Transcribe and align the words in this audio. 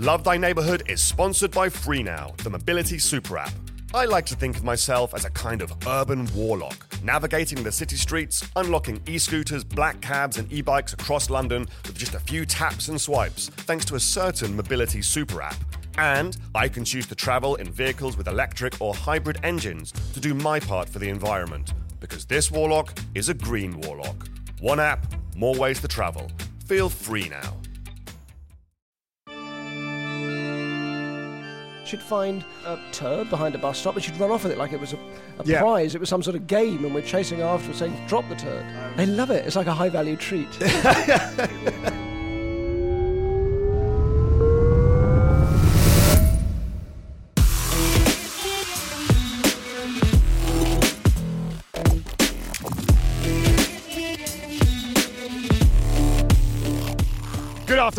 Love 0.00 0.24
Thy 0.24 0.38
Neighborhood 0.38 0.82
is 0.88 0.98
sponsored 0.98 1.50
by 1.50 1.68
FreeNow, 1.68 2.34
the 2.38 2.48
mobility 2.48 2.96
super 2.96 3.36
app. 3.36 3.52
I 3.92 4.06
like 4.06 4.24
to 4.26 4.34
think 4.34 4.56
of 4.56 4.64
myself 4.64 5.12
as 5.12 5.26
a 5.26 5.30
kind 5.32 5.60
of 5.60 5.74
urban 5.86 6.26
warlock, 6.34 6.86
navigating 7.04 7.62
the 7.62 7.70
city 7.70 7.96
streets, 7.96 8.42
unlocking 8.56 9.02
e 9.06 9.18
scooters, 9.18 9.62
black 9.62 10.00
cabs, 10.00 10.38
and 10.38 10.50
e 10.50 10.62
bikes 10.62 10.94
across 10.94 11.28
London 11.28 11.66
with 11.86 11.98
just 11.98 12.14
a 12.14 12.20
few 12.20 12.46
taps 12.46 12.88
and 12.88 12.98
swipes, 12.98 13.50
thanks 13.50 13.84
to 13.84 13.94
a 13.96 14.00
certain 14.00 14.56
mobility 14.56 15.02
super 15.02 15.42
app. 15.42 15.56
And 15.98 16.34
I 16.54 16.66
can 16.68 16.86
choose 16.86 17.06
to 17.08 17.14
travel 17.14 17.56
in 17.56 17.70
vehicles 17.70 18.16
with 18.16 18.26
electric 18.26 18.80
or 18.80 18.94
hybrid 18.94 19.38
engines 19.42 19.92
to 20.14 20.20
do 20.20 20.32
my 20.32 20.60
part 20.60 20.88
for 20.88 20.98
the 20.98 21.10
environment. 21.10 21.74
Because 22.00 22.24
this 22.24 22.50
warlock 22.50 22.98
is 23.14 23.28
a 23.28 23.34
green 23.34 23.78
warlock. 23.82 24.30
One 24.60 24.80
app, 24.80 25.12
more 25.36 25.56
ways 25.56 25.78
to 25.82 25.88
travel. 25.88 26.30
Feel 26.64 26.88
free 26.88 27.28
now. 27.28 27.59
She'd 31.90 32.00
find 32.00 32.44
a 32.64 32.78
turd 32.92 33.28
behind 33.30 33.56
a 33.56 33.58
bus 33.58 33.76
stop 33.78 33.96
and 33.96 34.04
she'd 34.04 34.16
run 34.16 34.30
off 34.30 34.44
with 34.44 34.52
it 34.52 34.58
like 34.58 34.72
it 34.72 34.78
was 34.80 34.92
a, 34.92 34.96
a 35.40 35.44
Yeah. 35.44 35.58
prize. 35.60 35.96
It 35.96 36.00
was 36.00 36.08
some 36.08 36.22
sort 36.22 36.36
of 36.36 36.46
game 36.46 36.84
and 36.84 36.94
we're 36.94 37.02
chasing 37.02 37.42
after 37.42 37.72
saying, 37.72 38.00
drop 38.06 38.28
the 38.28 38.36
turd. 38.36 38.64
They 38.96 39.06
love 39.06 39.30
it. 39.30 39.44
It's 39.44 39.56
like 39.56 39.66
a 39.66 39.74
high 39.74 39.88
value 39.88 40.14
treat. 40.16 40.46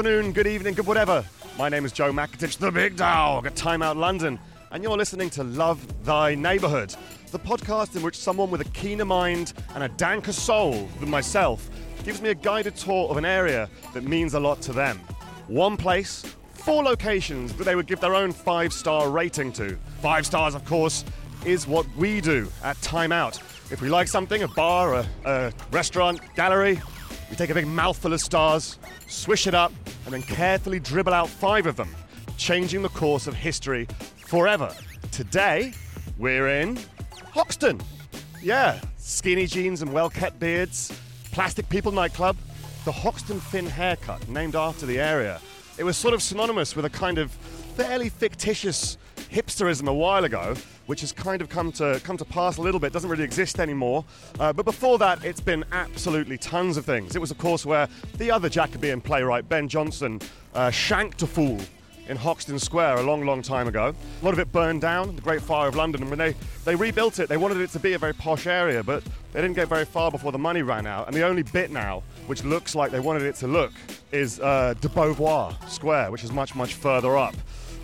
afternoon, 0.02 0.32
good 0.32 0.48
evening, 0.48 0.74
good 0.74 0.88
whatever. 0.88 1.24
My 1.60 1.70
name 1.70 1.86
is 1.86 1.92
Joe 1.92 2.12
Makatich, 2.12 2.58
the 2.58 2.72
big 2.72 2.96
dog 2.96 3.46
at 3.46 3.56
Time 3.56 3.84
Out 3.84 3.98
London, 3.98 4.40
and 4.72 4.82
you're 4.82 4.98
listening 4.98 5.30
to 5.30 5.44
Love 5.44 6.04
Thy 6.04 6.34
Neighborhood, 6.34 6.96
the 7.30 7.38
podcast 7.38 7.96
in 7.96 8.02
which 8.02 8.18
someone 8.18 8.50
with 8.50 8.62
a 8.62 8.70
keener 8.72 9.06
mind 9.06 9.54
and 9.76 9.84
a 9.84 9.90
danker 9.90 10.34
soul 10.34 10.90
than 11.00 11.08
myself 11.08 11.70
gives 12.04 12.20
me 12.20 12.30
a 12.30 12.34
guided 12.34 12.76
tour 12.76 13.10
of 13.10 13.18
an 13.18 13.26
area 13.26 13.70
that 13.94 14.04
means 14.04 14.34
a 14.34 14.40
lot 14.40 14.60
to 14.64 14.74
them. 14.74 14.98
One 15.48 15.78
place, 15.78 16.26
four 16.56 16.82
locations 16.82 17.54
that 17.54 17.66
they 17.66 17.76
would 17.76 17.86
give 17.86 18.00
their 18.00 18.16
own 18.16 18.32
five 18.32 18.74
star 18.74 19.08
rating 19.12 19.54
to. 19.54 19.78
Five 20.02 20.26
stars, 20.26 20.56
of 20.56 20.66
course, 20.66 21.06
is 21.46 21.68
what 21.68 21.86
we 21.96 22.22
do 22.22 22.48
at 22.64 22.82
Time 22.82 23.12
Out. 23.12 23.38
If 23.70 23.82
we 23.82 23.90
like 23.90 24.08
something, 24.08 24.42
a 24.42 24.48
bar, 24.48 24.96
a, 24.96 25.08
a 25.26 25.54
restaurant, 25.70 26.22
gallery, 26.34 26.82
we 27.32 27.38
take 27.38 27.50
a 27.50 27.54
big 27.54 27.66
mouthful 27.66 28.12
of 28.12 28.20
stars, 28.20 28.78
swish 29.08 29.48
it 29.48 29.54
up, 29.54 29.72
and 30.04 30.14
then 30.14 30.22
carefully 30.22 30.82
dribble 30.82 31.14
out 31.14 31.30
five 31.30 31.66
of 31.66 31.78
them, 31.78 31.90
changing 32.38 32.82
the 32.82 32.90
course 32.90 33.26
of 33.26 33.34
history 33.34 33.88
forever. 34.18 34.76
Today, 35.14 35.72
we're 36.18 36.50
in 36.50 36.78
Hoxton. 37.34 37.80
Yeah, 38.44 38.82
skinny 38.98 39.48
jeans 39.48 39.82
and 39.82 39.94
well 39.94 40.10
kept 40.10 40.40
beards, 40.40 40.92
Plastic 41.32 41.70
People 41.70 41.94
nightclub, 41.94 42.36
the 42.84 42.92
Hoxton 42.92 43.40
Fin 43.40 43.66
haircut, 43.66 44.28
named 44.28 44.58
after 44.58 44.86
the 44.86 45.00
area. 45.00 45.40
It 45.78 45.86
was 45.86 45.96
sort 45.96 46.14
of 46.14 46.22
synonymous 46.22 46.76
with 46.76 46.84
a 46.84 46.90
kind 46.90 47.18
of 47.18 47.32
fairly 47.32 48.10
fictitious 48.10 48.98
hipsterism 49.32 49.88
a 49.88 49.94
while 49.94 50.26
ago, 50.26 50.56
which 50.88 51.02
has 51.02 51.12
kind 51.12 51.42
of 51.42 51.50
come 51.50 51.72
to 51.72 52.02
come 52.04 52.18
to 52.18 52.26
pass 52.26 52.58
a 52.58 52.62
little 52.62 52.80
bit. 52.80 52.92
Doesn't 52.92 53.10
really 53.10 53.24
exist 53.24 53.60
anymore. 53.60 54.04
Uh, 54.40 54.52
but 54.52 54.66
before 54.66 54.98
that, 55.00 55.24
it's 55.24 55.42
been 55.42 55.64
absolutely 55.72 56.38
tons 56.38 56.78
of 56.78 56.86
things. 56.86 57.16
It 57.16 57.20
was, 57.20 57.32
of 57.32 57.38
course, 57.38 57.66
where 57.66 57.88
the 58.18 58.30
other 58.30 58.50
Jacobean 58.50 59.02
playwright 59.02 59.48
Ben 59.48 59.70
Jonson 59.70 60.22
uh, 60.54 60.70
shanked 60.70 61.22
a 61.22 61.28
fool 61.28 61.60
in 62.08 62.18
Hoxton 62.18 62.60
Square 62.60 62.98
a 62.98 63.04
long, 63.04 63.26
long 63.26 63.42
time 63.42 63.68
ago. 63.68 63.96
A 64.22 64.26
lot 64.26 64.34
of 64.34 64.40
it 64.40 64.52
burned 64.52 64.82
down, 64.82 65.16
the 65.16 65.22
Great 65.22 65.42
Fire 65.42 65.70
of 65.70 65.76
London, 65.76 66.02
and 66.02 66.10
when 66.10 66.20
they, 66.20 66.36
they 66.66 66.76
rebuilt 66.76 67.20
it, 67.20 67.30
they 67.30 67.38
wanted 67.38 67.58
it 67.62 67.70
to 67.70 67.80
be 67.80 67.94
a 67.94 67.98
very 67.98 68.14
posh 68.14 68.48
area, 68.48 68.84
but 68.84 69.04
they 69.32 69.40
didn't 69.40 69.56
get 69.56 69.70
very 69.70 69.86
far 69.86 70.12
before 70.12 70.32
the 70.32 70.38
money 70.38 70.62
ran 70.62 70.86
out. 70.86 71.08
And 71.08 71.16
the 71.16 71.22
only 71.22 71.44
bit 71.44 71.72
now, 71.72 72.04
which 72.28 72.44
looks 72.44 72.76
like 72.76 72.92
they 72.92 73.00
wanted 73.00 73.22
it 73.22 73.36
to 73.36 73.48
look, 73.48 73.72
is 74.12 74.42
uh, 74.42 74.74
de 74.82 74.90
Beauvoir 74.90 75.56
Square, 75.70 76.12
which 76.12 76.24
is 76.24 76.32
much, 76.34 76.54
much 76.54 76.74
further 76.74 77.18
up. 77.18 77.36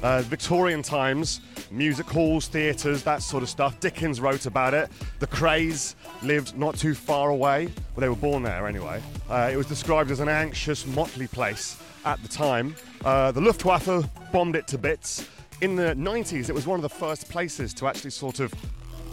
Uh, 0.04 0.22
Victorian 0.24 0.84
times, 0.84 1.42
music 1.72 2.06
halls, 2.06 2.48
theatres, 2.48 3.04
that 3.04 3.24
sort 3.24 3.42
of 3.42 3.50
stuff. 3.50 3.80
Dickens 3.80 4.22
wrote 4.22 4.46
about 4.46 4.74
it. 4.74 4.90
The 5.20 5.28
Krays 5.28 5.96
lived 6.22 6.56
not 6.58 6.78
too 6.78 6.94
far 6.94 7.30
away. 7.30 7.66
Well, 7.66 8.02
they 8.02 8.10
were 8.10 8.16
born 8.16 8.44
there 8.44 8.68
anyway. 8.68 9.02
Uh, 9.30 9.50
it 9.52 9.58
was 9.58 9.66
described 9.66 10.12
as 10.12 10.20
an 10.20 10.30
anxious, 10.30 10.86
motley 10.86 11.28
place 11.28 11.82
at 12.06 12.22
the 12.22 12.28
time. 12.28 12.76
Uh, 13.04 13.32
the 13.32 13.42
Luftwaffe 13.42 14.08
bombed 14.32 14.56
it 14.56 14.68
to 14.68 14.78
bits. 14.78 15.28
In 15.62 15.76
the 15.76 15.96
90s, 15.96 16.50
it 16.50 16.54
was 16.54 16.68
one 16.68 16.78
of 16.78 16.84
the 16.84 16.90
first 16.90 17.28
places 17.30 17.74
to 17.76 17.88
actually 17.88 18.12
sort 18.12 18.40
of 18.40 18.54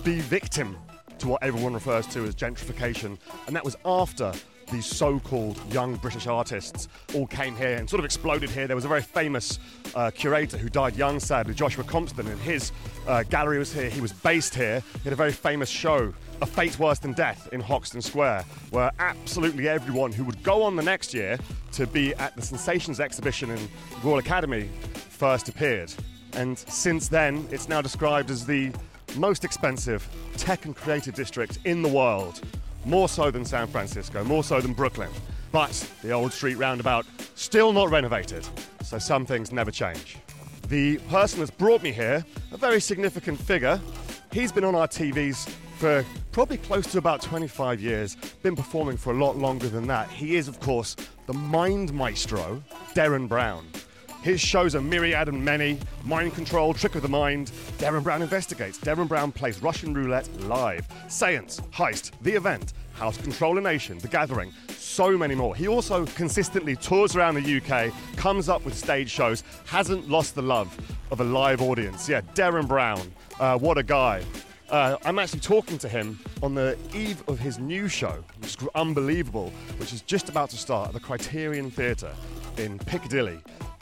be 0.04 0.20
victim 0.20 0.76
to 1.18 1.28
what 1.28 1.42
everyone 1.42 1.72
refers 1.72 2.06
to 2.08 2.24
as 2.24 2.34
gentrification, 2.34 3.16
and 3.46 3.56
that 3.56 3.64
was 3.64 3.76
after 3.86 4.32
these 4.66 4.86
so-called 4.86 5.60
young 5.72 5.96
British 5.96 6.26
artists 6.26 6.88
all 7.14 7.26
came 7.26 7.56
here 7.56 7.76
and 7.76 7.88
sort 7.88 8.00
of 8.00 8.04
exploded 8.04 8.50
here. 8.50 8.66
There 8.66 8.76
was 8.76 8.84
a 8.84 8.88
very 8.88 9.02
famous 9.02 9.58
uh, 9.94 10.10
curator 10.10 10.58
who 10.58 10.68
died 10.68 10.96
young, 10.96 11.20
sadly, 11.20 11.54
Joshua 11.54 11.84
Compston, 11.84 12.26
and 12.26 12.40
his 12.40 12.72
uh, 13.06 13.22
gallery 13.24 13.58
was 13.58 13.72
here. 13.72 13.90
He 13.90 14.00
was 14.00 14.12
based 14.12 14.54
here. 14.54 14.82
He 14.94 15.04
had 15.04 15.12
a 15.12 15.16
very 15.16 15.32
famous 15.32 15.68
show, 15.68 16.12
A 16.42 16.46
Fate 16.46 16.78
Worse 16.78 16.98
Than 16.98 17.12
Death, 17.12 17.48
in 17.52 17.60
Hoxton 17.60 18.02
Square, 18.02 18.44
where 18.70 18.90
absolutely 18.98 19.68
everyone 19.68 20.12
who 20.12 20.24
would 20.24 20.42
go 20.42 20.62
on 20.62 20.76
the 20.76 20.82
next 20.82 21.14
year 21.14 21.38
to 21.72 21.86
be 21.86 22.14
at 22.14 22.34
the 22.36 22.42
Sensations 22.42 23.00
exhibition 23.00 23.50
in 23.50 23.68
Royal 24.02 24.18
Academy 24.18 24.68
first 24.94 25.48
appeared. 25.48 25.92
And 26.34 26.58
since 26.58 27.08
then, 27.08 27.46
it's 27.50 27.68
now 27.68 27.80
described 27.80 28.30
as 28.30 28.44
the 28.44 28.72
most 29.16 29.44
expensive 29.44 30.08
tech 30.36 30.64
and 30.64 30.74
creative 30.74 31.14
district 31.14 31.58
in 31.64 31.82
the 31.82 31.88
world, 31.88 32.40
more 32.84 33.08
so 33.08 33.30
than 33.30 33.44
San 33.44 33.66
Francisco, 33.66 34.24
more 34.24 34.44
so 34.44 34.60
than 34.60 34.72
Brooklyn. 34.72 35.10
But 35.52 35.72
the 36.02 36.10
old 36.10 36.32
street 36.32 36.56
roundabout 36.56 37.06
still 37.34 37.72
not 37.72 37.90
renovated, 37.90 38.46
so 38.82 38.98
some 38.98 39.24
things 39.24 39.52
never 39.52 39.70
change. 39.70 40.18
The 40.68 40.98
person 41.08 41.40
that's 41.40 41.50
brought 41.50 41.82
me 41.82 41.92
here, 41.92 42.24
a 42.52 42.56
very 42.56 42.80
significant 42.80 43.38
figure, 43.38 43.80
he's 44.32 44.50
been 44.50 44.64
on 44.64 44.74
our 44.74 44.88
TVs 44.88 45.48
for 45.76 46.04
probably 46.32 46.56
close 46.56 46.86
to 46.92 46.98
about 46.98 47.20
25 47.20 47.80
years, 47.80 48.16
been 48.42 48.56
performing 48.56 48.96
for 48.96 49.12
a 49.12 49.16
lot 49.16 49.36
longer 49.36 49.68
than 49.68 49.86
that. 49.86 50.08
He 50.10 50.36
is, 50.36 50.48
of 50.48 50.58
course, 50.60 50.96
the 51.26 51.34
mind 51.34 51.92
maestro, 51.92 52.62
Derren 52.94 53.28
Brown. 53.28 53.66
His 54.24 54.40
shows 54.40 54.74
are 54.74 54.80
myriad 54.80 55.28
and 55.28 55.44
many 55.44 55.78
Mind 56.02 56.34
Control, 56.34 56.72
Trick 56.72 56.94
of 56.94 57.02
the 57.02 57.08
Mind, 57.08 57.52
Derren 57.76 58.02
Brown 58.02 58.22
Investigates, 58.22 58.78
Derren 58.78 59.06
Brown 59.06 59.30
Plays 59.30 59.60
Russian 59.60 59.92
Roulette 59.92 60.30
Live, 60.44 60.88
Seance, 61.08 61.60
Heist, 61.72 62.12
The 62.22 62.32
Event, 62.32 62.72
How 62.94 63.10
to 63.10 63.22
Control 63.22 63.58
a 63.58 63.60
Nation, 63.60 63.98
The 63.98 64.08
Gathering, 64.08 64.50
so 64.78 65.18
many 65.18 65.34
more. 65.34 65.54
He 65.54 65.68
also 65.68 66.06
consistently 66.06 66.74
tours 66.74 67.14
around 67.14 67.34
the 67.34 67.60
UK, 67.60 67.92
comes 68.16 68.48
up 68.48 68.64
with 68.64 68.74
stage 68.74 69.10
shows, 69.10 69.44
hasn't 69.66 70.08
lost 70.08 70.34
the 70.34 70.42
love 70.42 70.74
of 71.10 71.20
a 71.20 71.24
live 71.24 71.60
audience. 71.60 72.08
Yeah, 72.08 72.22
Derren 72.34 72.66
Brown, 72.66 73.12
uh, 73.38 73.58
what 73.58 73.76
a 73.76 73.82
guy. 73.82 74.22
Uh, 74.70 74.96
I'm 75.04 75.18
actually 75.18 75.40
talking 75.40 75.76
to 75.76 75.88
him 75.88 76.18
on 76.42 76.54
the 76.54 76.78
eve 76.94 77.22
of 77.28 77.38
his 77.38 77.58
new 77.58 77.88
show, 77.88 78.24
which 78.40 78.56
is 78.56 78.68
unbelievable, 78.74 79.52
which 79.76 79.92
is 79.92 80.00
just 80.00 80.30
about 80.30 80.48
to 80.48 80.56
start 80.56 80.88
at 80.88 80.94
the 80.94 81.00
Criterion 81.00 81.70
Theatre 81.70 82.14
in 82.56 82.78
Piccadilly. 82.78 83.38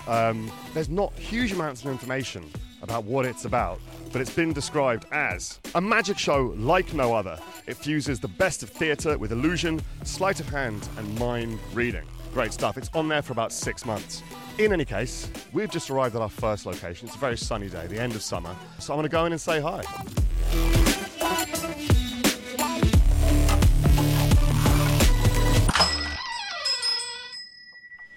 Um, 0.07 0.51
there's 0.75 0.89
not 0.89 1.13
huge 1.15 1.53
amounts 1.53 1.85
of 1.85 1.91
information 1.91 2.51
about 2.83 3.05
what 3.05 3.25
it's 3.25 3.45
about, 3.45 3.81
but 4.13 4.21
it's 4.21 4.35
been 4.35 4.53
described 4.53 5.07
as 5.13 5.61
a 5.75 5.81
magic 5.81 6.19
show 6.19 6.53
like 6.57 6.93
no 6.93 7.15
other. 7.15 7.39
It 7.67 7.77
fuses 7.77 8.19
the 8.19 8.29
best 8.29 8.63
of 8.63 8.71
theatre 8.71 9.17
with 9.17 9.33
illusion, 9.33 9.81
sleight 10.03 10.41
of 10.41 10.49
hand, 10.49 10.89
and 10.97 11.19
mind 11.19 11.59
reading. 11.73 12.05
Great 12.35 12.53
stuff. 12.53 12.77
It's 12.77 12.91
on 12.95 13.09
there 13.09 13.23
for 13.23 13.33
about 13.33 13.53
six 13.53 13.85
months. 13.85 14.23
In 14.59 14.73
any 14.73 14.85
case, 14.85 15.31
we've 15.53 15.71
just 15.71 15.91
arrived 15.91 16.17
at 16.17 16.23
our 16.23 16.29
first 16.29 16.67
location. 16.67 17.07
It's 17.07 17.17
a 17.17 17.21
very 17.21 17.37
sunny 17.37 17.69
day, 17.69 17.87
the 17.87 18.01
end 18.01 18.15
of 18.15 18.23
summer. 18.23 18.55
So 18.79 18.93
I'm 18.93 18.99
going 18.99 19.09
to 19.09 19.11
go 19.11 19.27
in 19.27 19.33
and 19.33 19.41
say 19.41 19.61
hi. 19.61 19.83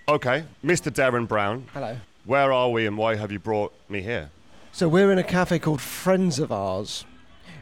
Okay, 0.07 0.43
Mr. 0.63 0.91
Derren 0.93 1.27
Brown, 1.27 1.65
Hello. 1.73 1.97
where 2.25 2.53
are 2.53 2.69
we 2.69 2.85
and 2.85 2.95
why 2.95 3.15
have 3.15 3.31
you 3.31 3.39
brought 3.39 3.73
me 3.89 4.01
here? 4.01 4.29
So 4.71 4.87
we're 4.87 5.11
in 5.11 5.17
a 5.17 5.23
cafe 5.23 5.57
called 5.57 5.81
Friends 5.81 6.37
of 6.37 6.51
Ours, 6.51 7.05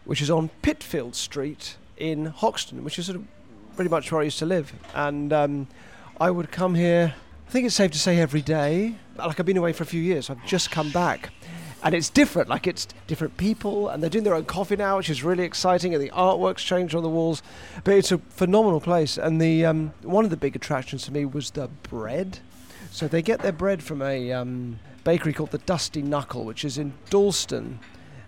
which 0.04 0.22
is 0.22 0.30
on 0.30 0.50
Pitfield 0.62 1.16
Street 1.16 1.78
in 1.96 2.26
Hoxton, 2.26 2.84
which 2.84 3.00
is 3.00 3.06
sort 3.06 3.16
of 3.18 3.28
pretty 3.78 3.90
much 3.90 4.12
where 4.12 4.20
I 4.20 4.26
used 4.26 4.40
to 4.40 4.46
live. 4.46 4.74
And 4.94 5.32
um, 5.32 5.68
I 6.20 6.32
would 6.32 6.52
come 6.52 6.76
here, 6.76 7.16
I 7.48 7.50
think 7.52 7.66
it's 7.66 7.76
safe 7.76 7.92
to 7.92 8.00
say 8.00 8.20
every 8.20 8.42
day. 8.42 8.96
Like 9.16 9.40
I've 9.40 9.46
been 9.46 9.56
away 9.58 9.72
for 9.72 9.84
a 9.84 9.88
few 9.88 10.02
years, 10.02 10.30
I've 10.30 10.46
just 10.46 10.70
come 10.70 10.92
back. 10.92 11.32
And 11.84 11.94
it's 11.94 12.10
different, 12.10 12.48
like 12.48 12.66
it's 12.66 12.88
different 13.08 13.36
people, 13.36 13.90
and 13.90 14.02
they're 14.02 14.10
doing 14.10 14.24
their 14.24 14.36
own 14.36 14.46
coffee 14.46 14.78
now, 14.78 14.98
which 14.98 15.10
is 15.10 15.22
really 15.22 15.44
exciting, 15.44 15.94
and 15.94 16.02
the 16.02 16.12
artwork's 16.12 16.64
changed 16.64 16.96
on 16.96 17.04
the 17.04 17.10
walls. 17.10 17.44
But 17.84 17.96
it's 17.96 18.12
a 18.12 18.20
phenomenal 18.20 18.80
place, 18.80 19.18
and 19.18 19.42
the 19.42 19.66
um, 19.66 19.94
one 20.02 20.24
of 20.24 20.32
the 20.32 20.38
big 20.38 20.56
attractions 20.56 21.06
for 21.06 21.12
me 21.12 21.26
was 21.26 21.52
the 21.52 21.68
bread. 21.90 22.40
So 22.90 23.08
they 23.08 23.22
get 23.22 23.42
their 23.42 23.52
bread 23.52 23.84
from 23.84 24.02
a 24.02 24.32
um, 24.32 24.80
bakery 25.04 25.34
called 25.34 25.52
the 25.52 25.58
Dusty 25.58 26.02
Knuckle, 26.02 26.46
which 26.46 26.64
is 26.64 26.78
in 26.78 26.94
Dalston, 27.10 27.80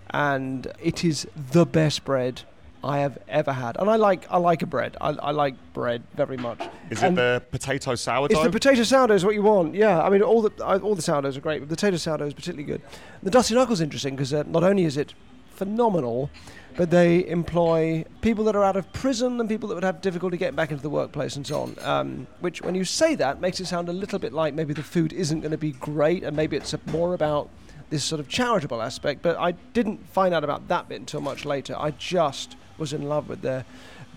and 0.09 0.67
it 0.81 1.05
is 1.05 1.25
the 1.35 1.65
best 1.65 2.03
bread 2.03 2.41
I 2.85 2.99
have 2.99 3.17
ever 3.27 3.51
had. 3.51 3.77
And 3.77 3.89
I 3.89 3.95
like 3.95 4.27
I 4.29 4.37
like 4.37 4.61
a 4.61 4.67
bread. 4.67 4.95
I, 5.01 5.09
I 5.09 5.31
like 5.31 5.55
bread 5.73 6.03
very 6.13 6.37
much. 6.37 6.61
Is 6.91 7.01
it 7.01 7.15
the 7.15 7.43
potato 7.49 7.95
sourdough? 7.95 8.35
It's 8.35 8.43
the 8.43 8.51
potato 8.51 8.83
sourdough 8.83 9.15
is 9.15 9.25
what 9.25 9.33
you 9.33 9.41
want. 9.41 9.73
Yeah, 9.73 10.01
I 10.01 10.09
mean 10.09 10.21
all 10.21 10.43
the 10.43 10.63
all 10.63 10.93
the 10.93 11.01
sourdoughs 11.01 11.35
are 11.35 11.41
great, 11.41 11.59
but 11.59 11.69
the 11.69 11.75
potato 11.75 11.97
sourdough 11.97 12.27
is 12.27 12.33
particularly 12.35 12.63
good. 12.63 12.81
The 13.23 13.31
Dusty 13.31 13.55
Knuckle's 13.55 13.79
is 13.79 13.83
interesting 13.83 14.15
because 14.15 14.33
uh, 14.33 14.43
not 14.45 14.63
only 14.63 14.85
is 14.85 14.97
it 14.97 15.15
phenomenal, 15.49 16.29
but 16.77 16.91
they 16.91 17.25
employ 17.27 18.05
people 18.21 18.43
that 18.43 18.55
are 18.55 18.63
out 18.63 18.75
of 18.75 18.91
prison 18.93 19.39
and 19.39 19.49
people 19.49 19.67
that 19.69 19.75
would 19.75 19.83
have 19.83 20.01
difficulty 20.01 20.37
getting 20.37 20.55
back 20.55 20.69
into 20.69 20.83
the 20.83 20.89
workplace 20.89 21.35
and 21.37 21.47
so 21.47 21.61
on. 21.61 21.75
Um, 21.81 22.27
which, 22.41 22.61
when 22.61 22.75
you 22.75 22.83
say 22.83 23.15
that, 23.15 23.41
makes 23.41 23.59
it 23.59 23.65
sound 23.65 23.89
a 23.89 23.93
little 23.93 24.19
bit 24.19 24.31
like 24.31 24.53
maybe 24.53 24.73
the 24.73 24.83
food 24.83 25.11
isn't 25.11 25.39
going 25.39 25.51
to 25.51 25.57
be 25.57 25.71
great, 25.71 26.23
and 26.23 26.35
maybe 26.35 26.55
it's 26.55 26.75
more 26.87 27.15
about 27.15 27.49
this 27.89 28.03
sort 28.03 28.19
of 28.19 28.27
charitable 28.27 28.81
aspect. 28.81 29.23
But 29.23 29.37
I 29.37 29.51
didn't 29.73 30.07
find 30.09 30.35
out 30.35 30.43
about 30.43 30.67
that 30.67 30.87
bit 30.89 30.99
until 30.99 31.21
much 31.21 31.45
later. 31.45 31.75
I 31.77 31.91
just 31.91 32.57
was 32.77 32.93
in 32.93 33.03
love 33.03 33.29
with 33.29 33.41
their 33.41 33.65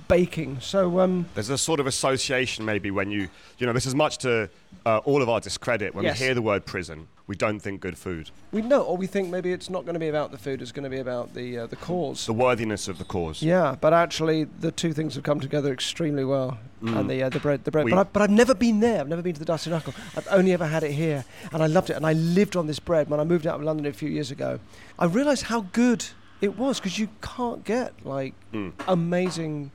baking. 0.08 0.58
So 0.60 1.00
um, 1.00 1.26
There's 1.34 1.50
a 1.50 1.58
sort 1.58 1.80
of 1.80 1.86
association 1.86 2.64
maybe 2.64 2.90
when 2.90 3.10
you, 3.10 3.28
you 3.58 3.66
know, 3.66 3.72
this 3.74 3.84
is 3.86 3.94
much 3.94 4.18
to 4.18 4.48
uh, 4.86 4.98
all 4.98 5.20
of 5.22 5.28
our 5.28 5.40
discredit. 5.40 5.94
When 5.94 6.04
Yes. 6.04 6.18
we 6.18 6.24
hear 6.26 6.34
the 6.34 6.40
word 6.42 6.64
prison, 6.64 7.08
we 7.26 7.36
don't 7.36 7.60
think 7.60 7.82
good 7.82 7.98
food. 7.98 8.30
we 8.52 8.62
know, 8.62 8.80
or 8.82 8.96
we 8.96 9.06
think 9.06 9.28
maybe 9.28 9.52
it's 9.52 9.68
not 9.68 9.84
going 9.84 9.92
to 9.92 10.00
be 10.00 10.08
about 10.08 10.30
the 10.30 10.38
food; 10.38 10.62
it's 10.62 10.72
going 10.72 10.84
to 10.84 10.88
be 10.88 10.98
about 10.98 11.34
the 11.34 11.58
uh, 11.58 11.66
the 11.66 11.76
cause. 11.76 12.24
The 12.24 12.32
worthiness 12.32 12.88
of 12.88 12.96
the 12.96 13.04
cause. 13.04 13.42
Yeah, 13.42 13.76
but 13.78 13.92
actually, 13.92 14.44
the 14.44 14.72
two 14.72 14.94
things 14.94 15.14
have 15.14 15.24
come 15.24 15.40
together 15.40 15.70
extremely 15.72 16.24
well, 16.24 16.56
Mm. 16.82 17.00
and 17.00 17.10
the 17.10 17.22
uh, 17.24 17.28
the 17.28 17.40
bread, 17.40 17.64
the 17.64 17.70
bread. 17.70 17.84
We- 17.84 17.90
but, 17.90 17.98
I, 17.98 18.02
but 18.04 18.22
I've 18.22 18.30
never 18.30 18.54
been 18.54 18.80
there. 18.80 19.00
I've 19.00 19.08
never 19.08 19.20
been 19.20 19.34
to 19.34 19.40
the 19.40 19.44
Dusty 19.44 19.68
Knuckle. 19.68 19.92
I've 20.16 20.28
only 20.30 20.52
ever 20.54 20.64
had 20.66 20.84
it 20.84 20.92
here, 20.92 21.26
and 21.52 21.62
I 21.62 21.66
loved 21.66 21.90
it. 21.90 21.96
And 21.96 22.06
I 22.06 22.14
lived 22.14 22.56
on 22.56 22.66
this 22.66 22.78
bread 22.78 23.10
when 23.10 23.20
I 23.20 23.24
moved 23.24 23.46
out 23.46 23.56
of 23.56 23.62
London 23.62 23.84
a 23.84 23.92
few 23.92 24.08
years 24.08 24.30
ago. 24.30 24.58
I 24.98 25.04
realised 25.04 25.42
how 25.44 25.66
good 25.72 26.06
it 26.40 26.56
was 26.58 26.78
because 26.78 26.98
you 26.98 27.08
can't 27.22 27.64
get 27.64 27.92
like 28.04 28.34
Mm. 28.52 28.72
amazing 28.86 29.70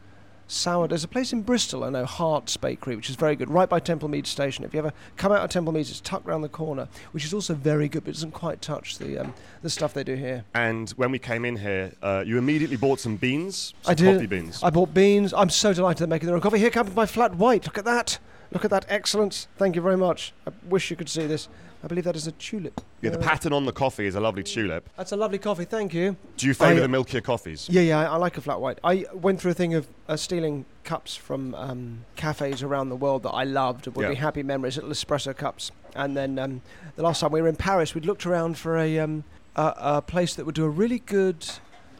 sour. 0.47 0.87
There's 0.87 1.03
a 1.03 1.07
place 1.07 1.33
in 1.33 1.41
Bristol, 1.41 1.83
I 1.83 1.89
know, 1.89 2.05
Hart's 2.05 2.57
Bakery, 2.57 2.95
which 2.95 3.09
is 3.09 3.15
very 3.15 3.35
good, 3.35 3.49
right 3.49 3.67
by 3.67 3.79
Temple 3.79 4.07
Meads 4.09 4.29
Station. 4.29 4.63
If 4.63 4.73
you 4.73 4.79
ever 4.79 4.93
come 5.17 5.31
out 5.31 5.43
of 5.43 5.49
Temple 5.49 5.73
Meads, 5.73 5.89
it's 5.89 6.01
tucked 6.01 6.25
round 6.27 6.43
the 6.43 6.49
corner, 6.49 6.87
which 7.11 7.25
is 7.25 7.33
also 7.33 7.53
very 7.55 7.87
good, 7.89 8.03
but 8.03 8.09
it 8.09 8.13
doesn't 8.13 8.31
quite 8.33 8.61
touch 8.61 8.97
the 8.99 9.17
um, 9.19 9.33
the 9.61 9.69
stuff 9.69 9.93
they 9.93 10.03
do 10.03 10.15
here. 10.15 10.43
And 10.53 10.89
when 10.91 11.11
we 11.11 11.17
came 11.19 11.43
in 11.45 11.55
here, 11.57 11.93
uh, 12.03 12.23
you 12.25 12.37
immediately 12.37 12.77
bought 12.77 12.99
some 12.99 13.15
beans, 13.15 13.73
some 13.81 13.91
I 13.91 13.95
did. 13.95 14.13
coffee 14.15 14.27
beans. 14.27 14.61
I 14.61 14.69
bought 14.69 14.93
beans. 14.93 15.33
I'm 15.33 15.49
so 15.49 15.73
delighted 15.73 15.99
they're 15.99 16.07
making 16.07 16.27
their 16.27 16.35
own 16.35 16.41
coffee. 16.41 16.59
Here 16.59 16.69
comes 16.69 16.93
my 16.95 17.05
flat 17.05 17.35
white. 17.35 17.65
Look 17.65 17.77
at 17.77 17.85
that. 17.85 18.19
Look 18.53 18.63
at 18.63 18.71
that 18.71 18.85
excellence. 18.87 19.47
Thank 19.57 19.75
you 19.75 19.81
very 19.81 19.97
much. 19.97 20.31
I 20.47 20.51
wish 20.69 20.89
you 20.91 20.95
could 20.95 21.09
see 21.09 21.25
this. 21.25 21.49
I 21.83 21.87
believe 21.87 22.05
that 22.05 22.15
is 22.15 22.27
a 22.27 22.31
tulip. 22.33 22.79
yeah, 23.01 23.09
the 23.09 23.19
Uh, 23.19 23.23
pattern 23.23 23.51
on 23.51 23.65
the 23.65 23.73
coffee 23.73 24.05
is 24.05 24.15
a 24.15 24.21
lovely 24.21 24.43
tulip. 24.43 24.87
That's 24.95 25.11
a 25.11 25.17
lovely 25.17 25.37
coffee. 25.37 25.65
Thank 25.65 25.93
you. 25.93 26.15
Do 26.37 26.47
you 26.47 26.53
favour 26.53 26.81
I- 26.81 26.87
the 26.87 26.87
milkier 26.87 27.21
coffees? 27.21 27.67
Yeah, 27.69 27.81
yeah, 27.81 27.99
I, 27.99 28.13
I 28.13 28.15
like 28.15 28.37
a 28.37 28.41
flat 28.41 28.61
white. 28.61 28.79
I 28.85 29.05
went 29.13 29.41
through 29.41 29.51
a 29.51 29.55
thing 29.55 29.73
of 29.73 29.87
uh, 30.07 30.15
stealing 30.15 30.65
cups 30.85 31.15
from 31.17 31.53
um, 31.55 32.05
cafes 32.15 32.63
around 32.63 32.87
the 32.89 32.95
world 32.95 33.23
that 33.23 33.31
I 33.31 33.43
loved. 33.43 33.87
And 33.87 33.95
would 33.97 34.03
Yeah. 34.03 34.09
be 34.09 34.15
happy 34.15 34.43
memories, 34.43 34.77
little 34.77 34.91
espresso 34.91 35.35
cups. 35.35 35.71
And 35.95 36.15
then 36.15 36.39
um, 36.39 36.61
the 36.95 37.03
last 37.03 37.19
time 37.19 37.31
we 37.31 37.41
were 37.41 37.49
in 37.49 37.57
Paris, 37.57 37.93
we'd 37.93 38.05
looked 38.05 38.25
around 38.25 38.57
for 38.57 38.77
a, 38.77 38.99
um, 38.99 39.25
a, 39.57 39.73
a 39.77 40.01
place 40.01 40.35
that 40.35 40.45
would 40.45 40.55
do 40.55 40.63
a 40.63 40.69
really 40.69 40.99
good 40.99 41.45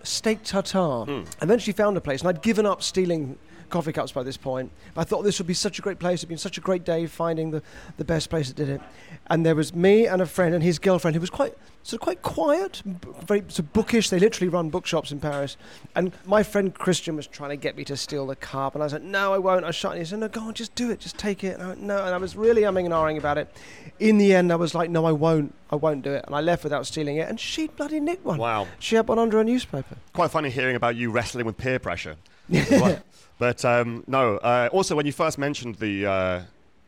steak 0.04 0.44
tartare. 0.44 0.82
Mm. 1.08 1.28
Eventually 1.42 1.74
found 1.74 1.98
a 1.98 2.02
place, 2.02 2.22
and 2.22 2.30
I'd 2.30 2.42
given 2.42 2.66
up 2.66 2.82
stealing 2.84 3.38
coffee 3.70 3.92
cups 3.92 4.12
by 4.12 4.24
this 4.24 4.38
point. 4.38 4.72
But 4.94 5.02
I 5.02 5.04
thought 5.04 5.24
this 5.24 5.40
would 5.40 5.48
be 5.48 5.54
such 5.54 5.80
a 5.80 5.82
great 5.82 6.00
place. 6.00 6.20
It'd 6.20 6.30
been 6.30 6.38
such 6.38 6.58
a 6.58 6.62
great 6.62 6.84
day 6.84 7.06
finding 7.06 7.52
the, 7.52 7.62
the 7.98 8.06
best 8.06 8.30
place 8.30 8.48
that 8.48 8.56
did 8.56 8.70
it. 8.70 8.82
And 9.28 9.46
there 9.46 9.56
was 9.56 9.74
me 9.74 10.08
and 10.08 10.22
a 10.22 10.26
friend 10.26 10.54
and 10.54 10.64
his 10.64 10.80
girlfriend 10.80 11.16
who 11.16 11.22
was 11.22 11.30
quite 11.30 11.56
sort 11.84 12.02
of 12.02 12.04
quite 12.04 12.22
quiet, 12.22 12.82
very 13.26 13.42
sort 13.42 13.60
of 13.60 13.74
bookish. 13.74 14.10
They 14.10 14.20
literally 14.20 14.50
run 14.50 14.70
bookshops 14.70 15.12
in 15.12 15.20
Paris. 15.20 15.58
And 15.96 16.14
my 16.26 16.42
friend 16.44 16.74
Christian 16.74 17.16
was 17.16 17.28
trying 17.28 17.52
to 17.52 17.56
get 17.58 17.76
me 17.76 17.84
to 17.86 17.98
steal 17.98 18.26
the 18.26 18.36
cup, 18.36 18.74
and 18.74 18.84
I 18.84 18.88
said, 18.88 19.04
"No, 19.04 19.34
I 19.34 19.38
won't." 19.38 19.66
I 19.66 19.72
shut. 19.72 19.92
And 19.92 20.00
he 20.00 20.06
said, 20.06 20.20
"No, 20.20 20.28
go 20.28 20.42
on, 20.42 20.54
just 20.54 20.74
do 20.76 20.90
it. 20.90 21.00
Just 21.00 21.18
take 21.18 21.44
it." 21.44 21.56
And 21.56 21.64
I 21.64 21.68
went, 21.68 21.82
"No," 21.82 22.04
and 22.04 22.16
I 22.16 22.18
was 22.18 22.36
really 22.36 22.64
umming 22.64 22.86
and 22.86 22.94
ahhing 22.94 23.18
about 23.18 23.38
it. 23.38 23.54
In 24.00 24.18
the 24.18 24.34
end, 24.34 24.52
I 24.52 24.56
was 24.56 24.74
like, 24.74 24.90
"No, 24.90 25.06
I 25.06 25.12
won't. 25.12 25.54
I 25.70 25.76
won't 25.76 26.04
do 26.04 26.12
it." 26.12 26.24
And 26.26 26.36
I 26.36 26.42
left 26.42 26.64
without 26.64 26.88
stealing 26.88 27.18
it. 27.18 27.30
And 27.30 27.40
she 27.40 27.68
bloody 27.68 28.00
nicked 28.00 28.26
one. 28.26 28.38
Wow. 28.38 28.68
She 28.80 28.96
had 28.96 29.08
one 29.08 29.20
under 29.20 29.40
a 29.40 29.44
newspaper. 29.44 29.98
Quite 30.14 30.32
funny 30.32 30.50
hearing 30.50 30.76
about 30.76 30.96
you 30.96 31.12
wrestling 31.12 31.46
with 31.46 31.58
peer 31.58 31.80
pressure. 31.80 32.16
but 33.40 33.64
um, 33.66 34.04
no. 34.08 34.38
Uh, 34.38 34.70
also, 34.72 34.96
when 34.96 35.06
you 35.06 35.12
first 35.12 35.38
mentioned 35.38 35.76
the 35.76 36.06
uh, 36.06 36.42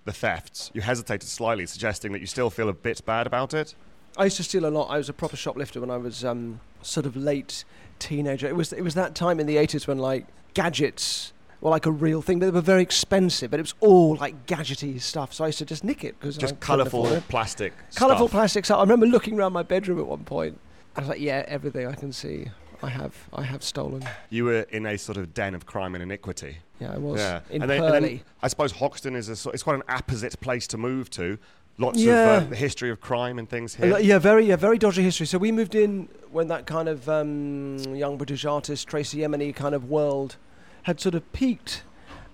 the 0.05 0.13
thefts, 0.13 0.71
you 0.73 0.81
hesitated 0.81 1.27
slightly, 1.27 1.65
suggesting 1.65 2.11
that 2.13 2.19
you 2.19 2.27
still 2.27 2.49
feel 2.49 2.69
a 2.69 2.73
bit 2.73 3.03
bad 3.05 3.27
about 3.27 3.53
it. 3.53 3.75
I 4.17 4.25
used 4.25 4.37
to 4.37 4.43
steal 4.43 4.65
a 4.65 4.69
lot. 4.69 4.87
I 4.89 4.97
was 4.97 5.09
a 5.09 5.13
proper 5.13 5.35
shoplifter 5.35 5.81
when 5.81 5.91
I 5.91 5.97
was 5.97 6.23
um, 6.23 6.61
sort 6.81 7.05
of 7.05 7.15
late 7.17 7.65
teenager. 7.99 8.47
It 8.47 8.55
was 8.55 8.71
it 8.73 8.81
was 8.83 8.93
that 8.93 9.15
time 9.15 9.39
in 9.39 9.47
the 9.47 9.57
eighties 9.57 9.87
when 9.87 9.97
like 9.97 10.25
gadgets 10.53 11.33
were 11.61 11.69
like 11.71 11.85
a 11.85 11.91
real 11.91 12.21
thing, 12.21 12.39
but 12.39 12.45
they 12.45 12.51
were 12.51 12.61
very 12.61 12.81
expensive. 12.81 13.51
But 13.51 13.59
it 13.59 13.63
was 13.63 13.73
all 13.81 14.15
like 14.15 14.45
gadgety 14.45 15.01
stuff. 15.01 15.33
So 15.33 15.43
I 15.43 15.47
used 15.47 15.57
to 15.59 15.65
just 15.65 15.83
nick 15.83 16.03
it 16.03 16.17
because 16.19 16.37
Just 16.37 16.59
colourful 16.61 17.21
plastic. 17.27 17.73
colourful 17.95 18.27
stuff. 18.27 18.31
plastic 18.39 18.65
stuff. 18.65 18.77
I 18.77 18.81
remember 18.81 19.05
looking 19.05 19.37
around 19.37 19.51
my 19.53 19.63
bedroom 19.63 19.99
at 19.99 20.05
one 20.07 20.23
point. 20.23 20.59
I 20.95 21.01
was 21.01 21.09
like, 21.09 21.19
yeah, 21.19 21.43
everything 21.49 21.87
I 21.87 21.93
can 21.93 22.13
see, 22.13 22.47
I 22.83 22.89
have 22.89 23.15
I 23.33 23.43
have 23.43 23.63
stolen. 23.63 24.03
You 24.29 24.45
were 24.45 24.61
in 24.69 24.85
a 24.85 24.97
sort 24.97 25.17
of 25.17 25.33
den 25.33 25.55
of 25.55 25.65
crime 25.65 25.95
and 25.95 26.03
iniquity. 26.03 26.57
Yeah, 26.79 26.93
I 26.93 26.97
was 26.97 27.19
Yeah. 27.19 27.39
in 27.49 27.61
And 27.61 27.71
then- 27.71 27.83
and 27.83 28.05
then. 28.05 28.21
I 28.41 28.47
suppose 28.47 28.73
Hoxton 28.73 29.15
is 29.15 29.29
a, 29.29 29.35
sort- 29.35 29.53
it's 29.55 29.63
quite 29.63 29.75
an 29.75 29.83
apposite 29.87 30.39
place 30.41 30.67
to 30.67 30.77
move 30.77 31.09
to. 31.11 31.37
Lots 31.77 31.99
Yeah. 31.99 32.37
of 32.37 32.51
uh, 32.51 32.55
history 32.55 32.89
of 32.89 33.01
crime 33.01 33.37
and 33.37 33.49
things 33.49 33.75
here. 33.75 33.99
Yeah, 33.99 34.17
very, 34.19 34.45
yeah, 34.45 34.55
very 34.55 34.77
dodgy 34.77 35.03
history. 35.03 35.25
So 35.25 35.37
we 35.37 35.51
moved 35.51 35.75
in 35.75 36.07
when 36.31 36.47
that 36.47 36.65
kind 36.65 36.87
of 36.87 37.09
um, 37.09 37.77
young 37.95 38.17
British 38.17 38.45
artist 38.45 38.87
Tracy 38.87 39.19
Eminey 39.19 39.53
kind 39.53 39.75
of 39.75 39.85
world 39.89 40.37
had 40.83 40.99
sort 41.01 41.15
of 41.15 41.29
peaked, 41.33 41.83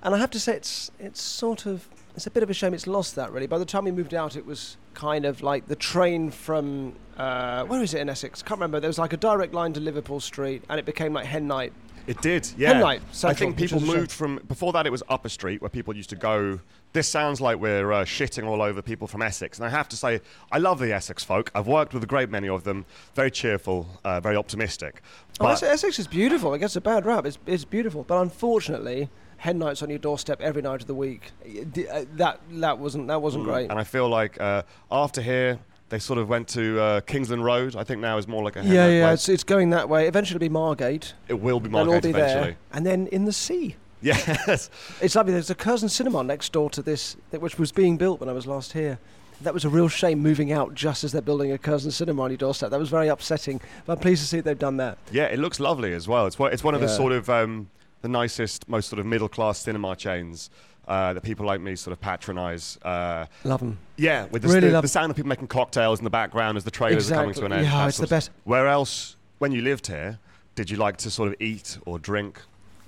and 0.04 0.14
I 0.14 0.18
have 0.20 0.30
to 0.32 0.40
say 0.40 0.54
it's 0.56 0.92
it's 1.00 1.22
sort 1.22 1.66
of 1.66 1.88
it's 2.16 2.28
a 2.28 2.32
bit 2.32 2.44
of 2.44 2.50
a 2.50 2.54
shame 2.54 2.74
it's 2.74 2.86
lost 2.88 3.16
that 3.16 3.32
really. 3.32 3.48
By 3.48 3.58
the 3.58 3.66
time 3.66 3.86
we 3.86 3.92
moved 3.92 4.14
out, 4.14 4.36
it 4.36 4.46
was 4.46 4.78
kind 4.94 5.26
of 5.26 5.42
like 5.42 5.68
the 5.68 5.76
train 5.76 6.32
from 6.32 6.94
uh, 7.18 7.66
where 7.66 7.84
is 7.84 7.94
it 7.94 8.02
in 8.02 8.10
Essex? 8.10 8.42
Can't 8.42 8.60
remember. 8.60 8.80
There 8.80 8.90
was 8.90 8.98
like 8.98 9.14
a 9.14 9.18
direct 9.18 9.54
line 9.54 9.74
to 9.74 9.80
Liverpool 9.80 10.20
Street, 10.20 10.64
and 10.70 10.80
it 10.80 10.86
became 10.86 11.14
like 11.14 11.26
Hen 11.26 11.48
Night. 11.48 11.74
It 12.08 12.20
did, 12.22 12.50
yeah. 12.58 12.70
Hen 12.70 12.80
Night, 12.82 13.02
I 13.24 13.34
think 13.34 13.58
people 13.58 13.78
is 13.78 13.84
a 13.84 13.86
shame. 13.86 13.96
moved 13.96 14.12
from 14.12 14.40
before 14.48 14.74
that. 14.74 14.88
It 14.88 14.90
was 14.90 15.04
Upper 15.08 15.30
Street 15.30 15.62
where 15.62 15.70
people 15.70 15.96
used 15.96 16.10
to 16.10 16.16
go. 16.16 16.60
This 16.94 17.08
sounds 17.08 17.40
like 17.40 17.60
we're 17.60 17.92
uh, 17.92 18.04
shitting 18.06 18.46
all 18.48 18.62
over 18.62 18.82
people 18.82 19.08
from 19.08 19.22
Essex, 19.22 19.60
and 19.60 19.68
I 19.68 19.70
have 19.70 19.88
to 19.90 19.96
say 19.96 20.20
I 20.52 20.58
love 20.58 20.80
the 20.80 20.92
Essex 20.92 21.24
folk. 21.24 21.52
I've 21.54 21.68
worked 21.68 21.94
with 21.94 22.04
a 22.04 22.08
great 22.08 22.30
many 22.30 22.50
of 22.50 22.64
them. 22.64 22.86
Very 23.14 23.30
cheerful, 23.30 23.88
uh, 24.04 24.20
very 24.20 24.36
optimistic. 24.36 25.04
Oh, 25.40 25.48
Essex 25.50 26.00
is 26.00 26.08
beautiful. 26.08 26.54
It 26.56 26.60
gets 26.60 26.76
a 26.76 26.82
bad 26.82 27.06
rap. 27.06 27.26
It's, 27.26 27.38
it's 27.46 27.66
beautiful, 27.66 28.04
but 28.04 28.20
unfortunately, 28.20 29.10
hen 29.42 29.58
nights 29.58 29.82
on 29.82 29.90
your 29.90 29.98
doorstep 29.98 30.40
every 30.40 30.62
night 30.62 30.82
of 30.82 30.88
the 30.88 30.94
week. 30.94 31.32
uh, 31.44 32.06
That 32.16 32.40
that 32.52 32.78
wasn't 32.78 33.08
that 33.08 33.22
wasn't 33.22 33.44
great. 33.46 33.70
and 33.72 33.80
I 33.80 33.84
feel 33.84 34.08
like 34.08 34.40
uh, 34.40 34.62
after 34.92 35.22
here 35.22 35.58
they 35.90 35.98
sort 36.00 36.20
of 36.20 36.30
went 36.30 36.48
to 36.50 36.80
uh, 36.80 37.02
Kingsland 37.02 37.44
Road. 37.44 37.76
I 37.76 37.84
think 37.84 38.00
now 38.02 38.18
is 38.18 38.28
more 38.28 38.44
like 38.44 38.56
a 38.56 38.64
Yeah, 38.64 38.88
yeah, 38.88 39.08
place. 39.08 39.14
it's, 39.22 39.30
it's 39.30 39.44
going 39.44 39.72
that 39.72 39.90
way. 39.90 40.08
Eventually, 40.08 40.36
it'll 40.38 40.48
be 40.48 40.50
Margate. 40.50 41.14
it 41.28 41.40
will 41.40 41.60
be 41.60 41.70
Margate 41.70 41.88
They'll 41.88 41.96
all 41.96 42.02
be 42.02 42.10
eventually. 42.20 42.44
there, 42.52 42.58
and 42.72 42.86
then 42.86 43.08
in 43.08 43.26
the 43.26 43.34
sea. 43.34 43.76
Yes, 44.04 44.70
It's 45.02 45.16
lovely. 45.16 45.34
There's 45.34 45.50
a 45.52 45.56
Curzon 45.56 45.90
Cinema 45.90 46.24
next 46.24 46.52
door 46.54 46.70
to 46.72 46.82
this, 46.82 47.18
which 47.32 47.60
was 47.60 47.72
being 47.72 47.98
built 47.98 48.20
when 48.20 48.30
I 48.30 48.34
was 48.34 48.48
last 48.48 48.74
here. 48.74 48.98
That 49.42 49.54
was 49.54 49.64
a 49.66 49.70
real 49.70 49.90
shame 49.90 50.20
moving 50.20 50.52
out 50.52 50.74
just 50.76 51.04
as 51.04 51.12
they're 51.12 51.22
building 51.22 51.52
a 51.52 51.58
Curzon 51.58 51.92
Cinema 51.92 52.22
on 52.24 52.30
your 52.32 52.38
doorstep. 52.38 52.70
That 52.72 52.80
was 52.80 52.90
very 52.90 53.10
upsetting. 53.10 53.60
But 53.86 53.94
I'm 53.94 54.00
pleased 54.00 54.22
to 54.24 54.28
see 54.28 54.40
they've 54.40 54.58
done 54.58 54.78
that. 54.78 54.98
yeah, 55.12 55.26
it 55.26 55.40
looks 55.40 55.60
lovely 55.60 55.94
as 55.94 56.08
well. 56.08 56.26
It's 56.26 56.40
one, 56.40 56.52
it's 56.54 56.64
one 56.64 56.74
of 56.76 56.82
the 56.82 56.88
sort 56.90 57.12
of 57.12 57.30
um, 57.30 57.70
the 58.02 58.08
nicest, 58.08 58.68
most 58.68 58.90
sort 58.90 59.00
of 59.00 59.06
middle 59.06 59.30
class 59.30 59.60
cinema 59.60 59.96
chains. 59.96 60.50
Uh, 60.88 61.14
that 61.14 61.22
people 61.22 61.46
like 61.46 61.62
me 61.62 61.76
sort 61.76 61.94
of 61.94 62.02
patronise. 62.02 62.78
Uh, 62.82 63.26
Love 63.46 63.60
them. 63.60 63.78
Yeah, 63.98 64.26
with 64.32 64.42
the, 64.42 64.48
Really 64.50 64.72
the, 64.72 64.82
the 64.82 64.88
sound 64.88 65.12
of 65.12 65.16
people 65.16 65.30
making 65.30 65.48
cocktails 65.48 66.00
in 66.00 66.04
the 66.04 66.10
background 66.10 66.58
as 66.58 66.64
the 66.66 66.72
trailers 66.72 67.10
are 67.12 67.16
coming 67.16 67.36
to 67.36 67.46
an 67.46 67.54
end. 67.54 67.66
Yeah, 67.68 67.88
it's 67.88 67.98
the 67.98 68.02
sort 68.02 68.06
of- 68.08 68.10
best. 68.10 68.32
Where 68.46 68.68
else, 68.68 69.16
when 69.38 69.52
you 69.52 69.62
lived 69.62 69.88
here, 69.88 70.18
did 70.56 70.70
you 70.72 70.78
like 70.78 70.98
to 70.98 71.12
sort 71.12 71.30
of 71.30 71.36
eat 71.40 71.78
or 71.86 72.00
drink? 72.00 72.42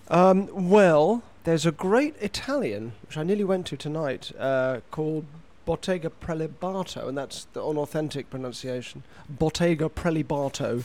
Um, 0.09 0.49
well, 0.69 1.21
there's 1.43 1.65
a 1.67 1.71
great 1.71 2.15
Italian, 2.19 2.93
which 3.07 3.15
I 3.15 3.23
nearly 3.23 3.43
went 3.43 3.67
to 3.67 3.77
tonight, 3.77 4.31
uh, 4.39 4.79
called 4.91 5.25
Bottega 5.65 6.09
Prelibato, 6.09 7.07
and 7.07 7.17
that's 7.17 7.45
the 7.53 7.65
unauthentic 7.65 8.29
pronunciation. 8.29 9.03
Bottega 9.29 9.87
Prelibato, 9.87 10.83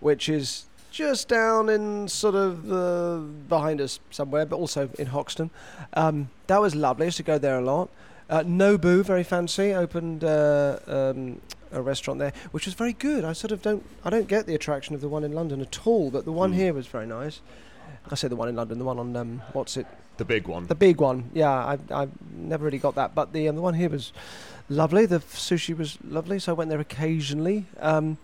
which 0.00 0.28
is 0.28 0.66
just 0.94 1.28
down 1.28 1.68
in 1.68 2.06
sort 2.08 2.36
of 2.36 2.70
uh, 2.72 3.16
behind 3.48 3.80
us 3.80 3.98
somewhere, 4.10 4.46
but 4.46 4.56
also 4.56 4.88
in 4.98 5.06
Hoxton. 5.06 5.50
Um, 5.94 6.30
that 6.46 6.60
was 6.60 6.74
lovely. 6.74 7.04
I 7.04 7.06
used 7.06 7.16
to 7.16 7.22
go 7.24 7.36
there 7.36 7.58
a 7.58 7.60
lot. 7.60 7.90
Uh, 8.30 8.40
Nobu, 8.44 9.04
very 9.04 9.24
fancy, 9.24 9.74
opened 9.74 10.22
uh, 10.24 10.78
um, 10.86 11.40
a 11.72 11.82
restaurant 11.82 12.20
there, 12.20 12.32
which 12.52 12.64
was 12.66 12.74
very 12.74 12.92
good. 12.92 13.24
I 13.24 13.32
sort 13.32 13.50
of 13.52 13.60
don't, 13.60 13.84
I 14.04 14.10
don't 14.10 14.28
get 14.28 14.46
the 14.46 14.54
attraction 14.54 14.94
of 14.94 15.00
the 15.00 15.08
one 15.08 15.24
in 15.24 15.32
London 15.32 15.60
at 15.60 15.86
all, 15.86 16.10
but 16.10 16.24
the 16.24 16.32
one 16.32 16.52
Mm. 16.52 16.56
here 16.56 16.72
was 16.72 16.86
very 16.86 17.06
nice. 17.06 17.40
I 18.10 18.14
say 18.14 18.28
the 18.28 18.36
one 18.36 18.48
in 18.48 18.54
London, 18.56 18.78
the 18.78 18.84
one 18.84 18.98
on 18.98 19.16
um, 19.16 19.42
what's 19.52 19.76
it, 19.76 19.86
The 20.18 20.24
big 20.24 20.46
one. 20.46 20.66
The 20.68 20.74
big 20.76 21.00
one, 21.00 21.30
yeah. 21.34 21.50
I 21.50 21.78
I 21.90 22.08
never 22.36 22.64
really 22.64 22.78
got 22.78 22.94
that, 22.94 23.14
but 23.14 23.32
the 23.32 23.48
um, 23.48 23.56
the 23.56 23.62
one 23.62 23.74
here 23.74 23.88
was 23.90 24.12
lovely. 24.68 25.06
The 25.06 25.18
sushi 25.20 25.76
was 25.76 25.98
lovely, 26.04 26.38
so 26.38 26.52
I 26.52 26.54
went 26.54 26.70
there 26.70 26.80
occasionally. 26.80 27.64
Um, 27.80 28.16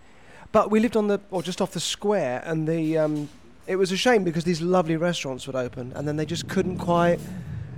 but 0.51 0.71
we 0.71 0.79
lived 0.79 0.97
on 0.97 1.07
the 1.07 1.19
or 1.31 1.41
just 1.41 1.61
off 1.61 1.71
the 1.71 1.79
square, 1.79 2.41
and 2.45 2.67
the 2.67 2.97
um, 2.97 3.29
it 3.67 3.75
was 3.75 3.91
a 3.91 3.97
shame 3.97 4.23
because 4.23 4.43
these 4.43 4.61
lovely 4.61 4.97
restaurants 4.97 5.47
would 5.47 5.55
open, 5.55 5.93
and 5.95 6.07
then 6.07 6.17
they 6.17 6.25
just 6.25 6.47
couldn't 6.47 6.77
quite 6.77 7.19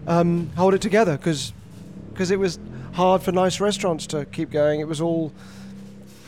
um, 0.08 0.50
hold 0.56 0.74
it 0.74 0.82
together 0.82 1.18
because 1.18 1.54
because 2.12 2.32
it 2.32 2.40
was 2.40 2.60
hard 2.94 3.22
for 3.24 3.32
nice 3.32 3.60
restaurants 3.60 4.08
to 4.08 4.26
keep 4.26 4.52
going. 4.52 4.80
It 4.80 4.88
was 4.88 5.02
all 5.02 5.32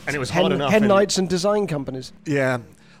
and 0.06 0.14
it 0.14 0.18
was 0.18 0.30
hen, 0.30 0.42
hard 0.42 0.52
enough. 0.52 0.70
hen 0.70 0.82
in- 0.84 0.88
nights 0.88 1.18
and 1.18 1.28
design 1.28 1.66
companies. 1.66 2.12
Yeah. 2.24 2.58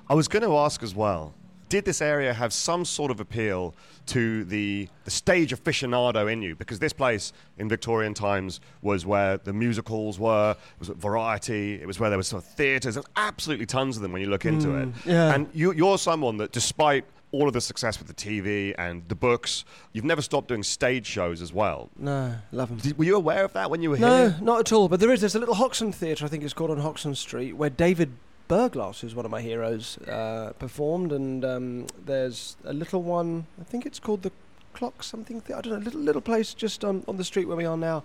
I 0.08 0.14
was 0.14 0.28
going 0.28 0.44
to 0.44 0.56
ask 0.56 0.82
as 0.82 0.94
well 0.94 1.34
did 1.68 1.84
this 1.84 2.00
area 2.00 2.32
have 2.32 2.52
some 2.52 2.84
sort 2.84 3.10
of 3.10 3.20
appeal 3.20 3.74
to 4.06 4.44
the, 4.44 4.88
the 5.04 5.10
stage 5.10 5.54
aficionado 5.54 6.30
in 6.32 6.42
you? 6.42 6.54
Because 6.54 6.78
this 6.78 6.92
place 6.92 7.32
in 7.58 7.68
Victorian 7.68 8.14
times 8.14 8.60
was 8.82 9.04
where 9.04 9.38
the 9.38 9.52
music 9.52 9.88
halls 9.88 10.18
were, 10.18 10.52
it 10.52 10.78
was 10.78 10.88
variety, 10.88 11.74
it 11.74 11.86
was 11.86 11.98
where 11.98 12.10
there 12.10 12.16
was 12.16 12.28
sort 12.28 12.42
of 12.44 12.48
theatres. 12.50 12.94
There's 12.94 13.06
absolutely 13.16 13.66
tons 13.66 13.96
of 13.96 14.02
them 14.02 14.12
when 14.12 14.22
you 14.22 14.28
look 14.28 14.44
into 14.44 14.68
mm, 14.68 14.88
it. 14.88 15.06
yeah. 15.06 15.34
And 15.34 15.48
you, 15.52 15.72
you're 15.72 15.98
someone 15.98 16.36
that, 16.38 16.52
despite 16.52 17.04
all 17.32 17.48
of 17.48 17.52
the 17.52 17.60
success 17.60 17.98
with 17.98 18.08
the 18.08 18.14
TV 18.14 18.74
and 18.78 19.06
the 19.08 19.14
books, 19.14 19.64
you've 19.92 20.04
never 20.04 20.22
stopped 20.22 20.48
doing 20.48 20.62
stage 20.62 21.04
shows 21.06 21.42
as 21.42 21.52
well. 21.52 21.90
No, 21.98 22.34
love 22.52 22.68
them. 22.68 22.78
Did, 22.78 22.96
were 22.98 23.04
you 23.04 23.16
aware 23.16 23.44
of 23.44 23.52
that 23.54 23.70
when 23.70 23.82
you 23.82 23.90
were 23.90 23.98
No, 23.98 24.28
here? 24.28 24.36
No, 24.38 24.44
not 24.44 24.60
at 24.60 24.72
all. 24.72 24.88
But 24.88 25.00
there 25.00 25.10
is. 25.12 25.20
There's 25.20 25.34
a 25.34 25.40
little 25.40 25.56
Hoxton 25.56 25.92
Theatre, 25.92 26.24
I 26.24 26.28
think 26.28 26.44
it's 26.44 26.54
called 26.54 26.70
on 26.70 26.78
Hoxton 26.78 27.14
Street, 27.14 27.54
where 27.54 27.68
David 27.70 28.12
Berglas, 28.48 29.00
who's 29.00 29.14
one 29.14 29.24
of 29.24 29.30
my 29.30 29.40
heroes, 29.40 29.98
uh, 30.06 30.52
performed. 30.58 31.12
And 31.12 31.44
um, 31.44 31.86
there's 32.04 32.56
a 32.64 32.72
little 32.72 33.02
one, 33.02 33.46
I 33.60 33.64
think 33.64 33.86
it's 33.86 33.98
called 33.98 34.22
the 34.22 34.32
Clock 34.74 35.02
something. 35.02 35.40
Th- 35.40 35.56
I 35.56 35.62
don't 35.62 35.72
know, 35.72 35.78
little 35.78 36.00
little 36.00 36.20
place 36.20 36.52
just 36.54 36.84
on, 36.84 37.02
on 37.08 37.16
the 37.16 37.24
street 37.24 37.46
where 37.48 37.56
we 37.56 37.64
are 37.64 37.76
now. 37.76 38.04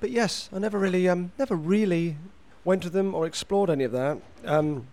But 0.00 0.10
yes, 0.10 0.48
I 0.52 0.58
never 0.58 0.78
really, 0.78 1.08
um, 1.08 1.32
never 1.38 1.56
really 1.56 2.16
went 2.64 2.82
to 2.84 2.90
them 2.90 3.14
or 3.14 3.26
explored 3.26 3.70
any 3.70 3.84
of 3.84 3.92
that. 3.92 4.18
Um, 4.44 4.86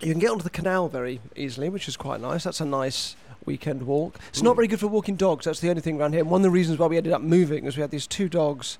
you 0.00 0.10
can 0.12 0.20
get 0.20 0.30
onto 0.30 0.42
the 0.44 0.50
canal 0.50 0.88
very 0.88 1.20
easily, 1.36 1.68
which 1.68 1.86
is 1.88 1.96
quite 1.96 2.20
nice. 2.20 2.44
That's 2.44 2.60
a 2.60 2.64
nice 2.64 3.14
weekend 3.44 3.82
walk. 3.84 4.18
It's 4.28 4.42
not 4.42 4.52
Mm. 4.52 4.56
very 4.56 4.68
good 4.68 4.80
for 4.80 4.86
walking 4.88 5.16
dogs. 5.16 5.44
That's 5.44 5.60
the 5.60 5.70
only 5.70 5.82
thing 5.82 6.00
around 6.00 6.12
here. 6.12 6.22
And 6.22 6.30
one 6.30 6.40
of 6.40 6.44
the 6.44 6.50
reasons 6.50 6.78
why 6.78 6.86
we 6.86 6.96
ended 6.96 7.12
up 7.12 7.22
moving 7.22 7.64
is 7.66 7.76
we 7.76 7.80
had 7.82 7.90
these 7.90 8.06
two 8.06 8.28
dogs, 8.28 8.78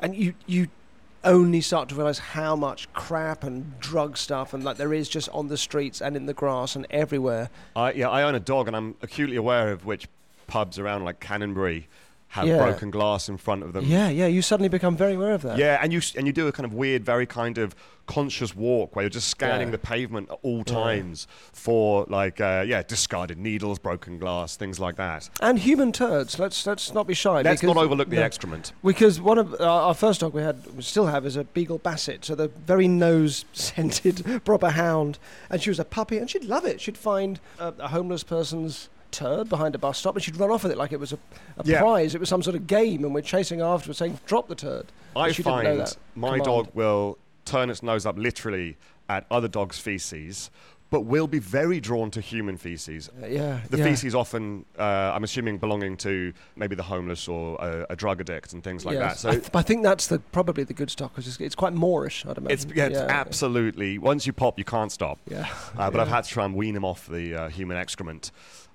and 0.00 0.14
you 0.14 0.34
you 0.46 0.68
only 1.24 1.60
start 1.60 1.88
to 1.88 1.94
realize 1.94 2.18
how 2.18 2.56
much 2.56 2.92
crap 2.92 3.44
and 3.44 3.78
drug 3.80 4.16
stuff 4.16 4.52
and 4.52 4.64
like 4.64 4.76
there 4.76 4.92
is 4.92 5.08
just 5.08 5.28
on 5.30 5.48
the 5.48 5.56
streets 5.56 6.00
and 6.00 6.16
in 6.16 6.26
the 6.26 6.34
grass 6.34 6.76
and 6.76 6.86
everywhere. 6.90 7.50
I, 7.76 7.92
yeah, 7.92 8.08
I 8.08 8.22
own 8.22 8.34
a 8.34 8.40
dog, 8.40 8.66
and 8.66 8.76
I'm 8.76 8.96
acutely 9.02 9.36
aware 9.36 9.70
of 9.70 9.84
which 9.84 10.08
pubs 10.46 10.78
around 10.78 11.04
like 11.04 11.20
Canonbury 11.20 11.86
have 12.32 12.46
Yeah. 12.46 12.56
broken 12.56 12.90
glass 12.90 13.28
in 13.28 13.36
front 13.36 13.62
of 13.62 13.74
them. 13.74 13.84
Yeah, 13.84 14.08
yeah. 14.08 14.26
You 14.26 14.40
suddenly 14.40 14.70
become 14.70 14.96
very 14.96 15.14
aware 15.14 15.32
of 15.34 15.42
that. 15.42 15.58
Yeah, 15.58 15.78
and 15.82 15.92
you 15.92 16.00
and 16.16 16.26
you 16.26 16.32
do 16.32 16.48
a 16.48 16.52
kind 16.52 16.64
of 16.64 16.72
weird, 16.72 17.04
very 17.04 17.26
kind 17.26 17.58
of 17.58 17.74
conscious 18.06 18.56
walk 18.56 18.96
where 18.96 19.02
you're 19.04 19.10
just 19.10 19.28
scanning 19.28 19.68
Yeah. 19.68 19.72
the 19.72 19.78
pavement 19.78 20.30
at 20.30 20.38
all 20.42 20.64
times 20.64 21.26
for 21.52 22.06
like 22.08 22.40
uh, 22.40 22.64
yeah 22.66 22.82
discarded 22.82 23.36
needles, 23.38 23.78
broken 23.78 24.18
glass, 24.18 24.56
things 24.56 24.80
like 24.80 24.96
that. 24.96 25.28
And 25.42 25.58
human 25.58 25.92
turds. 25.92 26.38
Let's 26.38 26.66
let's 26.66 26.94
not 26.94 27.06
be 27.06 27.12
shy. 27.12 27.42
Let's 27.42 27.62
not 27.62 27.76
overlook 27.76 28.08
the 28.08 28.16
no. 28.16 28.22
excrement. 28.22 28.72
Because 28.82 29.20
one 29.20 29.36
of 29.36 29.52
uh, 29.60 29.64
our 29.88 29.94
first 29.94 30.20
dog 30.20 30.32
we 30.32 30.40
had, 30.40 30.56
we 30.74 30.82
still 30.82 31.08
have, 31.08 31.26
is 31.26 31.36
a 31.36 31.44
Beagle 31.44 31.78
Basset, 31.78 32.24
so 32.24 32.34
the 32.34 32.48
very 32.48 32.88
nose-scented 32.88 34.40
proper 34.46 34.70
hound. 34.70 35.18
And 35.50 35.60
she 35.62 35.68
was 35.68 35.78
a 35.78 35.84
puppy, 35.84 36.16
and 36.16 36.30
she'd 36.30 36.44
love 36.44 36.64
it. 36.64 36.80
She'd 36.80 36.96
find 36.98 37.40
a, 37.58 37.74
a 37.78 37.88
homeless 37.88 38.22
person's 38.24 38.88
turd 39.12 39.48
behind 39.48 39.74
a 39.74 39.78
bus 39.78 39.98
stop, 39.98 40.14
and 40.16 40.24
she'd 40.24 40.36
run 40.36 40.50
off 40.50 40.62
with 40.64 40.72
it 40.72 40.78
like 40.78 40.92
it 40.92 40.98
was 41.00 41.12
a, 41.12 41.18
a 41.58 41.64
Yeah. 41.64 41.80
prize. 41.80 42.14
It 42.14 42.18
was 42.20 42.28
some 42.28 42.42
sort 42.42 42.56
of 42.56 42.66
game, 42.66 43.04
and 43.04 43.14
we're 43.14 43.20
chasing 43.22 43.60
after, 43.60 43.88
her 43.88 43.94
saying, 43.94 44.18
"Drop 44.26 44.48
the 44.48 44.54
turd." 44.56 44.86
I 45.14 45.30
she 45.30 45.42
didn't 45.42 45.46
know 45.56 45.62
find 45.64 45.80
that 45.80 45.96
my 46.16 46.28
command. 46.38 46.44
dog 46.44 46.68
will 46.74 47.18
turn 47.44 47.70
its 47.70 47.82
nose 47.82 48.06
up 48.06 48.16
literally 48.18 48.76
at 49.08 49.26
other 49.30 49.48
dogs' 49.48 49.78
feces, 49.78 50.50
but 50.90 51.00
will 51.02 51.26
be 51.26 51.38
very 51.38 51.80
drawn 51.80 52.10
to 52.10 52.20
human 52.20 52.56
feces. 52.56 53.08
Uh, 53.22 53.26
yeah, 53.26 53.60
The 53.70 53.78
yeah. 53.78 53.84
feces 53.84 54.14
often, 54.14 54.64
uh, 54.78 54.82
I'm 55.14 55.24
assuming, 55.24 55.56
belonging 55.58 55.96
to 55.98 56.32
maybe 56.54 56.74
the 56.76 56.82
homeless 56.82 57.28
or 57.28 57.56
a, 57.60 57.86
a 57.90 57.96
drug 57.96 58.20
addict 58.20 58.52
and 58.52 58.62
things 58.62 58.84
like 58.84 58.98
that. 58.98 59.16
So 59.18 59.30
I, 59.30 59.32
th- 59.36 59.48
I 59.54 59.62
think 59.62 59.82
that's 59.82 60.06
the 60.06 60.18
probably 60.18 60.64
the 60.64 60.74
good 60.74 60.90
stock 60.90 61.12
because 61.12 61.26
it's, 61.26 61.40
it's 61.40 61.54
quite 61.54 61.74
moreish, 61.74 62.24
I'd 62.26 62.36
it's, 62.50 62.64
imagine. 62.64 62.72
yeah, 62.76 62.86
it's 62.86 62.98
yeah, 62.98 63.06
absolutely, 63.08 63.98
once 63.98 64.26
you 64.26 64.32
pop, 64.34 64.58
you 64.58 64.64
can't 64.64 64.92
stop. 64.92 65.18
Yeah. 65.26 65.48
Uh, 65.76 65.90
but 65.90 65.98
I've 66.00 66.08
had 66.08 66.24
to 66.24 66.30
try 66.30 66.44
and 66.44 66.54
wean 66.54 66.76
him 66.76 66.84
off 66.84 67.06
the 67.06 67.34
uh, 67.34 67.48
human 67.48 67.76
excrement. 67.76 68.30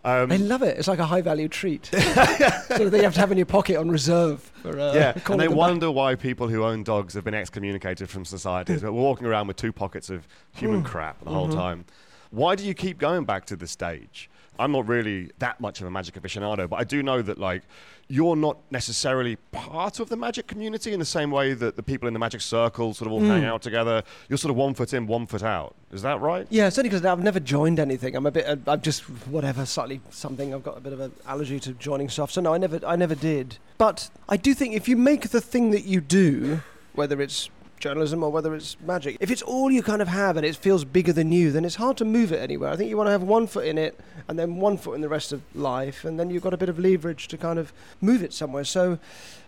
Um, 0.08 0.32
I 0.32 0.38
love 0.38 0.62
it. 0.64 0.78
It's 0.78 0.88
like 0.88 1.00
a 1.00 1.06
high 1.06 1.22
value 1.22 1.50
treat. 1.50 1.88
sort 1.88 2.02
of 2.06 2.92
thing 2.92 2.94
you 2.94 3.04
have 3.04 3.14
to 3.16 3.20
have 3.20 3.32
in 3.32 3.38
your 3.38 3.46
pocket 3.46 3.76
on 3.76 3.90
reserve 3.90 4.40
for 4.62 4.80
uh, 4.80 4.94
yeah, 4.94 5.12
and 5.26 5.40
they 5.40 5.48
them 5.48 5.50
back. 5.50 5.58
wonder 5.58 5.92
why 5.92 6.16
people 6.16 6.48
who 6.48 6.64
own 6.64 6.84
dogs 6.84 7.14
have 7.14 7.26
been 7.26 7.34
excommunicated 7.34 8.10
from 8.10 8.24
society. 8.24 8.78
We're 8.78 8.92
walking 8.92 9.28
around 9.28 9.48
with 9.48 9.58
two 9.58 9.74
pockets 9.74 10.10
of 10.10 10.26
human 10.54 10.82
crap 10.84 11.22
the 11.24 11.30
whole 11.32 11.50
Mhm. 11.50 11.56
time. 11.56 11.86
Why 12.32 12.56
do 12.56 12.66
you 12.66 12.74
keep 12.74 12.98
going 13.00 13.26
back 13.26 13.46
to 13.48 13.56
the 13.58 13.68
stage? 13.68 14.30
I'm 14.60 14.72
not 14.72 14.88
really 14.88 15.30
that 15.40 15.60
much 15.60 15.82
of 15.82 15.88
a 15.88 15.92
magic 15.92 16.16
aficionado, 16.16 16.70
but 16.70 16.78
I 16.80 16.84
do 16.84 17.04
know 17.04 17.22
that 17.22 17.38
like 17.38 17.64
you're 18.10 18.36
not 18.38 18.58
necessarily 18.72 19.36
part 19.52 20.00
of 20.00 20.08
the 20.08 20.16
magic 20.16 20.48
community 20.48 20.94
in 20.94 21.00
the 21.00 21.06
same 21.06 21.30
way 21.30 21.54
that 21.54 21.76
the 21.76 21.84
people 21.84 22.08
in 22.08 22.14
the 22.14 22.20
magic 22.20 22.40
circle 22.40 22.94
sort 22.94 23.08
of 23.08 23.12
all 23.14 23.20
hang 23.20 23.42
Mm. 23.44 23.48
out 23.48 23.62
together. 23.62 24.02
You're 24.30 24.38
sort 24.38 24.52
of 24.52 24.56
one 24.56 24.74
foot 24.74 24.94
in, 24.94 25.08
one 25.08 25.28
foot 25.28 25.44
out. 25.44 25.76
Is 25.92 26.02
that 26.04 26.22
right? 26.22 26.48
Yeah, 26.50 26.70
certainly 26.70 26.90
because 26.90 27.06
I've 27.06 27.22
never 27.24 27.40
joined 27.42 27.80
anything. 27.80 28.16
I'm 28.16 28.26
a 28.26 28.32
bit, 28.32 28.46
uh, 28.48 28.56
I'm 28.66 28.82
just 28.82 29.02
whatever, 29.28 29.66
slightly 29.66 30.00
something. 30.10 30.54
I've 30.54 30.64
got 30.64 30.78
a 30.78 30.82
bit 30.82 30.94
of 30.94 31.00
an 31.02 31.12
allergy 31.28 31.60
to 31.62 31.74
joining 31.74 32.08
stuff, 32.08 32.32
so 32.32 32.40
no, 32.40 32.54
I 32.54 32.58
never, 32.58 32.80
I 32.88 32.96
never 32.96 33.16
did. 33.16 33.58
But 33.78 34.10
I 34.30 34.38
do 34.38 34.54
think 34.54 34.74
if 34.74 34.88
you 34.88 34.96
make 34.96 35.30
the 35.30 35.42
thing 35.42 35.72
that 35.72 35.84
you 35.84 36.00
do, 36.00 36.62
whether 36.94 37.22
it's 37.22 37.50
journalism 37.80 38.24
or 38.24 38.32
whether 38.32 38.54
it's 38.56 38.78
magic, 38.82 39.18
if 39.20 39.32
it's 39.32 39.42
all 39.42 39.72
you 39.72 39.82
kind 39.82 40.02
of 40.02 40.08
have 40.08 40.38
and 40.38 40.46
it 40.46 40.56
feels 40.56 40.84
bigger 40.84 41.14
than 41.14 41.32
you, 41.32 41.52
then 41.52 41.66
it's 41.66 41.76
hard 41.76 41.98
to 41.98 42.06
move 42.06 42.32
it 42.32 42.40
anywhere. 42.40 42.70
I 42.70 42.76
think 42.76 42.90
you 42.90 42.98
want 42.98 43.08
to 43.08 43.12
have 43.12 43.24
one 43.24 43.48
foot 43.48 43.66
in 43.66 43.78
it 43.78 44.00
and 44.28 44.38
then 44.38 44.58
one 44.58 44.78
foot 44.78 44.94
in 44.94 45.02
the 45.02 45.10
rest 45.10 45.32
of 45.32 45.42
life, 45.56 46.04
and 46.06 46.20
then 46.20 46.30
you've 46.30 46.44
got 46.44 46.54
a 46.54 46.58
bit 46.58 46.70
of 46.70 46.80
leverage 46.80 47.28
to 47.30 47.38
kind 47.38 47.60
of 47.60 47.74
move 48.02 48.24
it 48.24 48.34
somewhere. 48.34 48.64
So. 48.64 49.00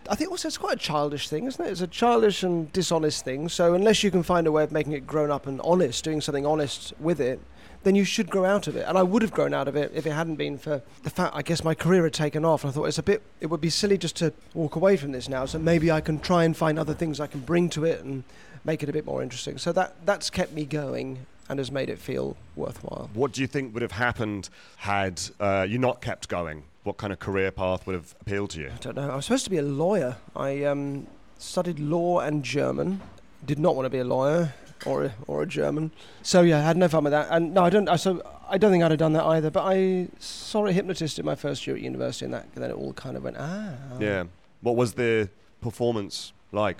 I 0.08 0.14
think 0.14 0.30
also 0.30 0.48
it's 0.48 0.56
quite 0.56 0.76
a 0.76 0.80
childish 0.80 1.28
thing, 1.28 1.44
isn't 1.44 1.64
it? 1.64 1.70
It's 1.70 1.82
a 1.82 1.86
childish 1.86 2.42
and 2.42 2.72
dishonest 2.72 3.22
thing. 3.22 3.50
So 3.50 3.74
unless 3.74 4.02
you 4.02 4.10
can 4.10 4.22
find 4.22 4.46
a 4.46 4.50
way 4.50 4.64
of 4.64 4.72
making 4.72 4.94
it 4.94 5.06
grown 5.06 5.30
up 5.30 5.46
and 5.46 5.60
honest, 5.60 6.02
doing 6.02 6.22
something 6.22 6.46
honest 6.46 6.94
with 6.98 7.20
it, 7.20 7.38
then 7.82 7.94
you 7.94 8.04
should 8.04 8.28
grow 8.28 8.44
out 8.44 8.66
of 8.66 8.76
it. 8.76 8.84
And 8.86 8.98
I 8.98 9.02
would 9.02 9.22
have 9.22 9.32
grown 9.32 9.54
out 9.54 9.68
of 9.68 9.76
it 9.76 9.92
if 9.94 10.06
it 10.06 10.12
hadn't 10.12 10.36
been 10.36 10.58
for 10.58 10.82
the 11.02 11.10
fact 11.10 11.34
I 11.34 11.42
guess 11.42 11.64
my 11.64 11.74
career 11.74 12.04
had 12.04 12.12
taken 12.12 12.44
off. 12.44 12.64
And 12.64 12.70
I 12.70 12.74
thought 12.74 12.84
it's 12.84 12.98
a 12.98 13.02
bit 13.02 13.22
it 13.40 13.46
would 13.46 13.60
be 13.60 13.70
silly 13.70 13.98
just 13.98 14.16
to 14.16 14.32
walk 14.54 14.76
away 14.76 14.96
from 14.96 15.12
this 15.12 15.28
now. 15.28 15.46
So 15.46 15.58
maybe 15.58 15.90
I 15.90 16.00
can 16.00 16.18
try 16.20 16.44
and 16.44 16.56
find 16.56 16.78
other 16.78 16.94
things 16.94 17.20
I 17.20 17.26
can 17.26 17.40
bring 17.40 17.70
to 17.70 17.84
it 17.84 18.04
and 18.04 18.24
make 18.64 18.82
it 18.82 18.88
a 18.88 18.92
bit 18.92 19.06
more 19.06 19.22
interesting. 19.22 19.58
So 19.58 19.72
that 19.72 19.94
that's 20.04 20.30
kept 20.30 20.52
me 20.52 20.64
going 20.64 21.26
and 21.48 21.58
has 21.58 21.72
made 21.72 21.88
it 21.88 21.98
feel 21.98 22.36
worthwhile. 22.54 23.10
What 23.12 23.32
do 23.32 23.40
you 23.40 23.46
think 23.46 23.74
would 23.74 23.82
have 23.82 23.92
happened 23.92 24.50
had 24.76 25.20
uh, 25.40 25.66
you 25.68 25.78
not 25.78 26.00
kept 26.00 26.28
going? 26.28 26.62
What 26.84 26.96
kind 26.96 27.12
of 27.12 27.18
career 27.18 27.50
path 27.50 27.86
would 27.86 27.94
have 27.94 28.14
appealed 28.20 28.50
to 28.50 28.60
you? 28.60 28.70
I 28.72 28.78
don't 28.78 28.94
know. 28.94 29.10
I 29.10 29.16
was 29.16 29.26
supposed 29.26 29.44
to 29.44 29.50
be 29.50 29.58
a 29.58 29.62
lawyer. 29.62 30.16
I 30.36 30.64
um, 30.64 31.06
studied 31.38 31.78
law 31.78 32.20
and 32.20 32.44
German. 32.44 33.00
Did 33.44 33.58
not 33.58 33.74
want 33.74 33.86
to 33.86 33.90
be 33.90 33.98
a 33.98 34.04
lawyer 34.04 34.54
or 34.86 35.04
a, 35.04 35.14
or 35.26 35.42
a 35.42 35.46
German. 35.46 35.90
So 36.22 36.42
yeah, 36.42 36.58
I 36.58 36.62
had 36.62 36.76
no 36.76 36.88
fun 36.88 37.04
with 37.04 37.12
that. 37.12 37.28
And 37.30 37.54
no, 37.54 37.64
I 37.64 37.70
don't. 37.70 37.88
I, 37.88 37.96
so 37.96 38.22
I 38.48 38.58
don't 38.58 38.70
think 38.70 38.82
I'd 38.82 38.90
have 38.90 38.98
done 38.98 39.12
that 39.14 39.24
either. 39.24 39.50
But 39.50 39.64
I 39.64 40.08
saw 40.18 40.66
a 40.66 40.72
hypnotist 40.72 41.18
in 41.18 41.24
my 41.24 41.34
first 41.34 41.66
year 41.66 41.76
at 41.76 41.82
university, 41.82 42.24
and 42.24 42.34
that 42.34 42.46
and 42.54 42.62
then 42.62 42.70
it 42.70 42.74
all 42.74 42.92
kind 42.92 43.16
of 43.16 43.24
went 43.24 43.36
ah. 43.38 43.74
Yeah. 43.98 44.24
What 44.60 44.76
was 44.76 44.94
the 44.94 45.30
performance 45.60 46.32
like? 46.52 46.78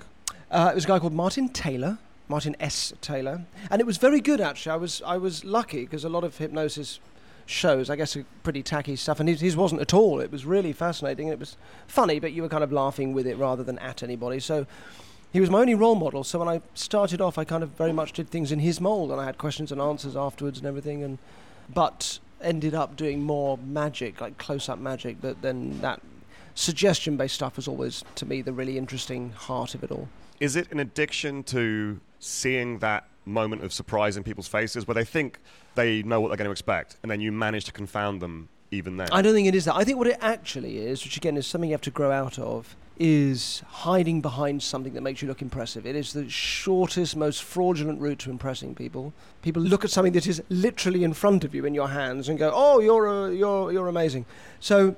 Uh, 0.49 0.69
it 0.71 0.75
was 0.75 0.85
a 0.85 0.87
guy 0.87 0.99
called 0.99 1.13
Martin 1.13 1.49
Taylor, 1.49 1.97
Martin 2.27 2.55
S. 2.59 2.93
Taylor, 3.01 3.45
and 3.69 3.79
it 3.79 3.85
was 3.85 3.97
very 3.97 4.19
good 4.19 4.41
actually. 4.41 4.73
I 4.73 4.77
was 4.77 5.01
I 5.05 5.17
was 5.17 5.45
lucky 5.45 5.81
because 5.81 6.03
a 6.03 6.09
lot 6.09 6.23
of 6.23 6.37
hypnosis 6.37 6.99
shows, 7.45 7.89
I 7.89 7.95
guess, 7.95 8.15
are 8.15 8.25
pretty 8.43 8.63
tacky 8.63 8.95
stuff, 8.95 9.19
and 9.19 9.27
his, 9.27 9.41
his 9.41 9.57
wasn't 9.57 9.81
at 9.81 9.93
all. 9.93 10.19
It 10.19 10.31
was 10.31 10.45
really 10.45 10.73
fascinating. 10.73 11.27
It 11.27 11.39
was 11.39 11.57
funny, 11.87 12.19
but 12.19 12.31
you 12.33 12.41
were 12.41 12.49
kind 12.49 12.63
of 12.63 12.71
laughing 12.71 13.13
with 13.13 13.27
it 13.27 13.37
rather 13.37 13.63
than 13.63 13.77
at 13.79 14.03
anybody. 14.03 14.39
So 14.39 14.65
he 15.31 15.39
was 15.39 15.49
my 15.49 15.59
only 15.59 15.75
role 15.75 15.95
model. 15.95 16.23
So 16.23 16.39
when 16.39 16.47
I 16.47 16.61
started 16.73 17.21
off, 17.21 17.37
I 17.37 17.43
kind 17.43 17.63
of 17.63 17.69
very 17.71 17.93
much 17.93 18.13
did 18.13 18.29
things 18.29 18.51
in 18.51 18.59
his 18.59 18.81
mold, 18.81 19.11
and 19.11 19.19
I 19.19 19.25
had 19.25 19.37
questions 19.37 19.71
and 19.71 19.79
answers 19.81 20.15
afterwards 20.15 20.57
and 20.57 20.67
everything. 20.67 21.03
And 21.03 21.17
but 21.73 22.19
ended 22.41 22.73
up 22.73 22.95
doing 22.95 23.21
more 23.21 23.57
magic, 23.57 24.19
like 24.19 24.37
close-up 24.37 24.79
magic. 24.79 25.17
But 25.21 25.41
then 25.41 25.79
that 25.81 26.01
suggestion-based 26.55 27.35
stuff 27.35 27.55
was 27.55 27.67
always, 27.67 28.03
to 28.15 28.25
me, 28.25 28.41
the 28.41 28.51
really 28.51 28.77
interesting 28.77 29.31
heart 29.31 29.75
of 29.75 29.83
it 29.83 29.91
all. 29.91 30.09
Is 30.39 30.55
it 30.55 30.71
an 30.71 30.79
addiction 30.79 31.43
to 31.43 31.99
seeing 32.19 32.79
that 32.79 33.05
moment 33.25 33.63
of 33.63 33.71
surprise 33.71 34.17
in 34.17 34.23
people's 34.23 34.47
faces 34.47 34.87
where 34.87 34.95
they 34.95 35.05
think 35.05 35.39
they 35.75 36.01
know 36.03 36.19
what 36.19 36.29
they're 36.29 36.37
going 36.37 36.47
to 36.47 36.51
expect 36.51 36.97
and 37.03 37.11
then 37.11 37.21
you 37.21 37.31
manage 37.31 37.65
to 37.65 37.71
confound 37.71 38.21
them 38.21 38.49
even 38.71 38.97
then? 38.97 39.07
I 39.11 39.21
don't 39.21 39.33
think 39.33 39.47
it 39.47 39.55
is 39.55 39.65
that. 39.65 39.75
I 39.75 39.83
think 39.83 39.99
what 39.99 40.07
it 40.07 40.17
actually 40.19 40.79
is, 40.79 41.03
which 41.03 41.15
again 41.17 41.37
is 41.37 41.45
something 41.45 41.69
you 41.69 41.75
have 41.75 41.81
to 41.81 41.91
grow 41.91 42.11
out 42.11 42.39
of, 42.39 42.75
is 43.03 43.63
hiding 43.67 44.21
behind 44.21 44.61
something 44.61 44.93
that 44.93 45.01
makes 45.01 45.23
you 45.23 45.27
look 45.27 45.41
impressive. 45.41 45.87
It 45.87 45.95
is 45.95 46.13
the 46.13 46.29
shortest, 46.29 47.15
most 47.15 47.41
fraudulent 47.41 47.99
route 47.99 48.19
to 48.19 48.29
impressing 48.29 48.75
people. 48.75 49.11
People 49.41 49.63
look 49.63 49.83
at 49.83 49.89
something 49.89 50.13
that 50.13 50.27
is 50.27 50.43
literally 50.49 51.03
in 51.03 51.13
front 51.13 51.43
of 51.43 51.55
you 51.55 51.65
in 51.65 51.73
your 51.73 51.87
hands 51.87 52.29
and 52.29 52.37
go, 52.37 52.51
"Oh, 52.53 52.79
you're 52.79 53.07
a, 53.07 53.33
you're 53.33 53.71
you're 53.71 53.87
amazing." 53.87 54.27
So, 54.59 54.95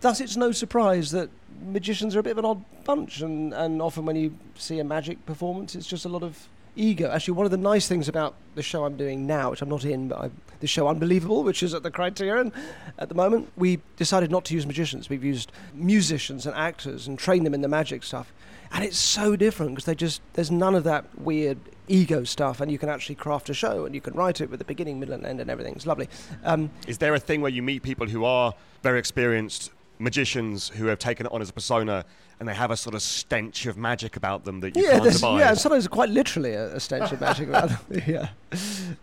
thus, 0.00 0.20
it's 0.20 0.36
no 0.36 0.50
surprise 0.50 1.12
that 1.12 1.30
magicians 1.64 2.16
are 2.16 2.18
a 2.18 2.22
bit 2.24 2.32
of 2.32 2.38
an 2.38 2.44
odd 2.44 2.64
bunch, 2.82 3.20
and, 3.20 3.54
and 3.54 3.80
often 3.80 4.04
when 4.04 4.16
you 4.16 4.36
see 4.56 4.80
a 4.80 4.84
magic 4.84 5.24
performance, 5.24 5.76
it's 5.76 5.86
just 5.86 6.04
a 6.04 6.08
lot 6.08 6.24
of 6.24 6.48
ego. 6.76 7.10
Actually, 7.10 7.34
one 7.34 7.46
of 7.46 7.50
the 7.50 7.56
nice 7.56 7.88
things 7.88 8.08
about 8.08 8.34
the 8.54 8.62
show 8.62 8.84
I'm 8.84 8.96
doing 8.96 9.26
now, 9.26 9.50
which 9.50 9.62
I'm 9.62 9.68
not 9.68 9.84
in, 9.84 10.08
but 10.08 10.18
I, 10.18 10.30
the 10.60 10.66
show 10.66 10.88
Unbelievable, 10.88 11.42
which 11.42 11.62
is 11.62 11.74
at 11.74 11.82
the 11.82 11.90
Criterion 11.90 12.52
at 12.98 13.08
the 13.08 13.14
moment, 13.14 13.50
we 13.56 13.80
decided 13.96 14.30
not 14.30 14.44
to 14.46 14.54
use 14.54 14.66
magicians. 14.66 15.08
We've 15.08 15.24
used 15.24 15.52
musicians 15.74 16.46
and 16.46 16.54
actors 16.56 17.06
and 17.06 17.18
trained 17.18 17.44
them 17.44 17.54
in 17.54 17.60
the 17.60 17.68
magic 17.68 18.02
stuff. 18.02 18.32
And 18.72 18.84
it's 18.84 18.98
so 18.98 19.36
different 19.36 19.72
because 19.72 19.84
they 19.84 19.94
just 19.94 20.20
there's 20.32 20.50
none 20.50 20.74
of 20.74 20.84
that 20.84 21.04
weird 21.18 21.58
ego 21.86 22.24
stuff, 22.24 22.60
and 22.60 22.72
you 22.72 22.78
can 22.78 22.88
actually 22.88 23.14
craft 23.14 23.48
a 23.50 23.54
show 23.54 23.84
and 23.84 23.94
you 23.94 24.00
can 24.00 24.14
write 24.14 24.40
it 24.40 24.50
with 24.50 24.58
the 24.58 24.64
beginning, 24.64 24.98
middle, 24.98 25.14
and 25.14 25.24
end, 25.26 25.40
and 25.40 25.50
everything. 25.50 25.74
It's 25.74 25.86
lovely. 25.86 26.08
Um, 26.44 26.70
Is 26.86 26.98
there 26.98 27.14
a 27.14 27.20
thing 27.20 27.40
where 27.40 27.52
you 27.52 27.62
meet 27.62 27.82
people 27.82 28.08
who 28.08 28.24
are 28.24 28.54
very 28.82 28.98
experienced 28.98 29.70
magicians 29.98 30.68
who 30.68 30.86
have 30.86 30.98
taken 30.98 31.26
it 31.26 31.32
on 31.32 31.40
as 31.40 31.50
a 31.50 31.52
persona 31.52 32.04
and 32.40 32.48
they 32.48 32.54
have 32.54 32.70
a 32.70 32.76
sort 32.76 32.94
of 32.94 33.02
stench 33.02 33.66
of 33.66 33.76
magic 33.76 34.16
about 34.16 34.44
them 34.44 34.60
that 34.60 34.76
you 34.76 34.82
yeah, 34.82 34.98
can't 34.98 35.16
abide? 35.16 35.38
yeah, 35.38 35.54
sometimes 35.54 35.86
quite 35.88 36.08
literally 36.10 36.52
a, 36.52 36.74
a 36.74 36.80
stench 36.80 37.12
of 37.12 37.20
magic 37.20 37.48
about 37.48 37.68
them. 37.68 38.02
Yeah, 38.06 38.28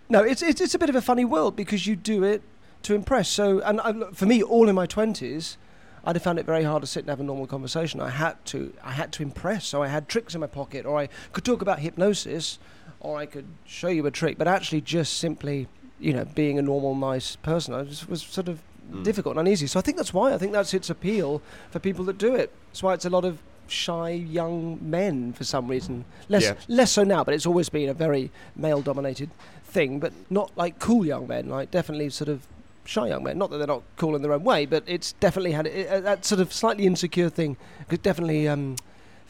no, 0.09 0.21
it's, 0.23 0.41
it's 0.41 0.59
it's 0.61 0.75
a 0.75 0.79
bit 0.79 0.89
of 0.89 0.95
a 0.95 1.01
funny 1.01 1.25
world 1.25 1.55
because 1.55 1.87
you 1.87 1.95
do 1.95 2.23
it 2.23 2.41
to 2.83 2.93
impress. 2.93 3.29
So, 3.29 3.59
and 3.59 3.79
I, 3.81 4.11
for 4.11 4.25
me, 4.25 4.43
all 4.43 4.67
in 4.67 4.75
my 4.75 4.85
twenties, 4.85 5.57
I'd 6.03 6.15
have 6.15 6.23
found 6.23 6.39
it 6.39 6.45
very 6.45 6.63
hard 6.63 6.81
to 6.81 6.87
sit 6.87 7.01
and 7.01 7.09
have 7.09 7.19
a 7.19 7.23
normal 7.23 7.47
conversation. 7.47 8.01
I 8.01 8.09
had 8.09 8.43
to, 8.47 8.73
I 8.83 8.91
had 8.91 9.11
to 9.13 9.23
impress. 9.23 9.65
So 9.65 9.83
I 9.83 9.87
had 9.87 10.09
tricks 10.09 10.33
in 10.33 10.41
my 10.41 10.47
pocket, 10.47 10.85
or 10.85 10.97
I 10.97 11.09
could 11.31 11.45
talk 11.45 11.61
about 11.61 11.79
hypnosis, 11.79 12.59
or 12.99 13.17
I 13.17 13.25
could 13.25 13.45
show 13.65 13.87
you 13.87 14.05
a 14.07 14.11
trick. 14.11 14.37
But 14.37 14.47
actually, 14.47 14.81
just 14.81 15.17
simply, 15.17 15.67
you 15.99 16.13
know, 16.13 16.25
being 16.25 16.57
a 16.57 16.61
normal, 16.61 16.95
nice 16.95 17.35
person, 17.37 17.73
I 17.73 17.83
was, 17.83 18.07
was 18.07 18.23
sort 18.23 18.47
of 18.47 18.61
Mm. 18.91 19.03
difficult 19.03 19.37
and 19.37 19.47
uneasy. 19.47 19.67
So 19.67 19.79
I 19.79 19.81
think 19.81 19.97
that's 19.97 20.13
why. 20.13 20.33
I 20.33 20.37
think 20.37 20.51
that's 20.51 20.73
its 20.73 20.89
appeal 20.89 21.41
for 21.69 21.79
people 21.79 22.03
that 22.05 22.17
do 22.17 22.35
it. 22.35 22.51
That's 22.67 22.83
why 22.83 22.93
it's 22.93 23.05
a 23.05 23.09
lot 23.09 23.25
of 23.25 23.39
shy 23.67 24.09
young 24.09 24.77
men 24.81 25.31
for 25.33 25.43
some 25.45 25.67
reason. 25.67 26.03
Less 26.27 26.43
Yeah. 26.43 26.53
less 26.67 26.91
so 26.91 27.03
now, 27.03 27.23
but 27.23 27.33
it's 27.33 27.45
always 27.45 27.69
been 27.69 27.87
a 27.89 27.93
very 27.93 28.31
male 28.55 28.81
dominated 28.81 29.29
thing, 29.63 29.99
but 29.99 30.11
not 30.29 30.51
like 30.57 30.77
cool 30.79 31.05
young 31.05 31.27
men, 31.27 31.47
like 31.47 31.71
definitely 31.71 32.09
sort 32.09 32.27
of 32.29 32.45
shy 32.83 33.07
young 33.07 33.23
men. 33.23 33.37
Not 33.37 33.49
that 33.51 33.59
they're 33.59 33.67
not 33.67 33.83
cool 33.95 34.15
in 34.15 34.21
their 34.23 34.33
own 34.33 34.43
way, 34.43 34.65
but 34.65 34.83
it's 34.87 35.13
definitely 35.21 35.53
had 35.53 35.67
it, 35.67 35.87
uh, 35.87 36.01
that 36.01 36.25
sort 36.25 36.41
of 36.41 36.51
slightly 36.51 36.85
insecure 36.85 37.29
thing. 37.29 37.55
It 37.89 38.01
definitely 38.03 38.47
um, 38.47 38.75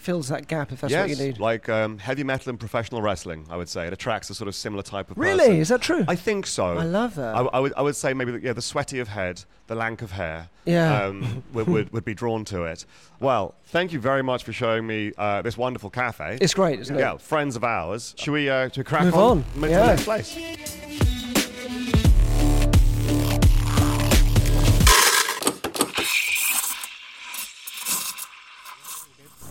fills 0.01 0.27
that 0.29 0.47
gap 0.47 0.71
if 0.71 0.81
that's 0.81 0.91
yes, 0.91 1.09
what 1.09 1.17
you 1.17 1.23
need. 1.23 1.39
like 1.39 1.69
um, 1.69 1.97
heavy 1.99 2.23
metal 2.23 2.49
and 2.49 2.59
professional 2.59 3.01
wrestling, 3.01 3.45
I 3.49 3.55
would 3.55 3.69
say. 3.69 3.87
It 3.87 3.93
attracts 3.93 4.29
a 4.29 4.33
sort 4.35 4.47
of 4.47 4.55
similar 4.55 4.83
type 4.83 5.11
of 5.11 5.17
Really? 5.17 5.37
person. 5.37 5.55
Is 5.57 5.69
that 5.69 5.81
true? 5.81 6.03
I 6.07 6.15
think 6.15 6.47
so. 6.47 6.77
I 6.77 6.83
love 6.83 7.15
that. 7.15 7.35
I, 7.35 7.41
I 7.41 7.59
would, 7.59 7.73
I 7.77 7.81
would 7.81 7.95
say 7.95 8.13
maybe 8.13 8.39
yeah, 8.41 8.53
the 8.53 8.61
sweaty 8.61 8.99
of 8.99 9.07
head, 9.07 9.43
the 9.67 9.75
lank 9.75 10.01
of 10.01 10.11
hair, 10.11 10.49
yeah. 10.65 11.03
um, 11.05 11.43
would, 11.53 11.67
would, 11.67 11.93
would 11.93 12.05
be 12.05 12.13
drawn 12.13 12.43
to 12.45 12.63
it. 12.63 12.85
Well, 13.19 13.53
thank 13.65 13.93
you 13.93 13.99
very 13.99 14.23
much 14.23 14.43
for 14.43 14.53
showing 14.53 14.87
me 14.87 15.13
uh, 15.17 15.41
this 15.43 15.57
wonderful 15.57 15.89
cafe. 15.89 16.39
it's 16.41 16.53
great, 16.53 16.79
isn't 16.79 16.97
yeah, 16.97 17.13
it? 17.13 17.21
friends 17.21 17.55
of 17.55 17.63
ours. 17.63 18.15
Should 18.17 18.31
we, 18.31 18.49
uh, 18.49 18.69
should 18.69 18.77
we 18.77 18.83
crack 18.83 19.03
Move 19.05 19.13
on? 19.15 19.45
on, 19.55 19.69
yeah. 19.69 19.79
the 19.79 19.87
next 19.87 20.03
place. 20.05 21.10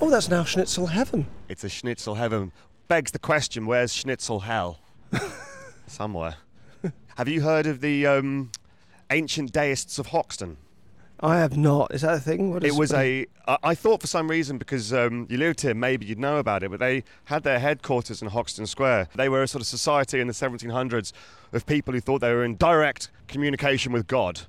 Oh, 0.02 0.09
that's 0.09 0.30
now 0.30 0.45
Schnitzel 0.45 0.87
Heaven. 0.87 1.26
It's 1.49 1.62
a 1.62 1.69
schnitzel 1.69 2.14
heaven. 2.14 2.52
Begs 2.88 3.11
the 3.11 3.19
question, 3.19 3.66
where's 3.66 3.92
schnitzel 3.92 4.40
hell? 4.40 4.80
Somewhere. 5.87 6.37
Have 7.16 7.28
you 7.28 7.42
heard 7.42 7.66
of 7.66 7.83
the 7.83 8.07
um, 8.07 8.50
ancient 9.11 9.52
deists 9.52 9.99
of 9.99 10.07
Hoxton? 10.07 10.57
I 11.23 11.37
have 11.38 11.54
not. 11.54 11.92
Is 11.92 12.00
that 12.00 12.14
a 12.14 12.19
thing? 12.19 12.50
What 12.50 12.64
It 12.64 12.75
was 12.75 12.95
a. 12.95 13.26
I 13.47 13.59
I 13.62 13.75
thought 13.75 14.00
for 14.00 14.07
some 14.07 14.30
reason 14.30 14.57
because 14.57 14.90
um, 14.95 15.26
you 15.28 15.37
lived 15.37 15.61
here, 15.61 15.75
maybe 15.75 16.07
you'd 16.07 16.19
know 16.19 16.38
about 16.38 16.62
it. 16.62 16.71
But 16.71 16.80
they 16.80 17.04
had 17.25 17.42
their 17.42 17.59
headquarters 17.59 18.23
in 18.23 18.28
Hoxton 18.28 18.66
Square. 18.66 19.09
They 19.16 19.28
were 19.28 19.42
a 19.42 19.49
sort 19.49 19.61
of 19.61 19.69
society 19.69 20.21
in 20.21 20.28
the 20.28 20.33
1700s 20.33 21.12
of 21.52 21.66
people 21.66 21.92
who 21.92 22.00
thought 22.00 22.23
they 22.23 22.33
were 22.33 22.45
in 22.45 22.57
direct 22.57 23.11
communication 23.28 23.93
with 23.93 24.06
God. 24.06 24.41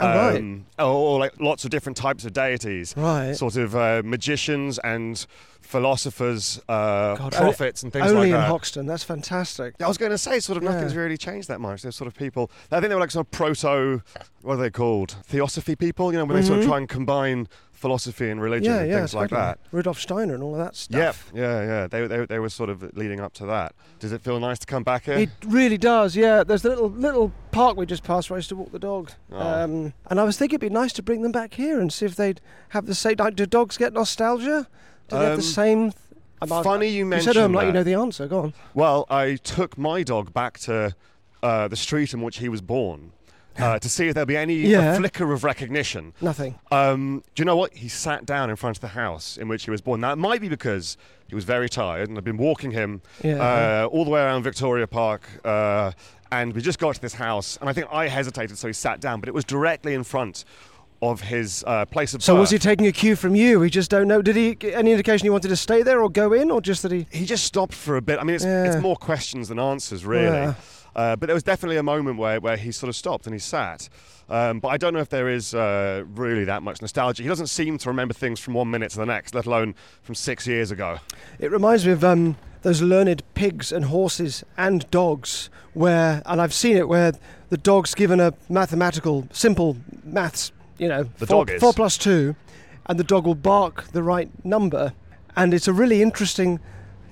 Oh, 0.00 0.06
right. 0.06 0.38
Um, 0.38 0.66
or, 0.78 0.84
or 0.86 1.18
like 1.20 1.40
lots 1.40 1.64
of 1.64 1.70
different 1.70 1.96
types 1.96 2.24
of 2.24 2.32
deities, 2.32 2.94
Right. 2.96 3.34
sort 3.36 3.56
of 3.56 3.76
uh, 3.76 4.02
magicians 4.04 4.78
and 4.80 5.24
philosophers, 5.60 6.60
uh, 6.68 7.16
God, 7.16 7.32
prophets, 7.32 7.82
and 7.82 7.92
things 7.92 8.06
Only 8.06 8.16
like 8.20 8.26
in 8.26 8.32
that. 8.32 8.48
Hoxton. 8.48 8.86
That's 8.86 9.02
fantastic. 9.04 9.74
I 9.82 9.88
was 9.88 9.98
going 9.98 10.10
to 10.12 10.18
say, 10.18 10.38
sort 10.40 10.56
of, 10.56 10.62
nothing's 10.62 10.94
Yeah. 10.94 11.00
really 11.00 11.16
changed 11.16 11.48
that 11.48 11.60
much. 11.60 11.82
There's 11.82 11.96
sort 11.96 12.06
of 12.08 12.14
people. 12.14 12.50
I 12.70 12.80
think 12.80 12.88
they 12.90 12.94
were 12.94 13.00
like 13.00 13.10
sort 13.10 13.26
of 13.26 13.30
proto. 13.30 14.02
What 14.42 14.54
are 14.54 14.56
they 14.62 14.70
called? 14.70 15.16
Theosophy 15.24 15.74
people. 15.76 16.12
You 16.12 16.18
know, 16.18 16.24
when 16.24 16.36
they 16.36 16.46
sort 16.46 16.58
of 16.60 16.64
Mhm. 16.64 16.68
try 16.68 16.76
and 16.78 16.88
combine 16.88 17.48
philosophy 17.84 18.30
and 18.30 18.40
religion 18.40 18.72
yeah, 18.72 18.80
and 18.80 18.90
yeah, 18.90 18.96
things 18.96 19.12
like 19.14 19.28
that. 19.28 19.58
Rudolf 19.70 20.00
Steiner 20.00 20.32
and 20.32 20.42
all 20.42 20.52
of 20.54 20.58
that 20.64 20.74
stuff. 20.74 21.30
Yeah, 21.34 21.42
yeah. 21.42 21.66
Yeah. 21.66 21.86
They, 21.86 22.06
they, 22.06 22.24
they 22.24 22.38
were 22.38 22.48
sort 22.48 22.70
of 22.70 22.82
leading 22.96 23.20
up 23.20 23.34
to 23.34 23.44
that. 23.46 23.74
Does 23.98 24.10
it 24.10 24.22
feel 24.22 24.40
nice 24.40 24.58
to 24.60 24.66
come 24.66 24.82
back 24.84 25.04
here? 25.04 25.18
It 25.18 25.28
really 25.46 25.76
does, 25.76 26.16
yeah. 26.16 26.44
There's 26.44 26.62
the 26.62 26.70
little 26.70 26.88
little 26.88 27.30
park 27.50 27.76
we 27.76 27.84
just 27.84 28.02
passed 28.02 28.30
where 28.30 28.36
I 28.36 28.38
used 28.38 28.48
to 28.48 28.56
walk 28.56 28.72
the 28.72 28.78
dog. 28.78 29.10
Oh. 29.30 29.38
Um, 29.38 29.92
and 30.06 30.18
I 30.18 30.24
was 30.24 30.38
thinking 30.38 30.54
it'd 30.54 30.70
be 30.72 30.74
nice 30.74 30.94
to 30.94 31.02
bring 31.02 31.20
them 31.20 31.32
back 31.32 31.52
here 31.54 31.78
and 31.78 31.92
see 31.92 32.06
if 32.06 32.16
they'd 32.16 32.40
have 32.70 32.86
the 32.86 32.94
same. 32.94 33.16
Like, 33.18 33.36
do 33.36 33.44
dogs 33.44 33.76
get 33.76 33.92
nostalgia? 33.92 34.66
Do 35.08 35.18
they 35.18 35.22
have 35.24 35.32
Um, 35.32 35.36
the 35.36 35.42
same? 35.42 35.80
I'm- 36.40 36.52
I'm- 36.52 36.64
Funny 36.64 36.88
you 36.88 37.00
You 37.00 37.06
mentioned 37.06 37.34
said 37.34 37.44
um, 37.44 37.52
like 37.52 37.66
you 37.66 37.72
know 37.72 37.82
the 37.84 37.94
answer. 37.94 38.26
Go 38.26 38.40
on. 38.40 38.54
Well, 38.72 39.04
I 39.10 39.36
took 39.36 39.76
my 39.76 40.02
dog 40.02 40.32
back 40.32 40.58
to 40.60 40.94
uh, 41.42 41.68
the 41.68 41.76
street 41.76 42.14
in 42.14 42.22
which 42.22 42.38
he 42.38 42.48
was 42.48 42.62
born 42.62 43.12
uh, 43.58 43.78
to 43.78 43.88
see 43.88 44.08
if 44.08 44.14
there'd 44.14 44.28
be 44.28 44.36
any 44.36 44.54
Yeah. 44.56 44.96
flicker 44.96 45.32
of 45.32 45.44
recognition. 45.44 46.12
Nothing. 46.20 46.56
Um, 46.70 47.22
do 47.34 47.40
you 47.40 47.44
know 47.44 47.56
what? 47.56 47.74
He 47.74 47.88
sat 47.88 48.26
down 48.26 48.50
in 48.50 48.56
front 48.56 48.76
of 48.76 48.80
the 48.80 48.88
house 48.88 49.36
in 49.36 49.48
which 49.48 49.64
he 49.64 49.70
was 49.70 49.80
born. 49.80 50.00
Now, 50.00 50.12
it 50.12 50.16
might 50.16 50.40
be 50.40 50.48
because 50.48 50.96
he 51.28 51.34
was 51.34 51.44
very 51.44 51.68
tired, 51.68 52.08
and 52.08 52.18
I've 52.18 52.24
been 52.24 52.36
walking 52.36 52.70
him 52.72 53.00
Yeah. 53.22 53.36
uh, 53.84 53.88
all 53.90 54.04
the 54.04 54.10
way 54.10 54.20
around 54.20 54.42
Victoria 54.42 54.86
Park. 54.86 55.22
Uh, 55.44 55.92
and 56.32 56.52
we 56.52 56.60
just 56.60 56.78
got 56.78 56.94
to 56.96 57.00
this 57.00 57.14
house, 57.14 57.56
and 57.60 57.70
I 57.70 57.72
think 57.72 57.86
I 57.92 58.08
hesitated, 58.08 58.58
so 58.58 58.66
he 58.66 58.72
sat 58.72 59.00
down, 59.00 59.20
but 59.20 59.28
it 59.28 59.34
was 59.34 59.44
directly 59.44 59.94
in 59.94 60.02
front 60.04 60.44
of 61.02 61.20
his 61.20 61.62
uh, 61.66 61.84
place 61.84 62.14
of 62.14 62.22
so 62.22 62.32
birth. 62.34 62.40
was 62.40 62.50
he 62.50 62.58
taking 62.58 62.86
a 62.86 62.92
cue 62.92 63.14
from 63.14 63.34
you? 63.36 63.60
We 63.60 63.68
just 63.68 63.90
don't 63.90 64.08
know. 64.08 64.22
Did 64.22 64.36
he 64.36 64.56
any 64.72 64.90
indication 64.92 65.26
he 65.26 65.30
wanted 65.30 65.48
to 65.48 65.56
stay 65.56 65.82
there 65.82 66.02
or 66.02 66.08
go 66.08 66.32
in, 66.32 66.50
or 66.50 66.60
just 66.62 66.82
that 66.82 66.92
he? 66.92 67.06
he 67.10 67.26
just 67.26 67.44
stopped 67.44 67.74
for 67.74 67.96
a 67.96 68.00
bit. 68.02 68.18
I 68.18 68.24
mean, 68.24 68.34
it's, 68.36 68.44
it's 68.44 68.80
more 68.80 68.96
questions 68.96 69.48
than 69.48 69.58
answers, 69.58 70.04
really. 70.06 70.24
Yeah. 70.38 70.54
Uh, 70.96 71.16
but 71.16 71.26
there 71.26 71.34
was 71.34 71.42
definitely 71.42 71.76
a 71.76 71.82
moment 71.82 72.18
where, 72.18 72.40
where 72.40 72.56
he 72.56 72.70
sort 72.72 72.88
of 72.88 72.96
stopped 72.96 73.26
and 73.26 73.34
he 73.34 73.38
sat. 73.38 73.88
Um, 74.28 74.60
but 74.60 74.68
I 74.68 74.76
don't 74.76 74.94
know 74.94 75.00
if 75.00 75.08
there 75.08 75.28
is 75.28 75.54
uh, 75.54 76.04
really 76.14 76.44
that 76.44 76.62
much 76.62 76.80
nostalgia. 76.80 77.22
He 77.22 77.28
doesn't 77.28 77.48
seem 77.48 77.78
to 77.78 77.88
remember 77.88 78.14
things 78.14 78.40
from 78.40 78.54
one 78.54 78.70
minute 78.70 78.90
to 78.92 78.98
the 78.98 79.06
next, 79.06 79.34
let 79.34 79.46
alone 79.46 79.74
from 80.02 80.14
six 80.14 80.46
years 80.46 80.70
ago. 80.70 80.98
It 81.38 81.50
reminds 81.50 81.84
me 81.84 81.92
of 81.92 82.04
um, 82.04 82.36
those 82.62 82.80
learned 82.80 83.22
pigs 83.34 83.72
and 83.72 83.86
horses 83.86 84.44
and 84.56 84.88
dogs, 84.90 85.50
where, 85.74 86.22
and 86.24 86.40
I've 86.40 86.54
seen 86.54 86.76
it, 86.76 86.88
where 86.88 87.12
the 87.50 87.58
dog's 87.58 87.94
given 87.94 88.20
a 88.20 88.32
mathematical, 88.48 89.28
simple 89.32 89.76
maths, 90.04 90.52
you 90.78 90.88
know, 90.88 91.04
The 91.18 91.26
four, 91.26 91.44
dog 91.44 91.50
is. 91.50 91.60
four 91.60 91.72
plus 91.72 91.98
two, 91.98 92.34
and 92.86 92.98
the 92.98 93.04
dog 93.04 93.26
will 93.26 93.34
bark 93.34 93.88
the 93.88 94.02
right 94.02 94.30
number. 94.44 94.94
And 95.36 95.52
it's 95.52 95.68
a 95.68 95.72
really 95.72 96.00
interesting 96.00 96.60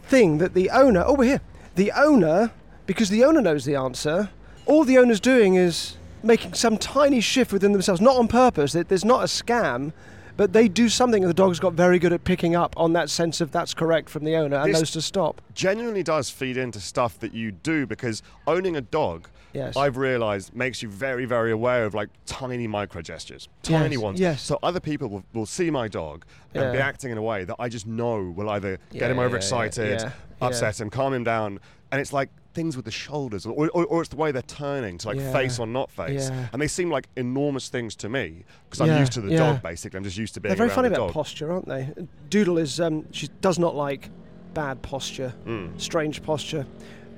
thing 0.05 0.39
that 0.39 0.55
the 0.55 0.71
owner, 0.71 1.05
oh, 1.07 1.15
we're 1.15 1.25
here, 1.31 1.41
the 1.75 1.93
owner, 1.93 2.53
because 2.87 3.09
the 3.11 3.25
owner 3.25 3.41
knows 3.41 3.65
the 3.65 3.75
answer, 3.77 4.31
all 4.67 4.85
the 4.85 4.99
owner's 4.99 5.21
doing 5.21 5.55
is 5.55 5.97
making 6.23 6.55
some 6.55 6.77
tiny 6.79 7.21
shift 7.21 7.53
within 7.53 7.73
themselves, 7.73 8.01
not 8.01 8.17
on 8.17 8.29
purpose. 8.29 8.73
There's 8.73 9.05
not 9.05 9.23
a 9.23 9.27
scam, 9.27 9.93
but 10.37 10.53
they 10.53 10.69
do 10.69 10.89
something, 10.89 11.23
and 11.23 11.29
the 11.31 11.35
dog's 11.35 11.59
got 11.61 11.75
very 11.75 11.99
good 11.99 12.13
at 12.13 12.25
picking 12.25 12.55
up 12.55 12.75
on 12.77 12.93
that 12.95 13.11
sense 13.11 13.41
of 13.41 13.51
that's 13.51 13.75
correct 13.75 14.09
from 14.09 14.25
the 14.25 14.35
owner 14.37 14.57
and 14.57 14.71
This- 14.73 14.81
knows 14.81 14.91
to 14.93 15.03
stop. 15.03 15.43
Genuinely 15.55 16.03
does 16.03 16.31
feed 16.31 16.57
into 16.57 16.81
stuff 16.81 17.19
that 17.21 17.35
you 17.35 17.53
do 17.53 17.87
because 17.87 18.23
owning 18.47 18.77
a 18.77 18.81
dog, 18.81 19.29
Yes. 19.53 19.77
I've 19.77 19.97
realised, 19.97 20.55
makes 20.55 20.83
you 20.83 20.89
very, 20.89 21.25
very 21.25 21.51
aware 21.53 21.85
of 21.85 21.95
like 21.95 22.09
tiny 22.27 22.67
micro 22.67 23.03
gestures, 23.03 23.49
tiny 23.63 23.97
Yes, 23.97 24.03
ones. 24.03 24.21
yes. 24.21 24.43
So 24.43 24.59
other 24.63 24.81
people 24.81 25.09
will, 25.09 25.25
will 25.35 25.47
see 25.47 25.71
my 25.71 25.89
dog 25.89 26.25
and 26.55 26.73
be 26.73 26.79
acting 26.79 27.11
in 27.11 27.19
a 27.19 27.23
way 27.23 27.45
that 27.45 27.57
I 27.59 27.69
just 27.69 27.87
know 27.87 28.33
will 28.37 28.49
either 28.51 28.79
Yeah, 28.91 29.01
get 29.01 29.11
him 29.11 29.17
yeah, 29.17 29.23
yeah, 29.23 29.27
overexcited, 29.27 30.01
yeah, 30.01 30.13
yeah. 30.41 30.47
upset 30.47 30.81
him, 30.81 30.91
calm 30.91 31.13
him 31.13 31.25
down, 31.25 31.61
and 31.91 32.01
it's 32.01 32.13
like 32.13 32.31
things 32.55 32.77
with 32.77 32.85
the 32.85 32.91
shoulders, 32.91 33.47
or, 33.47 33.69
or, 33.73 33.85
or 33.87 34.01
it's 34.03 34.11
the 34.11 34.17
way 34.17 34.31
they're 34.31 34.43
turning 34.43 34.99
to 34.99 35.09
like 35.09 35.17
Yeah. 35.19 35.33
face 35.33 35.59
or 35.59 35.67
not 35.67 35.91
face, 35.91 36.29
Yeah. 36.29 36.49
and 36.53 36.61
they 36.61 36.69
seem 36.69 36.91
like 36.91 37.09
enormous 37.17 37.69
things 37.69 37.95
to 37.97 38.09
me 38.09 38.45
because 38.69 38.81
I'm 38.81 38.99
used 38.99 39.13
to 39.13 39.21
the 39.23 39.33
yeah. 39.33 39.39
dog 39.39 39.63
basically. 39.63 39.97
I'm 39.99 40.05
just 40.05 40.19
used 40.19 40.35
to 40.35 40.41
being. 40.41 40.51
They're 40.51 40.57
very 40.67 40.71
funny 40.71 40.89
the 40.91 40.97
about 40.97 41.07
dog. 41.09 41.15
posture, 41.15 41.51
aren't 41.53 41.67
they? 41.69 41.89
Doodle 42.31 42.59
is 42.59 42.81
um, 42.81 43.07
she 43.13 43.29
does 43.41 43.59
not 43.59 43.75
like 43.75 44.11
bad 44.55 44.83
posture, 44.83 45.33
Mm. 45.47 45.81
strange 45.81 46.23
posture. 46.23 46.67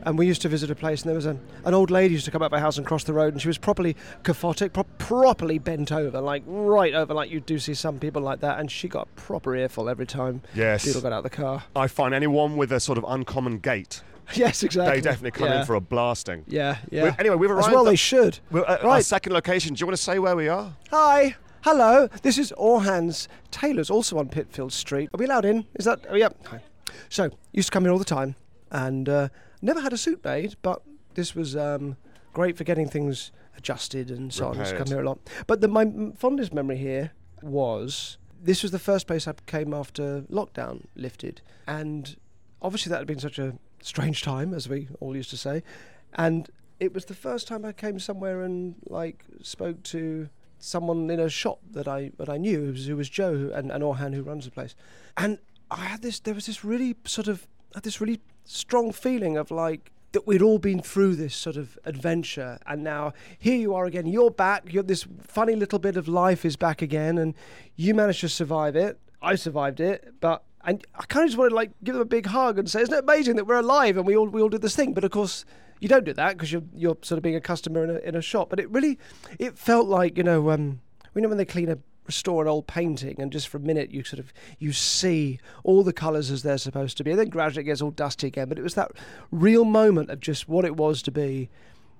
And 0.05 0.19
we 0.19 0.27
used 0.27 0.43
to 0.43 0.49
visit 0.49 0.71
a 0.71 0.75
place, 0.75 1.03
and 1.03 1.09
there 1.09 1.15
was 1.17 1.27
a, 1.27 1.37
an 1.65 1.75
old 1.75 1.91
lady 1.91 2.15
used 2.15 2.25
to 2.27 2.31
come 2.31 2.43
up 2.43 2.53
our 2.53 2.59
house 2.61 2.77
and 2.79 2.87
cross 2.87 3.05
the 3.05 3.13
road, 3.13 3.33
and 3.33 3.41
she 3.43 3.49
was 3.49 3.59
properly 3.59 3.97
cathartic, 4.23 4.73
pro- 4.73 4.85
properly 4.99 5.59
bent 5.59 5.91
over, 5.93 6.21
like 6.21 6.43
right 6.47 6.95
over, 6.95 7.15
like 7.15 7.31
you 7.31 7.41
do 7.41 7.59
see 7.59 7.75
some 7.75 7.99
people 7.99 8.23
like 8.23 8.41
that, 8.41 8.59
and 8.59 8.71
she 8.71 8.89
got 8.89 9.07
a 9.09 9.21
proper 9.21 9.55
earful 9.57 9.89
every 9.89 10.07
time 10.07 10.43
Yes. 10.55 10.85
people 10.85 11.01
got 11.01 11.13
out 11.13 11.19
of 11.19 11.25
the 11.25 11.31
car. 11.31 11.65
I 11.75 11.87
find 11.89 12.15
anyone 12.15 12.57
with 12.57 12.73
a 12.73 12.81
sort 12.81 12.99
of 12.99 13.05
uncommon 13.09 13.59
gait, 13.59 14.03
yes, 14.35 14.63
exactly. 14.63 14.97
they 14.97 15.01
definitely 15.01 15.33
come 15.33 15.49
yeah. 15.49 15.61
in 15.61 15.67
for 15.67 15.75
a 15.75 15.81
blasting. 15.81 16.45
Yeah, 16.47 16.79
yeah. 16.91 17.05
We- 17.05 17.11
anyway, 17.19 17.37
we've 17.37 17.51
As 17.51 17.57
arrived 17.57 17.73
well, 17.73 17.87
at- 17.87 17.91
they 17.91 17.97
should. 17.97 18.39
We're 18.51 18.65
at 18.65 18.85
our 18.85 19.01
second 19.03 19.33
location. 19.33 19.75
Do 19.75 19.81
you 19.81 19.87
want 19.87 19.97
to 19.97 20.03
say 20.03 20.19
where 20.19 20.37
we 20.37 20.49
are? 20.49 20.75
Hi. 20.91 21.37
Hello. 21.63 22.09
This 22.21 22.37
is 22.37 22.53
Orhan's 22.59 23.27
Tailors, 23.51 23.89
also 23.89 24.19
on 24.19 24.29
Pitfield 24.29 24.71
Street. 24.71 25.09
Are 25.15 25.17
we 25.19 25.25
allowed 25.25 25.47
in? 25.47 25.65
Is 25.77 25.87
that? 25.87 26.01
Oh, 26.11 26.15
yep. 26.15 26.37
Hi. 26.49 26.61
So, 27.09 27.31
used 27.53 27.69
to 27.69 27.73
come 27.73 27.85
here 27.85 27.93
all 27.93 27.99
the 27.99 28.05
time 28.05 28.37
and 28.71 29.09
uh, 29.09 29.29
never 29.65 29.81
had 29.81 29.93
a 29.93 29.97
suit 29.97 30.25
made, 30.25 30.57
but 30.63 30.83
this 31.15 31.35
was 31.35 31.57
um, 31.57 31.97
great 32.33 32.57
for 32.57 32.65
getting 32.65 32.89
things 32.89 33.33
adjusted 33.57 34.11
and 34.11 34.33
so 34.33 34.49
on. 34.49 34.59
Used 34.59 34.73
to 34.73 34.77
come 34.77 34.87
here 34.89 35.01
a 35.01 35.05
lot. 35.05 35.19
But 35.47 35.61
the, 35.61 35.69
my 35.69 35.87
fondest 36.17 36.53
memory 36.53 36.77
here 36.77 37.13
was 37.43 38.19
this 38.43 38.63
was 38.63 38.73
the 38.73 38.79
first 38.79 39.07
place 39.07 39.27
I 39.27 39.33
came 39.47 39.73
after 39.73 40.23
lockdown 40.31 40.85
lifted. 40.95 41.41
And 41.67 42.17
obviously, 42.61 42.91
that 42.91 42.99
had 42.99 43.07
been 43.07 43.19
such 43.19 43.39
a 43.39 43.55
strange 43.81 44.23
time, 44.23 44.53
as 44.53 44.69
we 44.69 44.89
all 45.01 45.17
used 45.17 45.31
to 45.31 45.37
say. 45.37 45.63
And 46.15 46.51
it 46.81 46.93
was 46.93 47.07
the 47.07 47.15
first 47.15 47.49
time 47.49 47.65
I 47.65 47.73
came 47.73 47.99
somewhere 47.99 48.43
and 48.43 48.75
like 48.87 49.25
spoke 49.43 49.83
to 49.85 50.29
someone 50.59 51.11
in 51.11 51.21
a 51.21 51.29
shop 51.29 51.61
that 51.73 51.89
I 51.89 52.11
that 52.19 52.29
I 52.29 52.37
knew, 52.37 52.67
who 52.67 52.73
was, 52.73 52.87
who 52.87 52.97
was 52.97 53.09
Joe 53.09 53.37
who, 53.37 53.53
and, 53.53 53.71
and 53.71 53.83
Orhan 53.83 54.15
who 54.15 54.23
runs 54.23 54.45
the 54.45 54.51
place. 54.51 54.75
And 55.17 55.39
I 55.71 55.87
had 55.87 56.03
this 56.03 56.21
there 56.21 56.35
was 56.35 56.47
this 56.47 56.65
really 56.65 56.97
sort 57.05 57.29
of 57.29 57.47
had 57.75 57.83
this 57.83 58.01
really 58.01 58.21
strong 58.45 58.93
feeling 58.93 59.37
of 59.37 59.51
like 59.51 59.91
that 60.13 60.27
we'd 60.27 60.43
all 60.43 60.59
been 60.59 60.81
through 60.81 61.17
this 61.17 61.35
sort 61.35 61.57
of 61.57 61.77
adventure 61.85 62.59
and 62.67 62.85
now 62.85 63.13
here 63.39 63.57
you 63.57 63.75
are 63.75 63.85
again. 63.85 64.07
You're 64.07 64.31
back. 64.31 64.73
You're 64.73 64.85
this 64.85 65.07
funny 65.23 65.57
little 65.57 65.81
bit 65.81 65.97
of 65.97 66.07
life 66.07 66.45
is 66.45 66.57
back 66.57 66.83
again 66.83 67.19
and 67.19 67.35
you 67.75 67.95
managed 67.95 68.21
to 68.21 68.29
survive 68.29 68.77
it. 68.77 68.99
I 69.21 69.35
survived 69.35 69.81
it 69.81 70.15
but 70.21 70.45
and 70.65 70.87
I 70.95 71.05
kind 71.07 71.25
of 71.25 71.31
just 71.31 71.39
wanted 71.39 71.51
to 71.51 71.57
like 71.57 71.73
give 71.83 71.95
them 71.95 72.03
a 72.03 72.07
big 72.07 72.27
hug 72.27 72.59
and 72.59 72.71
say 72.71 72.83
isn't 72.83 72.95
it 72.95 73.03
amazing 73.03 73.37
that 73.37 73.47
we're 73.47 73.57
alive 73.57 73.97
and 73.97 74.07
we 74.07 74.17
all 74.17 74.29
we 74.29 74.41
all 74.41 74.49
did 74.49 74.63
this 74.63 74.77
thing? 74.77 74.95
But 74.95 75.05
of 75.05 75.11
course 75.11 75.45
you 75.81 75.89
don't 75.89 76.05
do 76.05 76.13
that 76.13 76.37
because 76.37 76.53
you're 76.53 76.63
you're 76.75 76.97
sort 77.03 77.17
of 77.17 77.23
being 77.23 77.37
a 77.37 77.41
customer 77.41 77.83
in 77.83 77.91
a 77.91 77.99
in 77.99 78.15
a 78.15 78.23
shop. 78.23 78.51
But 78.51 78.61
it 78.61 78.71
really 78.71 78.99
it 79.41 79.59
felt 79.59 79.89
like 79.89 80.17
you 80.17 80.23
know 80.23 80.51
um 80.51 80.81
you 81.15 81.23
know 81.23 81.29
when 81.29 81.39
they 81.39 81.45
clean 81.45 81.69
a 81.69 81.79
restore 82.07 82.43
an 82.43 82.49
old 82.49 82.67
painting 82.67 83.21
and 83.21 83.33
just 83.33 83.49
for 83.49 83.57
a 83.57 83.61
minute 83.61 83.91
you 83.91 84.05
sort 84.05 84.21
of 84.21 84.33
you 84.59 84.73
see 84.73 85.39
all 85.63 85.83
the 85.83 85.93
colours 85.93 86.31
as 86.31 86.43
they're 86.43 86.59
supposed 86.59 86.97
to 86.99 87.05
be 87.05 87.11
and 87.11 87.19
then 87.19 87.29
gradually 87.29 87.63
it 87.63 87.65
gets 87.65 87.81
all 87.81 87.91
dusty 87.91 88.27
again 88.27 88.49
but 88.49 88.59
it 88.59 88.63
was 88.63 88.75
that 88.75 88.91
real 89.31 89.65
moment 89.65 90.11
of 90.11 90.21
just 90.21 90.49
what 90.49 90.65
it 90.65 90.77
was 90.77 91.01
to 91.03 91.11
be 91.11 91.49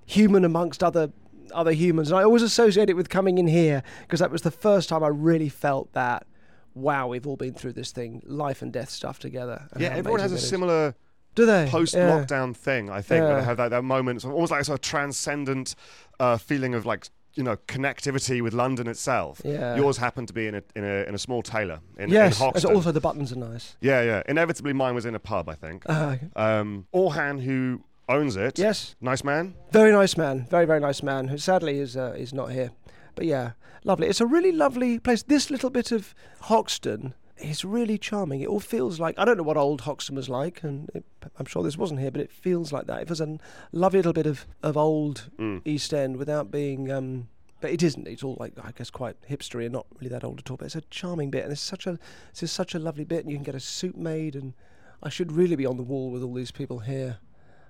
human 0.05 0.45
amongst 0.45 0.83
other 0.83 1.11
other 1.53 1.71
humans 1.71 2.09
and 2.11 2.19
I 2.19 2.23
always 2.23 2.41
associate 2.43 2.89
it 2.89 2.95
with 2.95 3.09
coming 3.09 3.37
in 3.37 3.47
here 3.47 3.83
because 4.01 4.19
that 4.19 4.31
was 4.31 4.41
the 4.43 4.51
first 4.51 4.89
time 4.89 5.03
I 5.03 5.07
really 5.07 5.49
felt 5.49 5.91
that 5.93 6.25
wow 6.73 7.07
we've 7.07 7.25
all 7.25 7.37
been 7.37 7.53
through 7.53 7.73
this 7.73 7.91
thing 7.91 8.21
life 8.25 8.61
and 8.61 8.71
death 8.73 8.89
stuff 8.89 9.19
together 9.19 9.67
Yeah, 9.77 9.89
everyone 9.89 10.19
has 10.19 10.31
a 10.31 10.35
amazing 10.35 10.37
it 10.37 10.43
is. 10.43 10.49
similar 10.49 10.95
do 11.35 11.45
they 11.45 11.67
post 11.69 11.93
Yeah. 11.95 12.09
lockdown 12.09 12.55
thing, 12.55 12.89
I 12.89 13.01
think, 13.01 13.23
Yeah. 13.23 13.35
they 13.35 13.43
have 13.43 13.57
that, 13.57 13.67
that 13.69 13.83
moment, 13.83 14.15
it's 14.15 14.23
almost 14.25 14.51
like 14.51 14.61
a 14.61 14.63
sort 14.63 14.77
of 14.79 14.81
transcendent 14.81 15.75
uh, 16.17 16.37
feeling 16.37 16.73
of 16.73 16.85
like, 16.85 17.09
you 17.35 17.43
know, 17.43 17.57
connectivity 17.67 18.41
with 18.41 18.53
London 18.53 18.87
itself. 18.87 19.41
Yeah. 19.43 19.75
Yours 19.75 19.97
happened 19.97 20.27
to 20.29 20.33
be 20.33 20.47
in 20.47 20.55
a, 20.55 20.63
in 20.75 20.83
a, 20.83 21.03
in 21.07 21.13
a 21.15 21.17
small 21.17 21.41
tailor 21.41 21.79
in, 21.97 22.09
yes 22.09 22.39
in 22.39 22.45
Hoxton. 22.45 22.75
also 22.75 22.91
the 22.91 23.01
buttons 23.01 23.31
are 23.31 23.37
nice 23.37 23.75
yeah, 23.81 24.01
yeah. 24.01 24.23
Inevitably, 24.27 24.73
mine 24.73 24.95
was 24.95 25.05
in 25.05 25.15
a 25.15 25.19
pub, 25.19 25.49
I 25.49 25.55
think. 25.55 25.83
uh, 25.87 26.15
Um, 26.35 26.87
Orhan, 26.93 27.41
who 27.41 27.81
owns 28.07 28.35
it, 28.35 28.57
yes 28.59 28.95
nice 29.01 29.23
man. 29.23 29.55
Very 29.71 29.91
nice 29.91 30.15
man, 30.17 30.47
very 30.49 30.65
very 30.65 30.79
nice 30.79 31.03
man. 31.03 31.27
Who 31.27 31.37
sadly 31.37 31.79
is 31.79 31.97
uh, 31.97 32.13
is 32.17 32.33
not 32.33 32.51
here, 32.51 32.71
but 33.15 33.25
yeah, 33.25 33.51
lovely. 33.83 34.07
It's 34.07 34.21
a 34.21 34.25
really 34.27 34.51
lovely 34.51 34.99
place. 34.99 35.23
This 35.23 35.49
little 35.49 35.69
bit 35.69 35.91
of 35.91 36.13
Hoxton 36.41 37.13
is 37.37 37.65
really 37.65 37.97
charming. 37.97 38.41
It 38.41 38.47
all 38.47 38.59
feels 38.59 38.99
like 38.99 39.15
I 39.17 39.25
don't 39.25 39.37
know 39.37 39.43
what 39.43 39.57
old 39.57 39.81
Hoxton 39.81 40.15
was 40.15 40.29
like, 40.29 40.63
and 40.63 40.89
it, 40.93 41.03
I'm 41.37 41.45
sure 41.45 41.63
this 41.63 41.77
wasn't 41.77 41.99
here, 41.99 42.11
but 42.11 42.21
it 42.21 42.31
feels 42.31 42.71
like 42.71 42.87
that. 42.87 43.01
It 43.01 43.09
was 43.09 43.21
a 43.21 43.37
lovely 43.71 43.99
little 43.99 44.13
bit 44.13 44.25
of 44.25 44.45
of 44.63 44.77
old 44.77 45.29
Mm. 45.37 45.61
East 45.65 45.93
End 45.93 46.17
without 46.17 46.51
being. 46.51 46.91
Um, 46.91 47.27
but 47.61 47.71
it 47.71 47.81
isn't. 47.81 48.07
It's 48.07 48.23
all 48.23 48.37
like 48.39 48.53
I 48.61 48.71
guess 48.71 48.89
quite 48.89 49.15
hipstery 49.29 49.63
and 49.63 49.73
not 49.73 49.87
really 49.99 50.09
that 50.09 50.23
old 50.23 50.39
at 50.39 50.51
all. 50.51 50.57
But 50.57 50.65
it's 50.65 50.75
a 50.75 50.81
charming 50.81 51.31
bit, 51.31 51.43
and 51.43 51.51
it's 51.51 51.61
such 51.61 51.87
a 51.87 51.97
is 52.39 52.51
such 52.51 52.75
a 52.75 52.79
lovely 52.79 53.05
bit, 53.05 53.21
and 53.21 53.31
you 53.31 53.37
can 53.37 53.43
get 53.43 53.55
a 53.55 53.59
suit 53.59 53.97
made. 53.97 54.35
And 54.35 54.53
I 55.01 55.09
should 55.09 55.31
really 55.31 55.55
be 55.55 55.65
on 55.65 55.77
the 55.77 55.83
wall 55.83 56.11
with 56.11 56.23
all 56.23 56.33
these 56.33 56.51
people 56.51 56.79
here. 56.79 57.17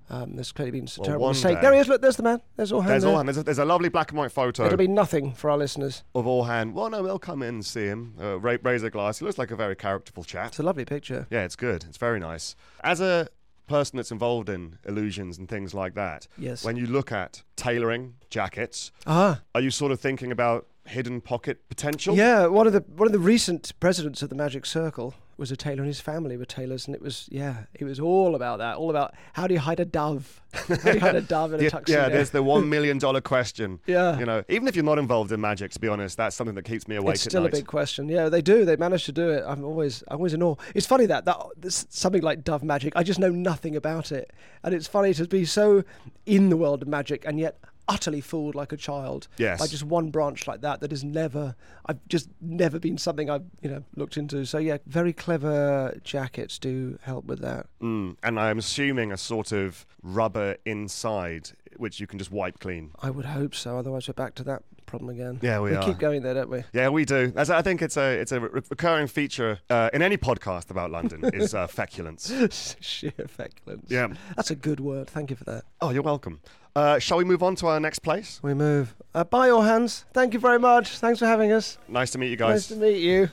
Um, 0.10 0.36
there's 0.36 0.52
clearly 0.52 0.72
been 0.72 0.84
a 0.88 0.92
Well, 0.98 1.06
terrible 1.06 1.28
mistake. 1.30 1.56
day- 1.56 1.62
There 1.62 1.74
he 1.74 1.80
is. 1.80 1.88
Look, 1.88 2.02
there's 2.02 2.16
the 2.18 2.24
man. 2.24 2.42
There's 2.56 2.72
all 2.72 2.82
There's 2.82 3.04
hands. 3.04 3.16
Orhan. 3.16 3.26
There's 3.26 3.38
a, 3.38 3.44
there's 3.44 3.58
a 3.60 3.66
lovely 3.66 3.90
black 3.90 4.12
and 4.12 4.20
white 4.20 4.32
photo 4.32 4.66
It'll 4.66 4.78
be 4.78 4.88
nothing 4.88 5.34
for 5.34 5.50
our 5.50 5.58
listeners. 5.58 6.04
of 6.14 6.26
Orhan. 6.26 6.74
Well, 6.74 6.90
no, 6.92 7.02
they'll 7.04 7.18
come 7.20 7.42
in 7.42 7.56
and 7.56 7.66
see 7.66 7.86
him. 7.86 8.14
Uh, 8.22 8.38
raise 8.40 8.84
a 8.84 8.90
glass. 8.92 9.20
He 9.20 9.26
looks 9.26 9.38
like 9.40 9.50
a 9.52 9.56
very 9.56 9.76
characterful 9.76 10.24
chap. 10.24 10.48
It's 10.50 10.60
a 10.60 10.64
lovely 10.64 10.86
picture. 10.86 11.26
Yeah, 11.32 11.44
it's 11.44 11.56
good. 11.56 11.86
It's 11.88 11.98
very 11.98 12.20
nice. 12.20 12.56
As 12.84 13.02
a 13.02 13.30
person 13.68 13.98
that's 13.98 14.12
involved 14.12 14.48
in 14.48 14.78
illusions 14.86 15.40
and 15.40 15.50
things 15.50 15.74
like 15.74 15.96
that, 15.96 16.28
Yes. 16.38 16.64
when 16.64 16.76
you 16.78 16.86
look 16.86 17.12
at 17.12 17.42
tailoring 17.56 18.14
jackets, 18.30 18.92
ah, 19.08 19.42
are 19.56 19.62
you 19.62 19.72
sort 19.72 19.92
of 19.92 20.00
thinking 20.00 20.32
about 20.32 20.68
hidden 20.86 21.20
pocket 21.20 21.68
potential? 21.68 22.16
yeah. 22.16 22.46
One 22.46 22.68
of 22.68 22.74
the 22.74 22.82
one 22.96 23.08
of 23.08 23.12
the 23.12 23.18
recent 23.18 23.74
presidents 23.80 24.22
of 24.22 24.30
the 24.30 24.36
Magic 24.36 24.68
Circle 24.68 25.16
was 25.38 25.52
a 25.52 25.58
tailor, 25.58 25.80
and 25.80 25.88
his 25.88 26.00
family 26.00 26.38
were 26.38 26.46
tailors, 26.46 26.88
and 26.88 26.96
it 26.96 27.02
was 27.02 27.28
yeah, 27.32 27.64
it 27.74 27.84
was 27.84 28.00
all 28.00 28.36
about 28.36 28.60
that. 28.60 28.78
All 28.78 28.90
about 28.90 29.14
how 29.34 29.48
do 29.48 29.54
you 29.54 29.60
hide 29.60 29.80
a 29.80 29.86
dove? 29.86 30.42
How 30.56 30.76
do 30.76 30.94
you 30.94 31.00
hide 31.02 31.16
a 31.16 31.22
dove 31.22 31.54
in 31.54 31.66
a 31.66 31.70
tuxedo? 31.70 32.00
yeah, 32.00 32.08
there's 32.08 32.30
the 32.30 32.42
one 32.42 32.70
million 32.70 32.98
dollar 32.98 33.20
question. 33.20 33.82
Yeah. 33.88 34.18
You 34.18 34.26
know, 34.26 34.44
even 34.48 34.70
if 34.70 34.76
you're 34.76 34.86
not 34.86 34.98
involved 34.98 35.32
in 35.34 35.42
magic, 35.42 35.72
to 35.72 35.80
be 35.80 35.90
honest, 35.90 36.16
that's 36.16 36.36
something 36.36 36.56
that 36.56 36.64
keeps 36.64 36.88
me 36.88 36.96
awake 36.96 37.16
it's 37.16 37.24
still 37.24 37.46
a 37.46 37.50
big 37.50 37.68
question. 37.68 38.08
Yeah, 38.08 38.30
they 38.30 38.42
do. 38.42 38.64
They 38.64 38.78
manage 38.78 39.04
to 39.06 39.12
do 39.12 39.30
it. 39.30 39.44
I'm 39.46 39.66
always, 39.66 40.02
I'm 40.08 40.18
always 40.18 40.34
in 40.34 40.42
awe. 40.42 40.56
It's 40.74 40.86
funny 40.86 41.06
that 41.08 41.26
that 41.26 41.38
this, 41.58 41.86
something 41.90 42.22
like 42.22 42.44
dove 42.44 42.64
magic. 42.64 42.94
I 42.96 43.04
just 43.04 43.20
know 43.20 43.30
nothing 43.30 43.76
about 43.76 44.14
it, 44.14 44.32
and 44.64 44.74
it's 44.74 44.88
funny 44.88 45.14
to 45.14 45.28
be 45.28 45.44
so 45.44 45.84
in 46.26 46.50
the 46.50 46.58
world 46.58 46.82
of 46.82 46.88
magic 46.88 47.26
and 47.26 47.38
yet 47.38 47.60
utterly 47.88 48.22
fooled 48.22 48.56
like 48.56 48.72
a 48.72 48.78
child 48.78 49.28
Yes. 49.38 49.60
by 49.60 49.68
just 49.68 49.84
one 49.84 50.10
branch 50.12 50.48
like 50.48 50.62
that. 50.62 50.80
That 50.82 50.92
has 50.92 51.04
never, 51.04 51.56
I've 51.86 52.00
just 52.08 52.30
never 52.42 52.80
been 52.80 52.98
something 52.98 53.30
I've 53.30 53.46
you 53.62 53.70
know 53.70 53.84
looked 53.96 54.18
into. 54.18 54.46
So 54.46 54.58
yeah, 54.58 54.78
very 54.86 55.14
clever 55.14 56.00
jackets 56.04 56.58
do 56.60 56.98
help 57.04 57.26
with 57.26 57.40
that. 57.42 57.68
Mm, 57.82 58.18
and 58.24 58.40
I'm 58.40 58.58
assuming 58.60 59.12
a 59.12 59.18
sort 59.18 59.52
of 59.52 59.86
rubber 60.02 60.58
inside, 60.66 61.52
which 61.78 62.00
you 62.00 62.08
can 62.08 62.20
just 62.20 62.32
wipe 62.32 62.60
clean. 62.60 62.92
I 63.02 63.10
would 63.10 63.26
hope 63.26 63.54
so. 63.56 63.78
Otherwise, 63.78 64.08
we're 64.08 64.14
back 64.14 64.36
to 64.36 64.44
that 64.44 64.64
problem 64.86 65.10
again. 65.10 65.40
Yeah, 65.42 65.60
we, 65.62 65.74
are. 65.74 65.80
we 65.80 65.86
keep 65.86 65.98
going 65.98 66.22
there, 66.22 66.36
don't 66.36 66.50
we? 66.50 66.64
Yeah, 66.74 66.90
we 66.90 67.06
do. 67.06 67.34
As 67.36 67.50
I 67.50 67.62
think 67.64 67.82
it's 67.82 67.98
a 67.98 68.20
it's 68.20 68.32
a 68.32 68.40
re- 68.40 68.62
recurring 68.70 69.08
feature 69.08 69.60
uh, 69.70 69.90
in 69.94 70.02
any 70.02 70.18
podcast 70.18 70.70
about 70.72 70.92
London 70.92 71.24
is 71.34 71.54
uh, 71.54 71.68
feculence. 71.68 72.76
Sheer 72.82 73.12
feculence. 73.28 73.90
Yeah. 73.90 74.10
That's 74.36 74.52
a 74.52 74.56
good 74.56 74.80
word. 74.80 75.08
Thank 75.08 75.30
you 75.32 75.36
for 75.36 75.44
that. 75.46 75.64
Oh, 75.82 75.90
you're 75.90 76.04
welcome. 76.04 76.40
Uh, 76.76 77.00
shall 77.00 77.18
we 77.18 77.24
move 77.24 77.42
on 77.42 77.56
to 77.56 77.68
our 77.68 77.80
next 77.80 78.00
place? 78.00 78.40
We 78.44 78.54
move. 78.54 78.94
Uh, 79.14 79.24
by 79.24 79.48
your 79.48 79.64
hands. 79.64 80.06
Thank 80.14 80.34
you 80.34 80.40
very 80.40 80.60
much. 80.60 80.98
Thanks 80.98 81.20
for 81.20 81.26
having 81.26 81.54
us. 81.54 81.78
Nice 81.88 82.12
to 82.12 82.18
meet 82.18 82.30
you 82.30 82.36
guys. 82.36 82.54
Nice 82.56 82.68
to 82.68 82.76
meet 82.76 82.98
you. 83.00 83.30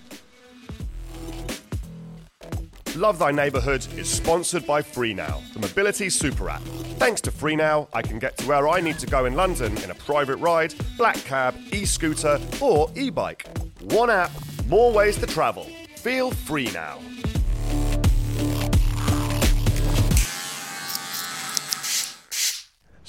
Love 2.94 3.18
Thy 3.18 3.30
Neighbourhood 3.32 3.84
is 3.96 4.08
sponsored 4.08 4.66
by 4.66 4.82
FreeNow, 4.82 5.40
the 5.54 5.60
mobility 5.60 6.10
super 6.10 6.50
app. 6.50 6.60
Thanks 6.98 7.22
to 7.22 7.32
FreeNow, 7.32 7.88
I 7.94 8.02
can 8.02 8.18
get 8.18 8.36
to 8.38 8.46
where 8.46 8.68
I 8.68 8.80
need 8.82 8.98
to 8.98 9.06
go 9.06 9.24
in 9.24 9.34
London 9.34 9.76
in 9.78 9.90
a 9.90 9.94
private 9.94 10.36
ride, 10.36 10.74
black 10.98 11.16
cab, 11.24 11.56
e 11.72 11.86
scooter, 11.86 12.38
or 12.60 12.90
e 12.94 13.08
bike. 13.08 13.46
One 13.80 14.10
app, 14.10 14.30
more 14.68 14.92
ways 14.92 15.16
to 15.18 15.26
travel. 15.26 15.64
Feel 15.96 16.32
free 16.32 16.70
now. 16.72 16.98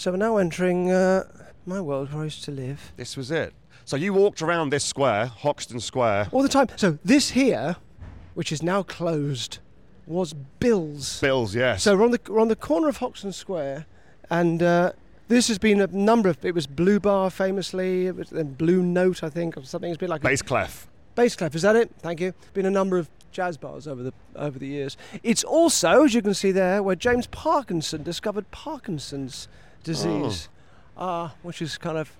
So 0.03 0.11
we're 0.11 0.17
now 0.17 0.35
entering 0.35 0.91
uh, 0.91 1.23
my 1.65 1.79
world 1.79 2.11
where 2.11 2.23
I 2.23 2.25
used 2.25 2.43
to 2.43 2.51
live 2.51 2.91
This 2.97 3.15
was 3.15 3.31
it. 3.31 3.53
So 3.85 3.95
you 3.95 4.11
walked 4.11 4.41
around 4.41 4.69
this 4.69 4.83
square, 4.83 5.27
Hoxton 5.27 5.79
Square. 5.79 6.27
all 6.33 6.43
the 6.43 6.49
time. 6.49 6.67
So 6.75 6.99
this 7.05 7.29
here, 7.29 7.77
which 8.33 8.51
is 8.51 8.61
now 8.61 8.83
closed, 8.83 9.59
was 10.05 10.33
Bill's. 10.59 11.21
Bills, 11.21 11.55
yes. 11.55 11.83
So 11.83 11.95
we're 11.95 12.03
on 12.03 12.11
the 12.11 12.19
we're 12.27 12.41
on 12.41 12.49
the 12.49 12.57
corner 12.57 12.89
of 12.89 12.97
Hoxton 12.97 13.31
Square, 13.31 13.85
and 14.29 14.61
uh, 14.61 14.91
this 15.29 15.47
has 15.47 15.57
been 15.57 15.79
a 15.79 15.87
number 15.87 16.27
of. 16.27 16.43
It 16.43 16.53
was 16.53 16.67
Blue 16.67 16.99
Bar 16.99 17.29
famously. 17.29 18.07
It 18.07 18.17
was 18.17 18.29
then 18.29 18.55
Blue 18.55 18.83
Note, 18.83 19.23
I 19.23 19.29
think, 19.29 19.55
or 19.55 19.63
something. 19.63 19.89
It's 19.89 19.97
been 19.97 20.09
like 20.09 20.19
a 20.19 20.27
Bass 20.27 20.41
clef. 20.41 20.85
Bass 21.15 21.37
clef, 21.37 21.55
is 21.55 21.61
that 21.61 21.77
it? 21.77 21.89
Thank 21.99 22.19
you. 22.19 22.33
Been 22.53 22.65
a 22.65 22.71
number 22.71 22.97
of 22.97 23.09
jazz 23.31 23.55
bars 23.55 23.87
over 23.87 24.03
the 24.03 24.13
over 24.35 24.59
the 24.59 24.67
years. 24.67 24.97
It's 25.23 25.45
also, 25.45 26.03
as 26.03 26.13
you 26.13 26.21
can 26.21 26.33
see 26.33 26.51
there, 26.51 26.83
where 26.83 26.97
James 26.97 27.27
Parkinson 27.27 28.03
discovered 28.03 28.51
Parkinson's 28.51 29.47
disease, 29.83 30.49
uh, 30.97 31.29
which 31.41 31.61
is 31.61 31.77
kind 31.77 31.97
of 31.97 32.11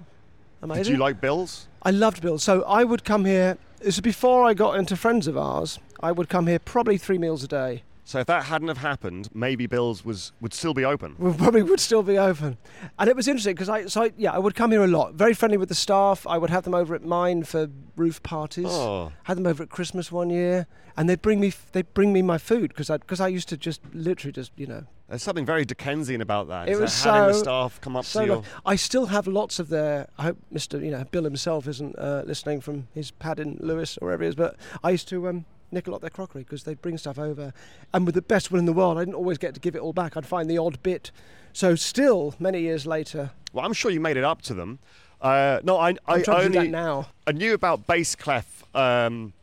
amazing. 0.61 0.83
Did 0.83 0.91
you 0.91 0.97
like 0.97 1.19
Bills? 1.21 1.67
I 1.81 1.91
loved 1.91 2.21
Bill's. 2.21 2.43
So 2.43 2.63
I 2.63 2.83
would 2.83 3.03
come 3.03 3.25
here. 3.25 3.57
This 3.79 3.95
is 3.95 4.01
before 4.01 4.45
I 4.45 4.53
got 4.53 4.77
into 4.77 4.95
friends 4.95 5.27
of 5.27 5.37
ours. 5.37 5.79
I 5.99 6.11
would 6.11 6.29
come 6.29 6.47
here 6.47 6.59
probably 6.59 6.97
three 6.97 7.17
meals 7.17 7.43
a 7.43 7.47
day, 7.47 7.83
So 8.05 8.19
if 8.19 8.27
that 8.27 8.45
hadn't 8.45 8.67
have 8.67 8.79
happened, 8.79 9.29
maybe 9.33 9.65
Bill's 9.65 10.03
was 10.03 10.33
would 10.41 10.53
still 10.53 10.73
be 10.73 10.83
open. 10.83 11.15
we 11.19 11.33
probably 11.33 11.63
would 11.63 11.79
still 11.79 12.03
be 12.03 12.17
open. 12.17 12.57
And 12.99 13.09
it 13.09 13.15
was 13.15 13.27
interesting 13.27 13.55
because 13.55 13.69
I, 13.69 13.85
so 13.85 14.03
I, 14.03 14.11
yeah, 14.17 14.31
I 14.31 14.39
would 14.39 14.55
come 14.55 14.71
here 14.71 14.83
a 14.83 14.87
lot. 14.87 15.13
Very 15.13 15.33
friendly 15.33 15.57
with 15.57 15.69
the 15.69 15.75
staff. 15.75 16.27
I 16.27 16.37
would 16.37 16.49
have 16.49 16.63
them 16.63 16.73
over 16.73 16.93
at 16.95 17.03
mine 17.03 17.43
for 17.43 17.69
roof 17.95 18.21
parties. 18.21 18.67
Oh, 18.69 19.11
Had 19.23 19.37
them 19.37 19.47
over 19.47 19.63
at 19.63 19.69
Christmas 19.69 20.11
one 20.11 20.29
year, 20.29 20.67
and 20.97 21.09
they'd 21.09 21.21
bring 21.21 21.39
me, 21.39 21.53
they'd 21.71 21.93
bring 21.93 22.11
me 22.11 22.21
my 22.21 22.37
food 22.37 22.69
because 22.69 22.89
I, 22.89 22.97
because 22.97 23.21
I 23.21 23.29
used 23.29 23.47
to 23.49 23.57
just 23.57 23.81
literally 23.93 24.33
just, 24.33 24.51
you 24.57 24.67
know, 24.67 24.83
there's 25.07 25.23
something 25.23 25.45
very 25.45 25.63
Dickensian 25.63 26.21
about 26.21 26.47
that. 26.47 26.67
It 26.67 26.79
was 26.79 27.03
that 27.03 27.13
having 27.13 27.33
the 27.33 27.39
staff 27.39 27.79
come 27.81 27.95
up 27.95 28.05
so 28.05 28.21
to 28.21 28.25
your. 28.25 28.43
I 28.65 28.75
still 28.75 29.07
have 29.07 29.27
lots 29.27 29.59
of 29.59 29.69
their. 29.69 30.07
I 30.17 30.23
hope 30.23 30.37
Mr. 30.51 30.83
You 30.83 30.91
know 30.91 31.03
Bill 31.11 31.23
himself 31.23 31.67
isn't 31.67 31.97
uh, 31.99 32.23
listening 32.25 32.61
from 32.61 32.87
his 32.93 33.11
pad 33.11 33.39
in 33.39 33.57
Lewes 33.61 33.97
or 34.01 34.07
wherever 34.07 34.23
he 34.23 34.29
is, 34.29 34.35
but 34.35 34.55
I 34.83 34.89
used 34.91 35.07
to 35.09 35.27
um, 35.27 35.45
nick 35.73 35.87
up 35.89 36.01
their 36.01 36.09
crockery 36.09 36.43
because 36.43 36.63
they'd 36.63 36.81
bring 36.81 36.97
stuff 36.97 37.19
over, 37.19 37.51
and 37.93 38.05
with 38.05 38.15
the 38.15 38.21
best 38.21 38.51
will 38.51 38.59
in 38.59 38.65
the 38.65 38.73
world, 38.73 38.97
I 38.97 39.01
didn't 39.01 39.15
always 39.15 39.37
get 39.37 39.53
to 39.55 39.59
give 39.59 39.75
it 39.75 39.79
all 39.81 39.93
back. 39.93 40.15
I'd 40.15 40.25
find 40.25 40.49
the 40.49 40.57
odd 40.57 40.81
bit. 40.83 41.11
So 41.51 41.75
still, 41.75 42.33
many 42.39 42.61
years 42.61 42.87
later, 42.87 43.31
Well, 43.51 43.65
I'm 43.65 43.73
sure 43.73 43.91
you 43.91 43.99
made 43.99 44.17
it 44.17 44.23
up 44.23 44.41
to 44.43 44.53
them. 44.53 44.79
Uh, 45.21 45.59
no, 45.63 45.77
I, 45.77 45.89
I'm 45.89 45.97
I 46.07 46.21
do 46.21 46.31
only 46.31 46.57
that 46.59 46.69
now. 46.69 47.07
I 47.27 47.31
knew 47.31 47.53
about 47.53 47.87
bass 47.87 48.15
clef 48.15 48.63
um, 48.75 49.33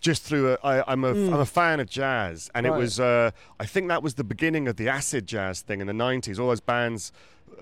just 0.00 0.22
through. 0.22 0.52
A, 0.54 0.58
I, 0.64 0.92
I'm 0.92 1.04
a 1.04 1.10
am 1.14 1.34
a 1.34 1.46
fan 1.46 1.78
of 1.80 1.88
jazz, 1.88 2.50
and 2.54 2.66
it 2.66 2.72
Hmm. 2.72 2.78
Was. 2.78 2.98
Uh, 2.98 3.30
I 3.60 3.66
think 3.66 3.88
that 3.88 4.02
was 4.02 4.14
the 4.14 4.24
beginning 4.24 4.66
of 4.68 4.76
the 4.76 4.88
acid 4.88 5.26
jazz 5.26 5.60
thing 5.60 5.80
in 5.80 5.86
the 5.86 5.92
'90s. 5.92 6.38
All 6.38 6.48
those 6.48 6.60
bands. 6.60 7.12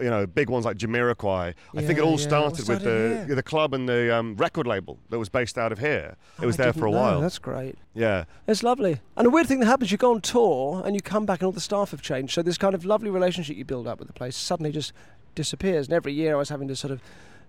You 0.01 0.11
know, 0.11 0.27
big 0.27 0.49
ones 0.51 0.65
like 0.65 0.77
Jamiroquai. 0.77 1.55
I 1.77 1.81
think 1.83 1.99
it 1.99 2.03
all 2.03 2.13
yeah. 2.21 2.27
started 2.29 2.69
All 2.69 2.75
with 2.77 2.85
the 2.85 3.25
here. 3.27 3.35
the 3.35 3.43
club 3.43 3.75
and 3.75 3.89
the 3.89 4.15
um, 4.15 4.37
record 4.37 4.67
label 4.67 4.99
that 5.11 5.19
was 5.19 5.29
based 5.29 5.59
out 5.59 5.73
of 5.73 5.79
here. 5.79 6.17
It 6.43 6.47
was 6.47 6.59
Oh, 6.59 6.63
I 6.63 6.67
there 6.67 6.73
for 6.73 6.87
a 6.87 6.91
know. 6.91 6.97
while. 6.99 7.21
That's 7.21 7.39
great. 7.39 7.77
Yeah. 7.95 8.25
It's 8.47 8.63
lovely. 8.63 9.01
And 9.17 9.27
a 9.27 9.31
weird 9.31 9.47
thing 9.47 9.61
that 9.61 9.67
happens, 9.67 9.91
you 9.91 9.99
go 9.99 10.13
on 10.15 10.21
tour 10.21 10.83
and 10.85 10.95
you 10.95 11.01
come 11.01 11.27
back 11.27 11.41
and 11.41 11.47
all 11.47 11.53
the 11.53 11.61
staff 11.61 11.91
have 11.91 12.03
changed. 12.03 12.33
So 12.35 12.43
this 12.43 12.59
kind 12.59 12.75
of 12.75 12.85
lovely 12.85 13.11
relationship 13.11 13.57
you 13.57 13.65
build 13.65 13.87
up 13.89 13.99
with 13.99 14.09
the 14.09 14.15
place 14.15 14.37
suddenly 14.37 14.71
just 14.73 14.93
disappears. 15.35 15.87
And 15.89 15.95
every 15.95 16.13
year 16.13 16.35
I 16.35 16.39
was 16.39 16.49
having 16.49 16.69
to 16.69 16.77
sort 16.77 16.93
of 16.93 17.01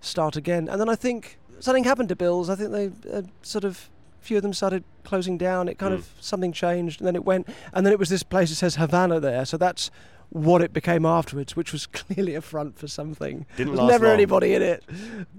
start 0.01 0.35
again. 0.35 0.67
And 0.69 0.79
then 0.81 0.89
I 0.89 0.95
think 0.95 1.37
something 1.59 1.83
happened 1.83 2.09
to 2.09 2.15
Bill's. 2.15 2.49
I 2.49 2.55
think 2.55 2.71
they 2.71 2.91
uh, 3.11 3.21
sort 3.41 3.63
of, 3.63 3.89
a 4.21 4.25
few 4.25 4.37
of 4.37 4.43
them 4.43 4.53
started 4.53 4.83
closing 5.03 5.37
down. 5.37 5.67
It 5.67 5.77
kind 5.77 5.93
Mm. 5.93 5.97
of, 5.97 6.09
something 6.19 6.51
changed 6.51 6.99
and 7.01 7.07
then 7.07 7.15
it 7.15 7.25
went. 7.25 7.47
And 7.73 7.85
then 7.85 7.93
it 7.93 7.99
was 7.99 8.09
this 8.09 8.23
place 8.23 8.49
that 8.49 8.55
says 8.55 8.75
Havana 8.75 9.19
there. 9.19 9.45
So 9.45 9.57
that's 9.57 9.91
what 10.29 10.61
it 10.61 10.73
became 10.73 11.05
afterwards, 11.05 11.55
which 11.55 11.71
was 11.73 11.85
clearly 12.01 12.35
a 12.35 12.41
front 12.41 12.77
for 12.77 12.87
something. 12.87 13.45
Didn't 13.57 13.69
There's 13.75 13.79
last 13.79 13.91
never 13.91 14.05
long. 14.07 14.13
anybody 14.13 14.53
in 14.53 14.61
it. 14.61 14.83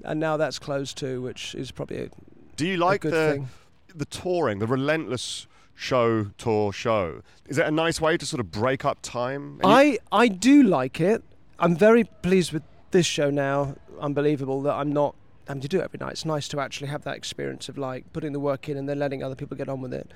And 0.05 0.19
now 0.21 0.37
that's 0.37 0.59
closed 0.59 0.97
too, 0.99 1.23
which 1.23 1.55
is 1.55 1.71
probably 1.71 2.05
a, 2.05 2.11
Do 2.57 2.67
you 2.67 2.77
like 2.77 3.03
the 3.03 3.11
thing. 3.11 3.49
the 3.95 4.05
touring, 4.07 4.59
the 4.59 4.67
relentless 4.67 5.47
show 5.75 6.25
tour 6.39 6.73
show? 6.73 7.23
Is 7.49 7.59
it 7.59 7.67
a 7.67 7.71
nice 7.71 8.01
way 8.01 8.17
to 8.17 8.27
sort 8.27 8.41
of 8.41 8.51
break 8.51 8.85
up 8.85 8.99
time? 9.03 9.61
You- 9.63 9.71
I 9.71 9.99
I 10.13 10.29
do 10.29 10.63
like 10.63 11.01
it. 11.01 11.23
I'm 11.59 11.77
very 11.77 12.05
pleased 12.23 12.53
with 12.53 12.63
this 12.91 13.07
show 13.07 13.31
now. 13.31 13.77
Unbelievable 14.01 14.63
that 14.63 14.75
I'm 14.75 14.93
not 14.93 15.15
having 15.47 15.61
to 15.61 15.69
do 15.69 15.79
it 15.81 15.85
every 15.85 15.99
night. 15.99 16.13
It's 16.13 16.25
nice 16.25 16.49
to 16.49 16.61
actually 16.61 16.89
have 16.89 17.03
that 17.03 17.17
experience 17.17 17.69
of 17.69 17.77
like 17.79 18.13
putting 18.13 18.33
the 18.33 18.41
work 18.41 18.69
in 18.69 18.77
and 18.77 18.89
then 18.89 18.99
letting 18.99 19.23
other 19.23 19.35
people 19.35 19.57
get 19.57 19.69
on 19.69 19.81
with 19.83 19.93
it. 19.93 20.11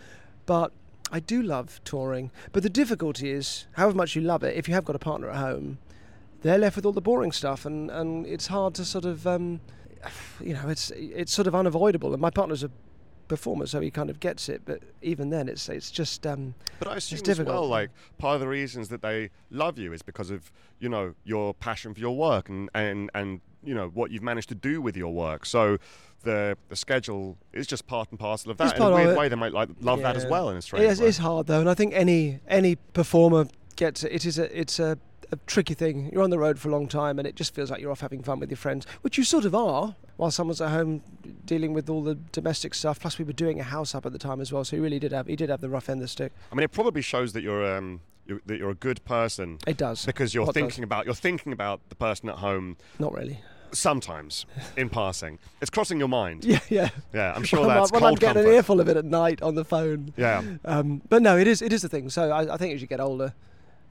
But 0.47 0.73
I 1.15 1.21
do 1.21 1.41
love 1.43 1.81
touring. 1.85 2.33
But 2.51 2.65
the 2.65 2.69
difficulty 2.69 3.31
is, 3.31 3.69
however 3.75 3.95
much 3.95 4.17
you 4.17 4.23
love 4.23 4.43
it, 4.43 4.57
if 4.57 4.67
you 4.67 4.75
have 4.75 4.85
got 4.85 4.97
a 4.97 4.99
partner 4.99 5.31
at 5.31 5.37
home, 5.37 5.79
they're 6.43 6.59
left 6.59 6.75
with 6.75 6.85
all 6.85 6.93
the 6.93 7.01
boring 7.01 7.31
stuff, 7.31 7.65
and, 7.65 7.89
and 7.89 8.27
it's 8.27 8.49
hard 8.49 8.75
to 8.75 8.85
sort 8.85 9.05
of, 9.05 9.25
um, 9.25 9.61
you 10.41 10.55
know, 10.55 10.69
it's 10.69 10.91
it's 10.91 11.33
sort 11.33 11.47
of 11.47 11.55
unavoidable. 11.55 12.13
And 12.13 12.21
my 12.21 12.31
partner's 12.31 12.65
a 12.65 12.71
performer, 13.29 13.67
so 13.67 13.81
he 13.81 13.93
kind 13.93 14.11
of 14.11 14.19
gets 14.19 14.49
it. 14.49 14.63
But 14.65 14.81
even 15.03 15.31
then, 15.31 15.49
it's 15.49 15.69
it's 15.69 15.93
just 15.93 16.27
um, 16.27 16.57
But 16.81 16.89
I 16.89 16.97
assume 16.97 17.19
as 17.19 17.23
difficult. 17.23 17.55
well, 17.55 17.69
like 17.69 17.91
part 18.19 18.35
of 18.35 18.41
the 18.41 18.49
reasons 18.49 18.89
that 18.89 19.01
they 19.01 19.31
love 19.51 19.79
you 19.79 19.93
is 19.93 20.03
because 20.03 20.33
of 20.33 20.51
you 20.81 20.89
know 20.89 21.15
your 21.23 21.55
passion 21.55 21.95
for 21.95 22.01
your 22.01 22.17
work 22.17 22.49
and 22.49 22.69
and 22.75 23.09
and 23.15 23.41
you 23.65 23.75
know 23.75 23.89
what 23.95 24.11
you've 24.11 24.23
managed 24.23 24.49
to 24.51 24.55
do 24.55 24.81
with 24.81 24.97
your 24.97 25.13
work. 25.13 25.47
So 25.47 25.79
the 26.23 26.57
the 26.69 26.77
schedule 26.77 27.37
is 27.53 27.67
just 27.67 27.87
part 27.87 28.11
and 28.11 28.19
parcel 28.19 28.51
of 28.51 28.61
It's 28.61 28.73
that. 28.73 28.81
In 28.81 28.87
a 28.87 28.95
weird 28.95 29.17
way, 29.17 29.29
they 29.29 29.37
might 29.37 29.53
like 29.53 29.69
love 29.81 30.01
that 30.03 30.17
as 30.17 30.25
Yeah. 30.25 30.31
well 30.31 30.51
in 30.51 30.57
a 30.57 30.63
strange 30.63 30.85
It 30.85 30.91
is, 30.91 31.01
way. 31.01 31.09
it's 31.09 31.19
hard 31.19 31.47
though, 31.47 31.61
and 31.61 31.69
I 31.71 31.75
think 31.75 31.93
any 31.95 32.41
any 32.49 32.77
performer 32.77 33.47
gets 33.77 34.05
it. 34.05 34.13
It 34.13 34.25
is 34.25 34.39
a 34.39 34.59
it's 34.59 34.79
a, 34.79 34.99
a 35.33 35.37
tricky 35.47 35.75
thing. 35.75 36.11
You're 36.13 36.23
on 36.23 36.31
the 36.31 36.39
road 36.39 36.59
for 36.59 36.69
a 36.69 36.73
long 36.73 36.87
time, 36.89 37.19
and 37.19 37.27
it 37.29 37.35
just 37.37 37.55
feels 37.55 37.71
like 37.71 37.81
you're 37.81 37.91
off 37.91 38.01
having 38.01 38.23
fun 38.23 38.41
with 38.41 38.51
your 38.51 38.57
friends, 38.57 38.87
which 39.03 39.19
you 39.19 39.25
sort 39.25 39.45
of 39.45 39.55
are, 39.55 39.97
while 40.17 40.31
someone's 40.31 40.61
at 40.61 40.71
home 40.71 41.03
dealing 41.45 41.73
with 41.75 41.91
all 41.91 42.03
the 42.03 42.15
domestic 42.33 42.75
stuff. 42.75 43.01
Plus, 43.01 43.19
we 43.19 43.25
were 43.25 43.33
doing 43.33 43.59
a 43.61 43.65
house 43.65 43.95
up 43.95 44.07
at 44.07 44.13
the 44.13 44.19
time 44.19 44.41
as 44.41 44.53
well, 44.53 44.65
so 44.65 44.77
he 44.77 44.81
really 44.83 44.99
did 44.99 45.13
have 45.13 45.27
he 45.27 45.37
did 45.37 45.51
have 45.51 45.61
the 45.61 45.69
rough 45.69 45.89
end 45.89 45.99
of 45.99 46.05
the 46.05 46.09
stick. 46.09 46.33
I 46.53 46.55
mean, 46.55 46.65
it 46.65 46.73
probably 46.73 47.03
shows 47.03 47.33
that 47.35 47.43
you're 47.43 47.77
um 47.77 48.01
you 48.27 48.41
that 48.47 48.57
you're 48.59 48.71
a 48.71 48.75
good 48.75 49.05
person 49.05 49.59
It 49.67 49.77
does, 49.77 50.07
because 50.07 50.33
you're 50.35 50.47
What 50.47 50.55
does? 50.55 50.63
thinking 50.63 50.85
about 50.85 51.05
you're 51.05 51.15
thinking 51.15 51.53
about 51.53 51.81
the 51.91 51.95
person 51.97 52.29
at 52.31 52.37
home 52.37 52.77
not 52.99 53.13
really. 53.13 53.41
Sometimes 53.75 54.47
in 54.77 54.89
passing. 54.89 55.39
It's 55.61 55.71
crossing 55.71 55.99
your 55.99 56.09
mind. 56.09 56.45
Yeah, 56.55 56.61
yeah. 56.69 56.89
Yeah, 57.13 57.33
I'm 57.37 57.45
sure 57.51 57.61
when 57.61 57.69
that's 57.69 57.91
I'm, 57.91 57.95
when 57.95 58.03
I'm 58.05 58.11
cold 58.11 58.21
getting 58.21 58.35
comfort. 58.43 58.49
an 58.51 58.55
earful 58.57 58.81
of 58.81 58.89
it 58.89 58.97
at 58.97 59.05
night 59.05 59.43
on 59.43 59.55
the 59.55 59.65
phone. 59.65 60.13
Yeah. 60.17 60.43
Um, 60.65 61.03
but 61.09 61.23
no, 61.23 61.37
it 61.37 61.47
is 61.47 61.61
it 61.63 61.73
is 61.73 61.83
the 61.83 61.89
thing. 61.89 62.09
So 62.11 62.31
I, 62.31 62.55
I 62.55 62.57
think 62.57 62.75
as 62.75 62.81
you 62.81 62.87
get 62.87 63.01
older, 63.01 63.35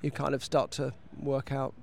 you 0.02 0.12
kind 0.12 0.34
of 0.34 0.44
start 0.44 0.72
to 0.72 0.94
work 1.20 1.52
out 1.52 1.74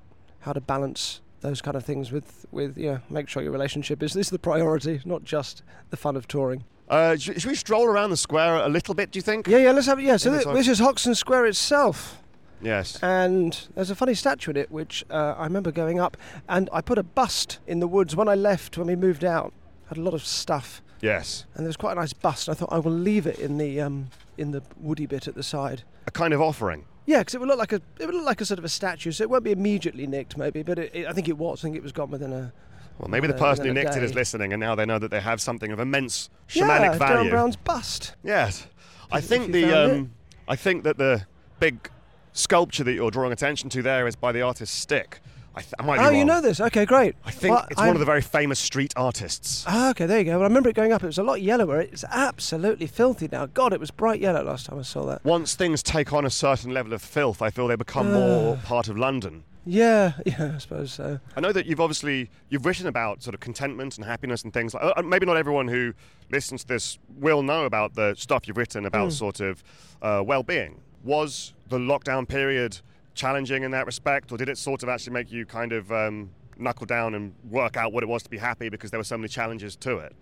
how 0.40 0.52
to 0.52 0.60
balance 0.60 1.20
those 1.42 1.62
kind 1.62 1.76
of 1.76 1.84
things 1.84 2.12
with 2.12 2.46
with 2.50 2.76
you 2.76 2.92
know 2.92 3.00
make 3.08 3.28
sure 3.28 3.42
your 3.42 3.52
relationship 3.52 4.02
is 4.02 4.12
this 4.12 4.26
is 4.26 4.30
the 4.30 4.38
priority, 4.38 5.00
not 5.04 5.24
just 5.24 5.62
the 5.90 5.96
fun 5.96 6.16
of 6.16 6.26
touring. 6.28 6.64
Uh, 6.88 7.16
sh- 7.16 7.30
should 7.38 7.46
we 7.46 7.54
stroll 7.54 7.86
around 7.86 8.10
the 8.10 8.16
square 8.16 8.56
a 8.56 8.68
little 8.68 8.94
bit? 8.94 9.12
Do 9.12 9.18
you 9.18 9.22
think? 9.22 9.46
Yeah, 9.46 9.58
yeah. 9.58 9.70
Let's 9.72 9.86
have 9.86 9.98
it. 10.00 10.04
Yeah. 10.04 10.16
So 10.16 10.32
Yeah, 10.34 10.52
this 10.52 10.66
is 10.68 10.80
Hoxton 10.80 11.14
Square 11.14 11.46
itself, 11.46 12.20
Yes. 12.62 12.98
and 13.02 13.68
there's 13.74 13.90
a 13.90 13.94
funny 13.94 14.14
statue 14.14 14.50
in 14.50 14.56
it 14.56 14.70
which 14.70 15.04
uh, 15.10 15.34
I 15.38 15.44
remember 15.44 15.72
going 15.72 15.98
up, 16.00 16.16
and 16.48 16.68
I 16.72 16.80
put 16.80 16.98
a 16.98 17.02
bust 17.02 17.58
in 17.66 17.80
the 17.80 17.88
woods 17.88 18.14
when 18.16 18.28
I 18.28 18.34
left 18.34 18.76
when 18.78 18.86
we 18.86 18.96
moved 18.96 19.24
out. 19.24 19.52
Had 19.88 19.98
a 19.98 20.02
lot 20.02 20.14
of 20.14 20.24
stuff, 20.24 20.82
Yes. 21.00 21.46
and 21.54 21.64
there 21.64 21.68
was 21.68 21.76
quite 21.76 21.92
a 21.92 22.00
nice 22.00 22.12
bust. 22.12 22.48
I 22.48 22.54
thought 22.54 22.68
I 22.72 22.78
will 22.78 22.92
leave 22.92 23.26
it 23.26 23.38
in 23.38 23.58
the 23.58 23.80
um, 23.80 24.10
in 24.38 24.52
the 24.52 24.62
woody 24.78 25.06
bit 25.06 25.26
at 25.26 25.34
the 25.34 25.42
side. 25.42 25.82
A 26.06 26.10
kind 26.10 26.32
of 26.32 26.40
offering. 26.40 26.84
Yeah, 27.06 27.18
because 27.20 27.34
it 27.34 27.40
would 27.40 27.48
look 27.48 27.58
like 27.58 27.72
a 27.72 27.80
it 27.98 28.06
would 28.06 28.14
look 28.14 28.24
like 28.26 28.40
a 28.40 28.44
sort 28.44 28.58
of 28.58 28.64
a 28.64 28.68
statue, 28.68 29.10
so 29.10 29.22
it 29.24 29.30
won't 29.30 29.42
be 29.42 29.50
immediately 29.50 30.06
nicked, 30.06 30.36
maybe. 30.36 30.62
But 30.62 30.78
it, 30.78 30.94
it, 30.94 31.06
I 31.06 31.12
think 31.12 31.28
it 31.28 31.36
was. 31.38 31.60
I 31.60 31.62
think 31.62 31.76
it 31.76 31.82
was 31.82 31.92
gone 31.92 32.10
within 32.10 32.32
a. 32.32 32.52
Well, 32.98 33.08
maybe 33.08 33.26
the 33.26 33.34
person 33.34 33.64
who 33.66 33.72
nicked 33.72 33.96
it 33.96 34.02
is 34.02 34.14
listening, 34.14 34.52
and 34.52 34.60
now 34.60 34.74
they 34.74 34.84
know 34.84 34.98
that 34.98 35.10
they 35.10 35.20
have 35.20 35.40
something 35.40 35.72
of 35.72 35.80
immense 35.80 36.28
yeah, 36.52 36.64
shamanic 36.64 36.96
Derren 36.96 36.98
value. 36.98 37.30
Brown's 37.30 37.56
bust. 37.56 38.14
Yes, 38.22 38.66
I 39.10 39.20
think 39.22 39.52
the 39.52 39.72
um, 39.72 40.12
I 40.46 40.54
think 40.54 40.84
that 40.84 40.98
the 40.98 41.26
big 41.58 41.90
sculpture 42.32 42.84
that 42.84 42.92
you're 42.92 43.10
drawing 43.10 43.32
attention 43.32 43.68
to 43.70 43.82
there 43.82 44.06
is 44.06 44.16
by 44.16 44.32
the 44.32 44.42
artist 44.42 44.74
Stik. 44.74 45.20
I, 45.52 45.62
th- 45.62 45.74
I 45.80 45.82
might 45.82 45.96
be 45.96 46.00
Oh, 46.02 46.04
wrong. 46.10 46.16
you 46.16 46.24
know 46.24 46.40
this? 46.40 46.60
Okay, 46.60 46.86
great. 46.86 47.16
I 47.24 47.32
think 47.32 47.54
Well, 47.56 47.66
it's 47.68 47.76
one 47.76 47.88
of 47.88 47.94
I'm- 47.94 47.98
the 47.98 48.04
very 48.04 48.20
famous 48.22 48.60
street 48.60 48.92
artists. 48.96 49.64
Ah, 49.66 49.90
okay, 49.90 50.06
there 50.06 50.18
you 50.20 50.24
go. 50.24 50.30
Well, 50.32 50.42
I 50.42 50.44
remember 50.44 50.68
it 50.68 50.76
going 50.76 50.92
up. 50.92 51.02
It 51.02 51.06
was 51.06 51.18
a 51.18 51.24
lot 51.24 51.42
yellower. 51.42 51.80
It's 51.80 52.04
absolutely 52.04 52.86
filthy 52.86 53.28
now. 53.32 53.46
God, 53.46 53.72
it 53.72 53.80
was 53.80 53.90
bright 53.90 54.20
yellow 54.20 54.44
last 54.44 54.66
time 54.66 54.78
I 54.78 54.82
saw 54.82 55.04
that. 55.06 55.24
Once 55.24 55.56
things 55.56 55.82
take 55.82 56.12
on 56.12 56.24
a 56.24 56.30
certain 56.30 56.72
level 56.72 56.92
of 56.92 57.02
filth, 57.02 57.42
I 57.42 57.50
feel 57.50 57.66
they 57.66 57.74
become 57.74 58.06
Ah. 58.08 58.10
more 58.12 58.56
part 58.58 58.86
of 58.88 58.96
London. 58.96 59.42
Yeah, 59.66 60.12
yeah, 60.24 60.52
I 60.54 60.58
suppose 60.58 60.92
so. 60.92 61.18
I 61.36 61.40
know 61.40 61.52
that 61.52 61.66
you've 61.66 61.80
obviously 61.80 62.30
you've 62.48 62.64
written 62.64 62.86
about 62.86 63.22
sort 63.24 63.34
of 63.34 63.40
contentment 63.40 63.96
and 63.98 64.04
happiness 64.06 64.44
and 64.44 64.52
things 64.54 64.72
like. 64.72 64.84
Uh, 64.96 65.02
maybe 65.02 65.26
not 65.26 65.36
everyone 65.36 65.66
who 65.66 65.94
listens 66.30 66.62
to 66.62 66.68
this 66.68 66.96
will 67.18 67.42
know 67.42 67.64
about 67.64 67.94
the 67.96 68.14
stuff 68.16 68.46
you've 68.46 68.56
written 68.56 68.86
about 68.86 69.06
Hmm. 69.06 69.10
sort 69.10 69.40
of 69.40 69.64
uh, 70.00 70.22
well-being. 70.24 70.80
Was 71.02 71.54
the 71.70 71.78
lockdown 71.78 72.28
period 72.28 72.78
challenging 73.14 73.62
in 73.62 73.70
that 73.70 73.86
respect, 73.86 74.30
or 74.32 74.36
did 74.36 74.48
it 74.48 74.58
sort 74.58 74.82
of 74.82 74.88
actually 74.88 75.14
make 75.14 75.32
you 75.32 75.46
kind 75.46 75.72
of 75.72 75.90
um, 75.90 76.30
knuckle 76.58 76.86
down 76.86 77.14
and 77.14 77.32
work 77.48 77.76
out 77.76 77.92
what 77.92 78.02
it 78.02 78.08
was 78.08 78.22
to 78.22 78.30
be 78.30 78.38
happy 78.38 78.68
because 78.68 78.90
there 78.90 79.00
were 79.00 79.04
so 79.04 79.16
many 79.16 79.28
challenges 79.28 79.76
to 79.76 79.98
it? 79.98 80.14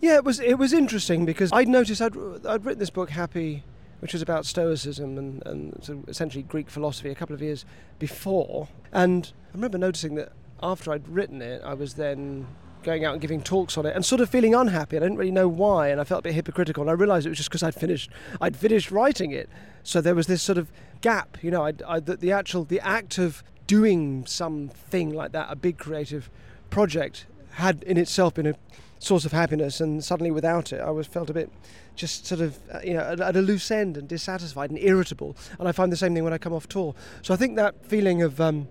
Yeah, 0.00 0.16
it 0.16 0.24
was 0.24 0.40
it 0.40 0.58
was 0.58 0.72
interesting 0.72 1.24
because 1.24 1.50
I'd 1.52 1.68
noticed 1.68 2.02
I'd 2.02 2.16
I'd 2.46 2.64
written 2.64 2.78
this 2.78 2.90
book 2.90 3.10
Happy, 3.10 3.62
which 4.00 4.12
was 4.12 4.22
about 4.22 4.44
Stoicism 4.46 5.16
and 5.16 5.42
and 5.46 5.82
sort 5.82 5.98
of 5.98 6.08
essentially 6.08 6.42
Greek 6.42 6.68
philosophy 6.68 7.10
a 7.10 7.14
couple 7.14 7.34
of 7.34 7.40
years 7.40 7.64
before, 7.98 8.68
and 8.92 9.32
I 9.50 9.54
remember 9.54 9.78
noticing 9.78 10.14
that 10.16 10.32
after 10.62 10.92
I'd 10.92 11.08
written 11.08 11.40
it, 11.40 11.62
I 11.64 11.74
was 11.74 11.94
then 11.94 12.46
going 12.82 13.04
out 13.04 13.12
and 13.12 13.20
giving 13.20 13.42
talks 13.42 13.78
on 13.78 13.86
it 13.86 13.96
and 13.96 14.04
sort 14.04 14.20
of 14.20 14.28
feeling 14.28 14.54
unhappy. 14.54 14.96
I 14.96 15.00
didn't 15.00 15.16
really 15.16 15.30
know 15.30 15.48
why, 15.48 15.88
and 15.88 16.00
I 16.00 16.04
felt 16.04 16.20
a 16.20 16.22
bit 16.22 16.34
hypocritical. 16.34 16.82
And 16.82 16.90
I 16.90 16.92
realised 16.92 17.26
it 17.26 17.30
was 17.30 17.38
just 17.38 17.48
because 17.48 17.62
I'd 17.62 17.74
finished 17.74 18.10
I'd 18.40 18.56
finished 18.56 18.90
writing 18.90 19.32
it, 19.32 19.48
so 19.84 20.00
there 20.00 20.14
was 20.14 20.26
this 20.26 20.42
sort 20.42 20.58
of 20.58 20.72
gap. 21.00 21.38
You 21.42 21.52
know, 21.52 21.62
I'd, 21.62 21.82
I, 21.82 22.00
the, 22.00 22.16
the 22.16 22.32
actual 22.32 22.64
the 22.64 22.80
act 22.80 23.18
of 23.18 23.44
doing 23.66 24.26
something 24.26 25.14
like 25.14 25.32
that, 25.32 25.48
a 25.50 25.56
big 25.56 25.78
creative 25.78 26.28
project, 26.70 27.26
had 27.52 27.84
in 27.84 27.96
itself 27.96 28.34
been 28.34 28.46
a 28.46 28.54
source 28.98 29.24
of 29.24 29.32
happiness, 29.32 29.80
and 29.80 30.02
suddenly 30.02 30.30
without 30.30 30.72
it, 30.72 30.80
I 30.80 30.90
was 30.90 31.06
felt 31.06 31.30
a 31.30 31.34
bit 31.34 31.50
just 31.94 32.26
sort 32.26 32.40
of 32.40 32.58
uh, 32.72 32.80
you 32.82 32.94
know 32.94 33.00
at, 33.00 33.20
at 33.20 33.36
a 33.36 33.42
loose 33.42 33.70
end 33.70 33.96
and 33.96 34.08
dissatisfied 34.08 34.70
and 34.70 34.78
irritable. 34.78 35.36
And 35.58 35.68
I 35.68 35.72
find 35.72 35.92
the 35.92 35.96
same 35.96 36.14
thing 36.14 36.24
when 36.24 36.32
I 36.32 36.38
come 36.38 36.52
off 36.52 36.66
tour. 36.66 36.94
So 37.22 37.32
I 37.34 37.36
think 37.36 37.56
that 37.56 37.86
feeling 37.86 38.22
of 38.22 38.40
um, 38.40 38.66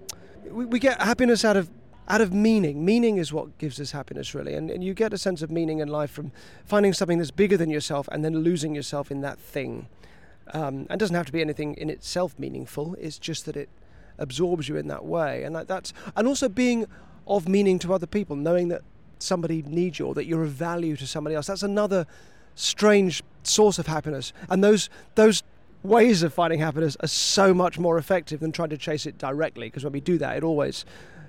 we, 0.49 0.65
we 0.65 0.80
get 0.80 1.02
happiness 1.02 1.45
out 1.45 1.56
of 1.56 1.69
out 2.10 2.21
of 2.21 2.34
meaning. 2.34 2.84
Meaning 2.84 3.17
is 3.17 3.32
what 3.32 3.58
gives 3.60 3.80
us 3.80 3.91
happiness, 3.91 4.34
really, 4.34 4.56
and, 4.56 4.69
and 4.71 4.84
you 4.84 4.93
get 4.93 5.13
a 5.13 5.17
sense 5.17 5.41
of 5.41 5.52
meaning 5.52 5.80
in 5.80 5.88
life 5.88 6.10
from 6.12 6.32
finding 6.65 6.91
something 6.91 7.19
that's 7.19 7.32
bigger 7.32 7.56
than 7.56 7.69
yourself 7.69 8.10
and 8.12 8.26
then 8.26 8.39
losing 8.39 8.73
yourself 8.73 9.12
in 9.12 9.21
that 9.21 9.39
thing. 9.39 9.88
Um, 10.51 10.88
and 10.89 10.99
doesn't 10.99 11.15
have 11.15 11.25
to 11.27 11.32
be 11.32 11.41
anything 11.41 11.75
in 11.75 11.89
itself 11.89 12.38
meaningful. 12.38 12.95
It's 12.99 13.17
just 13.17 13.45
that 13.45 13.56
it 13.56 13.69
absorbs 14.17 14.67
you 14.67 14.75
in 14.75 14.88
that 14.89 15.06
way, 15.06 15.43
and 15.43 15.56
that, 15.56 15.67
that's 15.67 15.93
and 16.15 16.27
also 16.27 16.49
being 16.49 16.86
of 17.25 17.47
meaning 17.47 17.79
to 17.79 17.93
other 17.93 18.08
people, 18.08 18.36
knowing 18.36 18.67
that 18.67 18.82
somebody 19.19 19.62
needs 19.62 19.99
you 19.99 20.08
or 20.08 20.13
that 20.15 20.25
you're 20.25 20.43
of 20.43 20.51
value 20.51 20.97
to 20.97 21.08
somebody 21.08 21.36
else. 21.36 21.47
That's 21.47 21.63
another 21.63 22.06
strange 22.56 23.23
source 23.43 23.79
of 23.79 23.88
happiness, 23.88 24.34
and 24.49 24.62
those 24.62 24.89
those 25.15 25.43
ways 25.82 26.23
of 26.23 26.34
finding 26.34 26.60
happiness 26.60 26.97
are 26.99 27.08
so 27.08 27.53
much 27.53 27.79
more 27.79 27.97
effective 27.97 28.39
than 28.39 28.51
trying 28.51 28.69
to 28.69 28.77
chase 28.77 29.06
it 29.06 29.17
directly. 29.17 29.67
Because 29.67 29.84
when 29.84 29.93
we 29.93 30.01
do 30.01 30.17
that, 30.17 30.38
it 30.38 30.43
always 30.43 30.86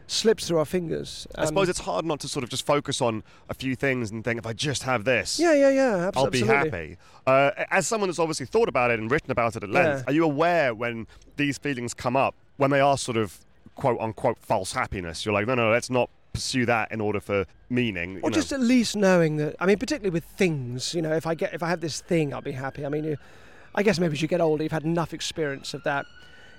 slips 0.07 0.47
through 0.49 0.59
our 0.59 0.65
fingers. 0.65 1.27
I 1.35 1.47
suppose 1.47 1.69
it's 1.69 1.81
hard 1.81 2.05
not 2.05 2.21
to 2.21 2.29
sort 2.29 2.45
of 2.45 2.51
just 2.51 2.67
focus 2.67 3.01
on 3.01 3.23
a 3.49 3.55
few 3.55 3.75
things 3.75 4.11
and 4.11 4.23
think, 4.25 4.39
if 4.39 4.47
I 4.47 4.53
just 4.53 4.83
have 4.83 5.05
this, 5.05 5.39
yeah, 5.39 5.55
yeah, 5.55 5.71
yeah, 5.71 6.11
I'll 6.15 6.31
be 6.31 6.41
absolutely. 6.43 6.71
happy. 6.71 6.97
Uh, 7.27 7.51
as 7.71 7.87
someone 7.87 8.09
that's 8.09 8.19
obviously 8.19 8.47
thought 8.47 8.69
about 8.69 8.91
it 8.91 8.99
and 8.99 9.11
written 9.11 9.31
about 9.31 9.57
it 9.57 9.63
at 9.63 9.71
length, 9.71 10.01
Yeah. 10.01 10.05
are 10.07 10.13
you 10.13 10.25
aware 10.25 10.75
when 10.75 11.07
these 11.37 11.59
feelings 11.59 11.95
come 11.95 12.17
up, 12.17 12.35
when 12.57 12.71
they 12.71 12.81
are 12.81 12.99
sort 12.99 13.17
of 13.17 13.39
quote 13.75 13.99
unquote 14.01 14.39
false 14.39 14.73
happiness? 14.73 15.25
You're 15.25 15.35
like, 15.35 15.47
no, 15.47 15.55
no, 15.55 15.71
let's 15.71 15.91
not 15.91 16.11
pursue 16.33 16.67
that 16.67 16.91
in 16.93 17.01
order 17.01 17.21
for 17.21 17.47
meaning. 17.71 18.19
Or 18.23 18.31
know. 18.31 18.35
just 18.35 18.53
at 18.53 18.61
least 18.61 18.97
knowing 18.97 19.37
that. 19.37 19.57
I 19.61 19.67
mean, 19.67 19.79
particularly 19.79 20.13
with 20.13 20.25
things. 20.25 20.95
You 20.95 21.01
know, 21.01 21.13
if 21.15 21.27
I 21.27 21.35
get 21.35 21.55
if 21.55 21.63
I 21.63 21.69
have 21.69 21.81
this 21.81 22.01
thing, 22.01 22.35
I'll 22.35 22.43
be 22.43 22.53
happy. 22.53 22.85
I 22.85 22.89
mean, 22.89 23.05
you, 23.05 23.17
I 23.75 23.83
guess 23.83 23.99
maybe 23.99 24.13
as 24.15 24.23
you 24.23 24.29
get 24.29 24.41
older, 24.41 24.63
you've 24.63 24.73
had 24.73 24.85
enough 24.85 25.15
experience 25.15 25.75
of 25.75 25.83
that 25.85 26.05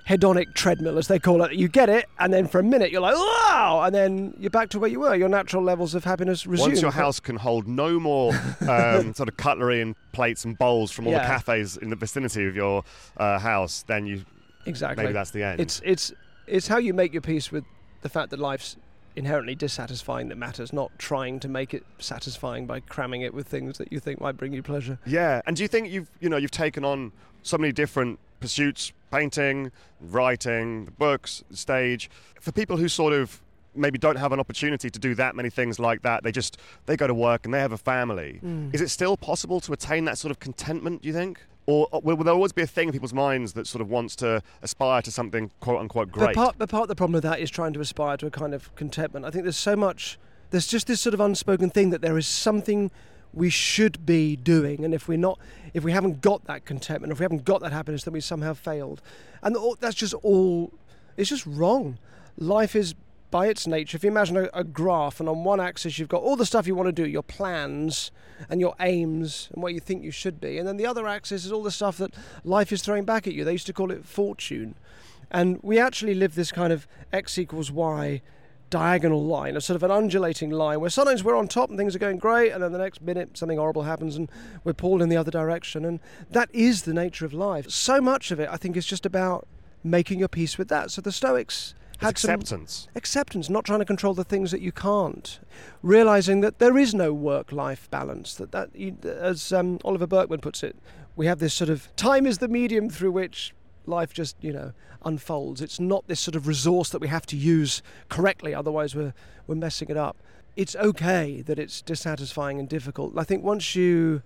hedonic 0.07 0.53
treadmill, 0.53 0.97
as 0.97 1.07
they 1.07 1.19
call 1.19 1.43
it. 1.43 1.53
You 1.53 1.67
get 1.67 1.89
it, 1.89 2.05
and 2.19 2.31
then 2.31 2.47
for 2.47 2.59
a 2.59 2.63
minute 2.63 2.91
you're 2.91 3.01
like, 3.01 3.15
wow, 3.15 3.81
and 3.85 3.93
then 3.93 4.35
you're 4.39 4.49
back 4.49 4.69
to 4.69 4.79
where 4.79 4.89
you 4.89 4.99
were. 4.99 5.15
Your 5.15 5.29
natural 5.29 5.63
levels 5.63 5.95
of 5.95 6.03
happiness 6.03 6.45
resume. 6.45 6.69
Once 6.69 6.81
your 6.81 6.91
house 6.91 7.19
can 7.19 7.35
hold 7.35 7.67
no 7.67 7.99
more 7.99 8.33
um, 8.69 9.13
sort 9.13 9.29
of 9.29 9.37
cutlery 9.37 9.81
and 9.81 9.95
plates 10.11 10.45
and 10.45 10.57
bowls 10.57 10.91
from 10.91 11.07
all 11.07 11.13
the 11.13 11.19
cafes 11.19 11.77
in 11.77 11.89
the 11.89 11.95
vicinity 11.95 12.45
of 12.45 12.55
your 12.55 12.83
uh, 13.17 13.39
house, 13.39 13.83
then 13.87 14.05
you 14.05 14.25
exactly. 14.65 15.03
maybe 15.03 15.13
that's 15.13 15.31
the 15.31 15.43
end. 15.43 15.59
It's 15.59 15.81
it's 15.83 16.13
it's 16.47 16.67
how 16.67 16.77
you 16.77 16.93
make 16.93 17.13
your 17.13 17.21
peace 17.21 17.51
with 17.51 17.63
the 18.01 18.09
fact 18.09 18.29
that 18.29 18.39
life's 18.39 18.77
inherently 19.15 19.55
dissatisfying 19.55 20.27
that 20.27 20.35
matters, 20.35 20.73
not 20.73 20.91
trying 20.99 21.39
to 21.39 21.47
make 21.47 21.73
it 21.73 21.83
satisfying 21.99 22.65
by 22.65 22.81
cramming 22.81 23.21
it 23.21 23.33
with 23.33 23.47
things 23.47 23.77
that 23.77 23.91
you 23.91 23.99
think 23.99 24.19
might 24.19 24.35
bring 24.37 24.53
you 24.53 24.61
pleasure. 24.61 24.99
Yeah, 25.05 25.41
and 25.47 25.55
do 25.55 25.63
you 25.63 25.67
think 25.67 25.89
you've 25.89 26.09
you 26.19 26.29
know 26.29 26.37
you've 26.37 26.51
taken 26.51 26.85
on 26.85 27.11
so 27.41 27.57
many 27.57 27.71
different 27.71 28.19
pursuits, 28.45 28.93
painting, 29.10 29.71
writing, 29.99 30.86
books, 30.99 31.43
stage, 31.49 32.12
for 32.39 32.51
people 32.51 32.77
who 32.77 32.88
sort 32.88 33.12
of 33.12 33.41
maybe 33.73 33.97
don't 33.97 34.17
have 34.17 34.31
an 34.31 34.39
opportunity 34.39 34.88
to 34.88 34.99
do 34.99 35.15
that 35.15 35.36
many 35.36 35.49
things 35.49 35.79
like 35.79 36.03
that. 36.03 36.23
They 36.23 36.31
just 36.31 36.60
they 36.86 36.95
go 36.95 37.08
to 37.08 37.13
work 37.15 37.43
and 37.45 37.51
they 37.51 37.60
have 37.60 37.71
a 37.71 37.77
family. 37.77 38.39
Mm. 38.45 38.71
Is 38.71 38.81
it 38.81 38.89
still 38.89 39.17
possible 39.17 39.60
to 39.62 39.73
attain 39.73 40.05
that 40.05 40.19
sort 40.19 40.29
of 40.29 40.39
contentment? 40.39 41.01
Do 41.01 41.08
you 41.08 41.13
think? 41.13 41.43
Or 41.65 41.88
uh, 41.91 41.99
will 42.03 42.17
there 42.17 42.36
always 42.36 42.51
be 42.51 42.62
a 42.62 42.67
thing 42.67 42.89
in 42.89 42.93
people's 42.93 43.15
minds 43.15 43.53
that 43.53 43.65
sort 43.65 43.81
of 43.81 43.89
wants 43.89 44.15
to 44.17 44.43
aspire 44.62 45.01
to 45.01 45.12
something 45.12 45.49
quote 45.60 45.79
unquote 45.79 46.12
But 46.12 46.19
great? 46.19 46.36
part, 46.36 46.55
but 46.60 46.69
part 46.69 46.84
of 46.84 46.89
the 46.89 46.95
problem 46.95 47.13
with 47.13 47.23
that 47.23 47.39
is 47.39 47.49
trying 47.49 47.73
to 47.73 47.79
aspire 47.79 48.17
to 48.17 48.27
a 48.27 48.31
kind 48.31 48.53
of 48.53 48.73
contentment. 48.75 49.25
I 49.25 49.31
think 49.31 49.43
there's 49.43 49.58
so 49.58 49.75
much, 49.75 50.19
there's 50.51 50.67
just 50.67 50.86
this 50.86 51.01
sort 51.01 51.15
of 51.15 51.19
unspoken 51.19 51.71
thing 51.71 51.89
that 51.89 52.03
there 52.03 52.15
is 52.15 52.27
something 52.27 52.91
we 53.34 53.49
should 53.49 54.05
be 54.05 54.36
doing, 54.36 54.86
and 54.86 54.93
if 54.93 55.08
we're 55.08 55.17
not, 55.17 55.39
if 55.75 55.83
we 55.83 55.91
haven't 55.91 56.21
got 56.21 56.45
that 56.45 56.63
contentment, 56.63 57.11
if 57.11 57.19
we 57.19 57.23
haven't 57.23 57.43
got 57.43 57.59
that 57.59 57.73
happiness, 57.73 58.05
then 58.05 58.13
we 58.13 58.21
somehow 58.21 58.53
failed, 58.53 59.01
and 59.43 59.57
that's 59.81 59.95
just 59.95 60.13
all. 60.13 60.71
It's 61.17 61.29
just 61.29 61.45
wrong. 61.45 61.97
Life 62.38 62.77
is 62.77 62.95
by 63.29 63.47
its 63.47 63.67
nature. 63.67 63.97
If 63.97 64.03
you 64.05 64.09
imagine 64.09 64.38
a, 64.38 64.49
a 64.53 64.63
graph, 64.63 65.19
and 65.19 65.27
on 65.27 65.43
one 65.43 65.59
axis 65.59 65.99
you've 65.99 66.07
got 66.07 66.21
all 66.21 66.38
the 66.38 66.45
stuff 66.45 66.65
you 66.65 66.75
want 66.75 66.88
to 66.88 66.93
do, 66.93 67.05
your 67.05 67.23
plans 67.23 68.11
and 68.49 68.61
your 68.61 68.73
aims 68.79 69.49
and 69.53 69.61
what 69.61 69.73
you 69.73 69.81
think 69.81 70.01
you 70.01 70.11
should 70.11 70.39
be, 70.39 70.57
and 70.57 70.65
then 70.65 70.77
the 70.77 70.85
other 70.85 71.07
axis 71.07 71.43
is 71.43 71.51
all 71.51 71.61
the 71.61 71.71
stuff 71.71 71.97
that 71.97 72.13
life 72.45 72.71
is 72.71 72.81
throwing 72.81 73.03
back 73.03 73.27
at 73.27 73.33
you. 73.33 73.43
They 73.43 73.51
used 73.51 73.67
to 73.67 73.73
call 73.73 73.91
it 73.91 74.05
fortune. 74.05 74.75
And 75.29 75.59
we 75.61 75.77
actually 75.77 76.13
live 76.13 76.35
this 76.35 76.53
kind 76.53 76.71
of 76.71 76.88
x 77.11 77.38
equals 77.38 77.69
y 77.69 78.21
diagonal 78.75 79.23
line, 79.23 79.55
a 79.55 79.61
sort 79.61 79.75
of 79.75 79.83
an 79.83 79.91
undulating 79.91 80.49
line 80.49 80.81
where 80.81 80.89
sometimes 80.89 81.23
we're 81.23 81.38
on 81.38 81.47
top 81.47 81.69
and 81.69 81.77
things 81.79 81.95
are 81.95 81.99
going 81.99 82.17
great, 82.17 82.51
and 82.51 82.61
then 82.61 82.73
the 82.73 82.77
next 82.77 83.01
minute 83.01 83.38
something 83.38 83.57
horrible 83.57 83.83
happens 83.83 84.17
and 84.17 84.29
we're 84.65 84.73
pulled 84.73 85.01
in 85.01 85.07
the 85.07 85.15
other 85.15 85.31
direction. 85.31 85.85
And 85.85 86.01
that 86.31 86.49
is 86.51 86.81
the 86.81 86.93
nature 86.93 87.25
of 87.25 87.33
life. 87.33 87.69
So 87.69 88.01
much 88.01 88.31
of 88.31 88.39
it, 88.41 88.49
I 88.51 88.57
think, 88.57 88.75
is 88.75 88.85
just 88.85 89.05
about 89.05 89.47
making 89.81 90.19
your 90.19 90.27
peace 90.27 90.57
with 90.57 90.67
that. 90.67 90.91
So 90.91 91.01
the 91.01 91.13
Stoics 91.13 91.73
It's 91.93 92.03
had 92.03 92.17
some 92.17 92.31
acceptance. 92.31 92.89
acceptance, 92.95 93.49
not 93.49 93.63
trying 93.63 93.79
to 93.79 93.85
control 93.85 94.13
the 94.13 94.25
things 94.25 94.51
that 94.51 94.59
you 94.59 94.73
can't, 94.73 95.39
realizing 95.81 96.41
that 96.41 96.59
there 96.59 96.77
is 96.77 96.93
no 96.93 97.13
work-life 97.13 97.89
balance. 97.89 98.35
That 98.35 98.51
that, 98.51 98.75
you, 98.75 98.97
as 99.05 99.53
um, 99.53 99.79
Oliver 99.85 100.07
Burkeman 100.07 100.41
puts 100.41 100.63
it, 100.63 100.75
we 101.15 101.27
have 101.27 101.39
this 101.39 101.53
sort 101.53 101.69
of 101.69 101.95
time 101.95 102.25
is 102.25 102.39
the 102.39 102.49
medium 102.49 102.89
through 102.89 103.13
which 103.13 103.54
life 103.88 104.13
just 104.13 104.36
you 104.41 104.52
know 104.52 104.74
unfolds. 105.04 105.62
It's 105.62 105.80
not 105.80 106.08
this 106.08 106.19
sort 106.19 106.36
of 106.36 106.48
resource 106.48 106.89
that 106.89 107.00
we 107.00 107.08
have 107.08 107.26
to 107.28 107.38
use 107.38 107.82
correctly, 108.10 108.54
otherwise 108.54 108.95
we're 108.95 109.13
we're 109.48 109.56
messing 109.56 109.89
it 109.89 109.98
up. 109.98 110.17
It's 110.56 110.76
okay 110.76 111.41
that 111.41 111.60
it's 111.60 111.82
dissatisfying 111.82 112.60
and 112.60 112.69
difficult. 112.69 113.17
I 113.17 113.24
think 113.24 113.43
once 113.43 113.76
you 113.76 114.24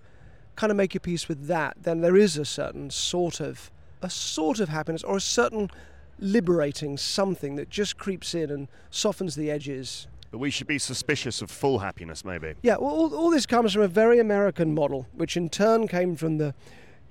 kind 0.56 0.70
of 0.70 0.76
make 0.76 0.94
your 0.94 1.00
peace 1.00 1.28
with 1.28 1.46
that, 1.46 1.76
then 1.82 2.00
there 2.00 2.16
is 2.16 2.36
a 2.36 2.44
certain 2.44 2.90
sort 2.90 3.40
of 3.40 3.70
a 4.02 4.10
sort 4.10 4.60
of 4.60 4.68
happiness 4.68 5.02
or 5.02 5.16
a 5.16 5.20
certain 5.20 5.70
liberating 6.18 6.96
something 6.96 7.56
that 7.56 7.70
just 7.70 7.96
creeps 7.98 8.34
in 8.34 8.50
and 8.50 8.68
softens 8.90 9.34
the 9.34 9.50
edges. 9.50 10.06
But 10.30 10.38
we 10.38 10.50
should 10.50 10.66
be 10.66 10.78
suspicious 10.78 11.42
of 11.42 11.50
full 11.50 11.80
happiness, 11.80 12.24
maybe. 12.24 12.54
Yeah, 12.62 12.76
well, 12.76 12.92
all, 12.92 13.14
all 13.14 13.30
this 13.30 13.46
comes 13.46 13.72
from 13.72 13.82
a 13.82 13.88
very 13.88 14.20
American 14.20 14.74
model, 14.74 15.06
which 15.12 15.36
in 15.36 15.48
turn 15.48 15.88
came 15.88 16.14
from 16.14 16.38
the 16.38 16.54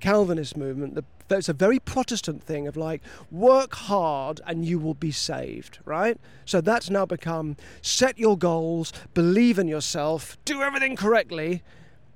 Calvinist 0.00 0.56
movement. 0.56 0.94
The, 0.94 1.04
it's 1.36 1.48
a 1.48 1.52
very 1.52 1.78
Protestant 1.78 2.42
thing 2.42 2.66
of 2.66 2.76
like, 2.76 3.02
work 3.30 3.74
hard 3.74 4.40
and 4.46 4.64
you 4.64 4.78
will 4.78 4.94
be 4.94 5.12
saved, 5.12 5.78
right? 5.84 6.18
So 6.44 6.60
that's 6.60 6.90
now 6.90 7.06
become 7.06 7.56
set 7.82 8.18
your 8.18 8.36
goals, 8.36 8.92
believe 9.14 9.58
in 9.58 9.68
yourself, 9.68 10.36
do 10.44 10.62
everything 10.62 10.96
correctly, 10.96 11.62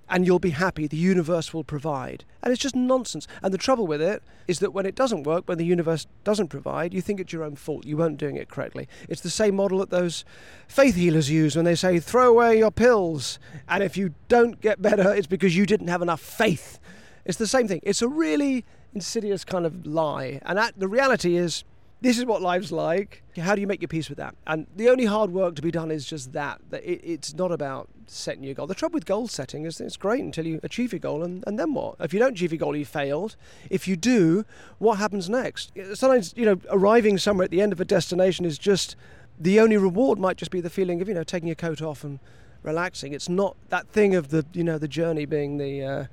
and 0.08 0.26
you'll 0.26 0.38
be 0.38 0.50
happy. 0.50 0.86
The 0.86 0.96
universe 0.96 1.54
will 1.54 1.64
provide. 1.64 2.24
And 2.42 2.52
it's 2.52 2.60
just 2.60 2.76
nonsense. 2.76 3.26
And 3.42 3.54
the 3.54 3.58
trouble 3.58 3.86
with 3.86 4.02
it 4.02 4.22
is 4.46 4.58
that 4.58 4.74
when 4.74 4.84
it 4.84 4.94
doesn't 4.94 5.22
work, 5.22 5.48
when 5.48 5.58
the 5.58 5.64
universe 5.64 6.06
doesn't 6.24 6.48
provide, 6.48 6.92
you 6.92 7.00
think 7.00 7.20
it's 7.20 7.32
your 7.32 7.42
own 7.42 7.56
fault. 7.56 7.86
You 7.86 7.96
weren't 7.96 8.18
doing 8.18 8.36
it 8.36 8.48
correctly. 8.48 8.86
It's 9.08 9.22
the 9.22 9.30
same 9.30 9.56
model 9.56 9.78
that 9.78 9.90
those 9.90 10.24
faith 10.68 10.94
healers 10.94 11.30
use 11.30 11.56
when 11.56 11.64
they 11.64 11.74
say, 11.74 11.98
throw 12.00 12.28
away 12.28 12.58
your 12.58 12.70
pills. 12.70 13.38
And 13.66 13.82
if 13.82 13.96
you 13.96 14.14
don't 14.28 14.60
get 14.60 14.82
better, 14.82 15.14
it's 15.14 15.26
because 15.26 15.56
you 15.56 15.64
didn't 15.64 15.88
have 15.88 16.02
enough 16.02 16.20
faith. 16.20 16.78
It's 17.24 17.38
the 17.38 17.46
same 17.46 17.68
thing. 17.68 17.80
It's 17.82 18.02
a 18.02 18.08
really 18.08 18.64
insidious 18.94 19.44
kind 19.44 19.66
of 19.66 19.86
lie. 19.86 20.40
And 20.44 20.58
the 20.76 20.88
reality 20.88 21.36
is, 21.36 21.64
this 22.00 22.18
is 22.18 22.26
what 22.26 22.42
life's 22.42 22.70
like. 22.70 23.22
How 23.38 23.54
do 23.54 23.62
you 23.62 23.66
make 23.66 23.80
your 23.80 23.88
peace 23.88 24.10
with 24.10 24.18
that? 24.18 24.34
And 24.46 24.66
the 24.76 24.90
only 24.90 25.06
hard 25.06 25.30
work 25.30 25.56
to 25.56 25.62
be 25.62 25.70
done 25.70 25.90
is 25.90 26.04
just 26.04 26.34
that. 26.34 26.60
That 26.68 26.84
it, 26.84 27.00
it's 27.02 27.32
not 27.32 27.50
about 27.50 27.88
setting 28.06 28.44
your 28.44 28.52
goal. 28.52 28.66
The 28.66 28.74
trouble 28.74 28.94
with 28.94 29.06
goal 29.06 29.26
setting 29.26 29.64
is 29.64 29.80
it's 29.80 29.96
great 29.96 30.22
until 30.22 30.46
you 30.46 30.60
achieve 30.62 30.92
your 30.92 30.98
goal, 30.98 31.22
and, 31.22 31.42
and 31.46 31.58
then 31.58 31.72
what? 31.72 31.96
If 32.00 32.12
you 32.12 32.18
don't 32.18 32.32
achieve 32.32 32.52
your 32.52 32.58
goal, 32.58 32.76
you 32.76 32.84
failed. 32.84 33.36
If 33.70 33.88
you 33.88 33.96
do, 33.96 34.44
what 34.78 34.98
happens 34.98 35.30
next? 35.30 35.72
Sometimes, 35.94 36.34
you 36.36 36.44
know, 36.44 36.60
arriving 36.68 37.16
somewhere 37.16 37.46
at 37.46 37.50
the 37.50 37.62
end 37.62 37.72
of 37.72 37.80
a 37.80 37.86
destination 37.86 38.44
is 38.44 38.58
just 38.58 38.96
the 39.40 39.58
only 39.58 39.78
reward 39.78 40.18
might 40.18 40.36
just 40.36 40.50
be 40.50 40.60
the 40.60 40.68
feeling 40.68 41.00
of, 41.00 41.08
you 41.08 41.14
know, 41.14 41.24
taking 41.24 41.48
your 41.48 41.56
coat 41.56 41.80
off 41.80 42.04
and 42.04 42.18
relaxing. 42.62 43.14
It's 43.14 43.30
not 43.30 43.56
that 43.70 43.88
thing 43.88 44.14
of 44.14 44.28
the, 44.28 44.44
you 44.52 44.62
know, 44.62 44.76
the 44.76 44.88
journey 44.88 45.24
being 45.24 45.56
the. 45.56 45.82
Uh, 45.82 46.04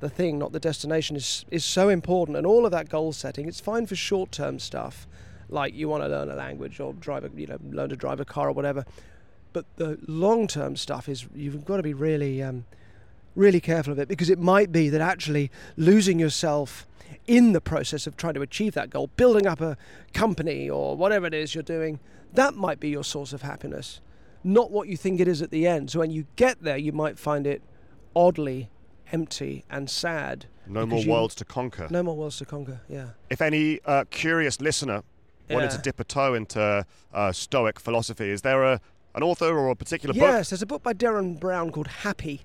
the 0.00 0.08
thing, 0.08 0.38
not 0.38 0.52
the 0.52 0.60
destination, 0.60 1.16
is 1.16 1.44
is 1.50 1.64
so 1.64 1.88
important. 1.88 2.36
And 2.36 2.46
all 2.46 2.64
of 2.64 2.72
that 2.72 2.88
goal 2.88 3.12
setting, 3.12 3.46
it's 3.46 3.60
fine 3.60 3.86
for 3.86 3.94
short 3.94 4.32
term 4.32 4.58
stuff, 4.58 5.06
like 5.48 5.74
you 5.74 5.88
want 5.88 6.02
to 6.02 6.08
learn 6.08 6.30
a 6.30 6.34
language 6.34 6.80
or 6.80 6.92
drive 6.94 7.24
a, 7.24 7.30
you 7.34 7.46
know, 7.46 7.58
learn 7.70 7.90
to 7.90 7.96
drive 7.96 8.20
a 8.20 8.24
car 8.24 8.48
or 8.48 8.52
whatever. 8.52 8.84
But 9.52 9.66
the 9.76 9.98
long 10.06 10.46
term 10.46 10.76
stuff 10.76 11.08
is 11.08 11.26
you've 11.34 11.64
got 11.64 11.76
to 11.76 11.82
be 11.82 11.94
really, 11.94 12.42
um, 12.42 12.64
really 13.34 13.60
careful 13.60 13.92
of 13.92 13.98
it 13.98 14.08
because 14.08 14.30
it 14.30 14.38
might 14.38 14.72
be 14.72 14.88
that 14.88 15.00
actually 15.00 15.50
losing 15.76 16.18
yourself 16.18 16.86
in 17.26 17.52
the 17.52 17.60
process 17.60 18.06
of 18.06 18.16
trying 18.16 18.34
to 18.34 18.42
achieve 18.42 18.74
that 18.74 18.90
goal, 18.90 19.08
building 19.16 19.46
up 19.46 19.60
a 19.60 19.76
company 20.12 20.70
or 20.70 20.96
whatever 20.96 21.26
it 21.26 21.34
is 21.34 21.54
you're 21.54 21.62
doing, 21.62 21.98
that 22.32 22.54
might 22.54 22.80
be 22.80 22.88
your 22.88 23.04
source 23.04 23.32
of 23.32 23.42
happiness, 23.42 24.00
not 24.44 24.70
what 24.70 24.88
you 24.88 24.96
think 24.96 25.20
it 25.20 25.28
is 25.28 25.42
at 25.42 25.50
the 25.50 25.66
end. 25.66 25.90
So 25.90 25.98
when 25.98 26.10
you 26.10 26.26
get 26.36 26.62
there, 26.62 26.76
you 26.76 26.92
might 26.92 27.18
find 27.18 27.46
it 27.46 27.62
oddly 28.14 28.68
empty 29.12 29.64
and 29.70 29.88
sad. 29.90 30.46
No 30.66 30.86
more 30.86 31.00
you- 31.00 31.10
worlds 31.10 31.34
to 31.36 31.44
conquer. 31.44 31.88
No 31.90 32.02
more 32.02 32.16
worlds 32.16 32.38
to 32.38 32.44
conquer. 32.44 32.80
Yeah. 32.88 33.10
If 33.28 33.40
any 33.40 33.80
uh, 33.84 34.04
curious 34.10 34.60
listener 34.60 35.02
wanted 35.48 35.70
to 35.72 35.78
dip 35.78 35.98
a 35.98 36.04
toe 36.04 36.34
into 36.34 36.86
uh, 37.12 37.32
Stoic 37.32 37.80
philosophy, 37.80 38.30
is 38.30 38.42
there 38.42 38.62
a 38.64 38.80
an 39.16 39.24
author 39.24 39.46
or 39.58 39.68
a 39.70 39.74
particular 39.74 40.12
book? 40.12 40.22
Yes, 40.22 40.50
there's 40.50 40.62
a 40.62 40.66
book 40.66 40.84
by 40.84 40.92
Derren 40.92 41.40
Brown 41.40 41.72
called 41.72 41.88
Happy, 41.88 42.42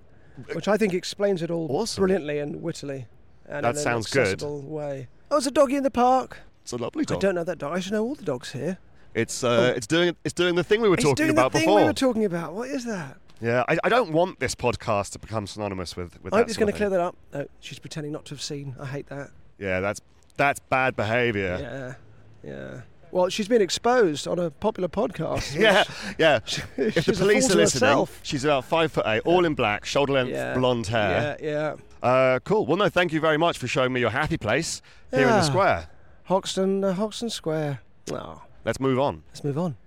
which 0.54 0.68
I 0.68 0.78
think 0.78 0.94
explains 0.96 1.44
it 1.44 1.52
all 1.52 1.68
Awesome. 1.70 2.02
brilliantly 2.02 2.40
and 2.40 2.64
wittily. 2.64 3.06
And 3.48 3.64
That 3.64 3.76
in 3.76 3.82
sounds 3.82 4.16
an 4.16 4.24
good. 4.24 4.42
way. 4.42 5.08
Oh, 5.30 5.36
there's 5.36 5.46
a 5.46 5.52
doggy 5.52 5.76
in 5.76 5.84
the 5.84 5.92
park. 5.92 6.40
It's 6.64 6.72
a 6.72 6.78
lovely 6.78 7.06
dog. 7.06 7.18
I 7.18 7.20
don't 7.20 7.36
know 7.36 7.44
that 7.44 7.60
dog. 7.60 7.76
I 7.78 7.80
should 7.80 7.94
know 7.94 8.04
all 8.04 8.16
the 8.16 8.24
dogs 8.24 8.52
here. 8.54 8.80
It's 9.14 9.44
uh, 9.44 9.74
it's 9.78 9.86
doing 9.86 10.16
it's 10.24 10.34
doing 10.34 10.56
the 10.56 10.64
thing 10.64 10.82
we 10.82 10.90
were 10.90 10.96
It's 10.96 11.04
talking 11.04 11.28
doing 11.28 11.30
about 11.38 11.52
the 11.52 11.60
thing 11.60 11.68
before. 11.68 11.82
we 11.82 11.86
were 11.86 11.94
talking 11.94 12.26
about. 12.26 12.54
What 12.54 12.70
is 12.70 12.84
that? 12.86 13.18
Yeah, 13.46 13.64
I, 13.68 13.78
I 13.84 13.90
don't 13.90 14.12
want 14.12 14.40
this 14.40 14.56
podcast 14.56 15.12
to 15.12 15.20
become 15.20 15.46
synonymous 15.48 15.96
with 15.96 16.22
with 16.24 16.34
I 16.34 16.38
hope 16.38 16.48
he's 16.48 16.58
going 16.58 16.72
to 16.72 16.78
clear 16.78 16.90
that 16.90 17.00
up. 17.00 17.16
No, 17.34 17.46
she's 17.60 17.80
pretending 17.80 18.12
not 18.12 18.26
to 18.26 18.34
have 18.34 18.42
seen. 18.42 18.76
I 18.80 18.86
hate 18.86 19.08
that. 19.08 19.30
Yeah, 19.60 19.80
that's 19.80 20.02
that's 20.38 20.60
bad 20.60 20.96
behaviour. 20.96 21.96
Yeah, 22.44 22.52
yeah. 22.52 22.82
Well, 23.12 23.30
she's 23.30 23.48
been 23.48 23.62
exposed 23.62 24.28
on 24.28 24.40
a 24.40 24.50
popular 24.50 24.90
podcast. 24.90 25.56
Yeah, 25.60 25.84
yeah. 26.18 26.40
she's 26.46 26.64
If 26.78 27.06
the 27.06 27.14
police 27.14 27.50
are 27.50 27.56
listening, 27.56 27.90
herself. 27.90 28.20
she's 28.24 28.44
about 28.44 28.66
five 28.66 28.92
foot 28.92 29.06
eight, 29.08 29.22
all 29.26 29.46
in 29.46 29.54
black, 29.56 29.86
shoulder 29.86 30.14
length, 30.14 30.32
Yeah, 30.32 30.54
blonde 30.56 30.88
hair. 30.88 31.38
Yeah, 31.40 31.76
yeah. 32.02 32.08
Uh, 32.08 32.40
cool. 32.40 32.66
Well, 32.66 32.78
no, 32.78 32.90
thank 32.90 33.14
you 33.14 33.22
very 33.22 33.38
much 33.38 33.58
for 33.58 33.68
showing 33.68 33.94
me 33.94 34.02
your 34.02 34.10
happy 34.10 34.38
place 34.38 34.82
here 35.12 35.22
in 35.22 35.28
the 35.28 35.44
square. 35.44 35.88
Hoxton, 36.26 36.84
uh, 36.84 36.94
Hoxton 36.94 37.30
Square. 37.30 37.80
Oh, 38.12 38.42
Let's 38.66 38.80
move 38.80 39.00
on. 39.00 39.24
let's 39.30 39.44
move 39.44 39.58
on. 39.58 39.78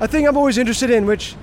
A 0.00 0.08
thing 0.08 0.26
I'm 0.26 0.36
always 0.36 0.58
interested 0.58 0.90
in, 0.90 1.06
which 1.06 1.36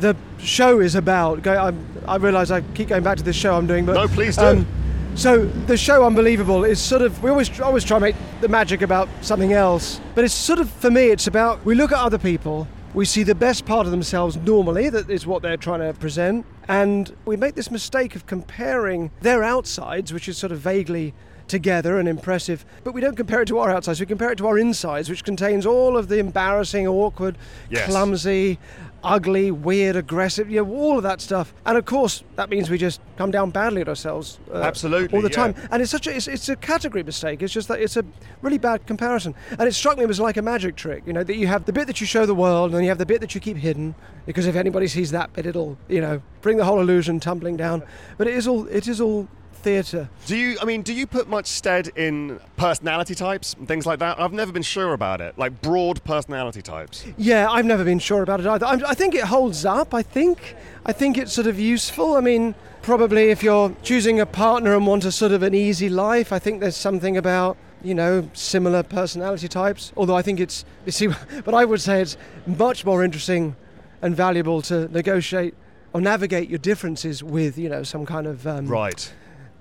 the 0.00 0.16
show 0.38 0.80
is 0.80 0.94
about. 0.94 1.42
Go, 1.42 1.56
I'm, 1.56 1.86
I 2.06 2.16
realise 2.16 2.50
I 2.50 2.60
keep 2.74 2.88
going 2.88 3.02
back 3.02 3.16
to 3.18 3.22
this 3.24 3.36
show 3.36 3.56
I'm 3.56 3.66
doing, 3.66 3.84
but 3.84 3.94
No, 3.94 4.08
please 4.08 4.36
do. 4.36 4.44
Um, 4.44 4.66
so 5.14 5.44
the 5.66 5.76
show 5.76 6.04
Unbelievable 6.04 6.64
is 6.64 6.78
sort 6.80 7.02
of 7.02 7.20
we 7.22 7.30
always 7.30 7.60
always 7.60 7.82
try 7.84 7.96
to 7.96 8.00
make 8.00 8.16
the 8.40 8.48
magic 8.48 8.82
about 8.82 9.08
something 9.20 9.52
else, 9.52 10.00
but 10.14 10.24
it's 10.24 10.34
sort 10.34 10.60
of 10.60 10.70
for 10.70 10.90
me 10.90 11.06
it's 11.10 11.26
about 11.26 11.64
we 11.64 11.74
look 11.74 11.90
at 11.90 11.98
other 11.98 12.18
people, 12.18 12.68
we 12.94 13.04
see 13.04 13.24
the 13.24 13.34
best 13.34 13.66
part 13.66 13.84
of 13.86 13.90
themselves 13.90 14.36
normally 14.36 14.88
that 14.90 15.10
is 15.10 15.26
what 15.26 15.42
they're 15.42 15.56
trying 15.56 15.80
to 15.80 15.92
present, 15.98 16.46
and 16.68 17.16
we 17.24 17.36
make 17.36 17.56
this 17.56 17.70
mistake 17.70 18.14
of 18.14 18.26
comparing 18.26 19.10
their 19.20 19.42
outsides, 19.42 20.12
which 20.12 20.28
is 20.28 20.38
sort 20.38 20.52
of 20.52 20.60
vaguely 20.60 21.14
together 21.48 21.98
and 21.98 22.06
impressive, 22.08 22.64
but 22.84 22.92
we 22.92 23.00
don't 23.00 23.16
compare 23.16 23.40
it 23.40 23.46
to 23.48 23.58
our 23.58 23.70
outsides. 23.70 23.98
We 24.00 24.04
compare 24.06 24.30
it 24.30 24.36
to 24.36 24.46
our 24.46 24.58
insides, 24.58 25.08
which 25.08 25.24
contains 25.24 25.64
all 25.64 25.96
of 25.96 26.08
the 26.08 26.18
embarrassing, 26.18 26.86
awkward, 26.86 27.38
Yes. 27.70 27.88
clumsy, 27.88 28.58
ugly, 29.02 29.50
weird, 29.50 29.96
aggressive, 29.96 30.50
you 30.50 30.62
know, 30.62 30.70
all 30.70 30.96
of 30.96 31.02
that 31.02 31.20
stuff. 31.20 31.54
And 31.64 31.78
of 31.78 31.84
course, 31.84 32.24
that 32.36 32.50
means 32.50 32.70
we 32.70 32.78
just 32.78 33.00
come 33.16 33.30
down 33.30 33.50
badly 33.50 33.80
at 33.80 33.88
ourselves 33.88 34.38
uh, 34.52 34.58
Absolutely, 34.58 35.16
all 35.16 35.22
the 35.22 35.30
yeah. 35.30 35.52
time. 35.52 35.54
And 35.70 35.82
it's 35.82 35.90
such 35.90 36.06
a 36.06 36.14
it's, 36.14 36.28
it's 36.28 36.48
a 36.48 36.56
category 36.56 37.02
mistake. 37.02 37.42
It's 37.42 37.52
just 37.52 37.68
that 37.68 37.80
it's 37.80 37.96
a 37.96 38.04
really 38.42 38.58
bad 38.58 38.86
comparison. 38.86 39.34
And 39.58 39.62
it 39.62 39.72
struck 39.72 39.98
me 39.98 40.04
as 40.04 40.20
like 40.20 40.36
a 40.36 40.42
magic 40.42 40.76
trick, 40.76 41.02
you 41.06 41.12
know, 41.12 41.24
that 41.24 41.36
you 41.36 41.46
have 41.46 41.64
the 41.64 41.72
bit 41.72 41.86
that 41.86 42.00
you 42.00 42.06
show 42.06 42.26
the 42.26 42.34
world, 42.34 42.70
and 42.70 42.76
then 42.76 42.84
you 42.84 42.88
have 42.90 42.98
the 42.98 43.06
bit 43.06 43.20
that 43.20 43.34
you 43.34 43.40
keep 43.40 43.56
hidden, 43.56 43.94
because 44.26 44.46
if 44.46 44.56
anybody 44.56 44.88
sees 44.88 45.10
that 45.10 45.32
bit, 45.32 45.46
it'll 45.46 45.78
you 45.88 46.00
know 46.00 46.22
bring 46.40 46.56
the 46.56 46.64
whole 46.64 46.80
illusion 46.80 47.20
tumbling 47.20 47.56
down. 47.56 47.82
But 48.16 48.26
it 48.26 48.34
is 48.34 48.46
all 48.46 48.66
it 48.68 48.88
is 48.88 49.00
all 49.00 49.28
theatre. 49.58 50.08
Do 50.26 50.36
you? 50.36 50.56
I 50.60 50.64
mean, 50.64 50.82
do 50.82 50.92
you 50.92 51.06
put 51.06 51.28
much 51.28 51.46
stead 51.46 51.88
in 51.96 52.40
personality 52.56 53.14
types 53.14 53.54
and 53.54 53.68
things 53.68 53.86
like 53.86 53.98
that? 53.98 54.18
I've 54.20 54.32
never 54.32 54.52
been 54.52 54.62
sure 54.62 54.92
about 54.92 55.20
it. 55.20 55.36
Like 55.38 55.60
broad 55.60 56.02
personality 56.04 56.62
types. 56.62 57.04
Yeah, 57.16 57.48
I've 57.50 57.66
never 57.66 57.84
been 57.84 57.98
sure 57.98 58.22
about 58.22 58.40
it 58.40 58.46
either. 58.46 58.66
I'm, 58.66 58.84
I 58.86 58.94
think 58.94 59.14
it 59.14 59.24
holds 59.24 59.64
up. 59.64 59.94
I 59.94 60.02
think 60.02 60.56
I 60.86 60.92
think 60.92 61.18
it's 61.18 61.32
sort 61.32 61.46
of 61.46 61.58
useful. 61.58 62.14
I 62.16 62.20
mean, 62.20 62.54
probably 62.82 63.30
if 63.30 63.42
you're 63.42 63.74
choosing 63.82 64.20
a 64.20 64.26
partner 64.26 64.74
and 64.74 64.86
want 64.86 65.04
a 65.04 65.12
sort 65.12 65.32
of 65.32 65.42
an 65.42 65.54
easy 65.54 65.88
life, 65.88 66.32
I 66.32 66.38
think 66.38 66.60
there's 66.60 66.76
something 66.76 67.16
about 67.16 67.56
you 67.82 67.94
know 67.94 68.28
similar 68.32 68.82
personality 68.82 69.48
types. 69.48 69.92
Although 69.96 70.16
I 70.16 70.22
think 70.22 70.40
it's 70.40 70.64
you 70.86 70.92
see, 70.92 71.08
but 71.44 71.54
I 71.54 71.64
would 71.64 71.80
say 71.80 72.00
it's 72.00 72.16
much 72.46 72.84
more 72.84 73.04
interesting 73.04 73.56
and 74.00 74.14
valuable 74.14 74.62
to 74.62 74.88
negotiate 74.88 75.54
or 75.92 76.00
navigate 76.00 76.48
your 76.48 76.58
differences 76.58 77.22
with 77.22 77.58
you 77.58 77.68
know 77.68 77.82
some 77.82 78.06
kind 78.06 78.26
of 78.26 78.46
um, 78.46 78.66
Right. 78.68 79.12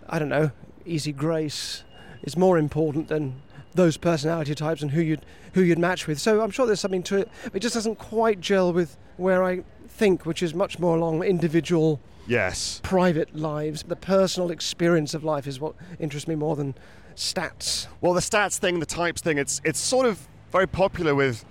I 0.10 0.20
don't 0.20 0.30
know, 0.30 0.52
easy 0.86 1.12
grace 1.12 1.84
is 2.24 2.38
more 2.38 2.58
important 2.58 3.08
than 3.08 3.42
those 3.74 3.98
personality 3.98 4.56
types 4.56 4.82
and 4.82 4.92
who 4.92 5.02
you'd 5.02 5.26
who 5.54 5.62
you'd 5.62 5.80
match 5.80 6.08
with. 6.08 6.20
So 6.20 6.42
I'm 6.42 6.52
sure 6.52 6.66
there's 6.66 6.80
something 6.80 7.04
to 7.04 7.18
it. 7.18 7.30
It 7.54 7.60
just 7.60 7.74
doesn't 7.76 7.98
quite 7.98 8.40
gel 8.42 8.72
with 8.74 8.98
where 9.18 9.44
I 9.44 9.64
think, 9.88 10.26
which 10.26 10.44
is 10.44 10.54
much 10.54 10.78
more 10.80 10.96
along 10.98 11.24
individual, 11.24 12.00
Yes. 12.28 12.80
private 12.84 13.36
lives. 13.36 13.84
The 13.84 13.96
personal 13.96 14.52
experience 14.52 15.14
of 15.14 15.24
life 15.24 15.48
is 15.48 15.60
what 15.60 15.74
interests 16.00 16.28
me 16.28 16.36
more 16.36 16.56
than 16.56 16.76
stats. 17.16 17.88
Well, 18.02 18.14
the 18.14 18.22
stats 18.22 18.58
thing, 18.58 18.80
the 18.80 18.86
types 18.86 19.22
thing, 19.22 19.38
it's 19.38 19.62
it's 19.64 19.80
sort 19.80 20.06
of 20.06 20.28
very 20.52 20.68
popular 20.68 21.14
with 21.16 21.44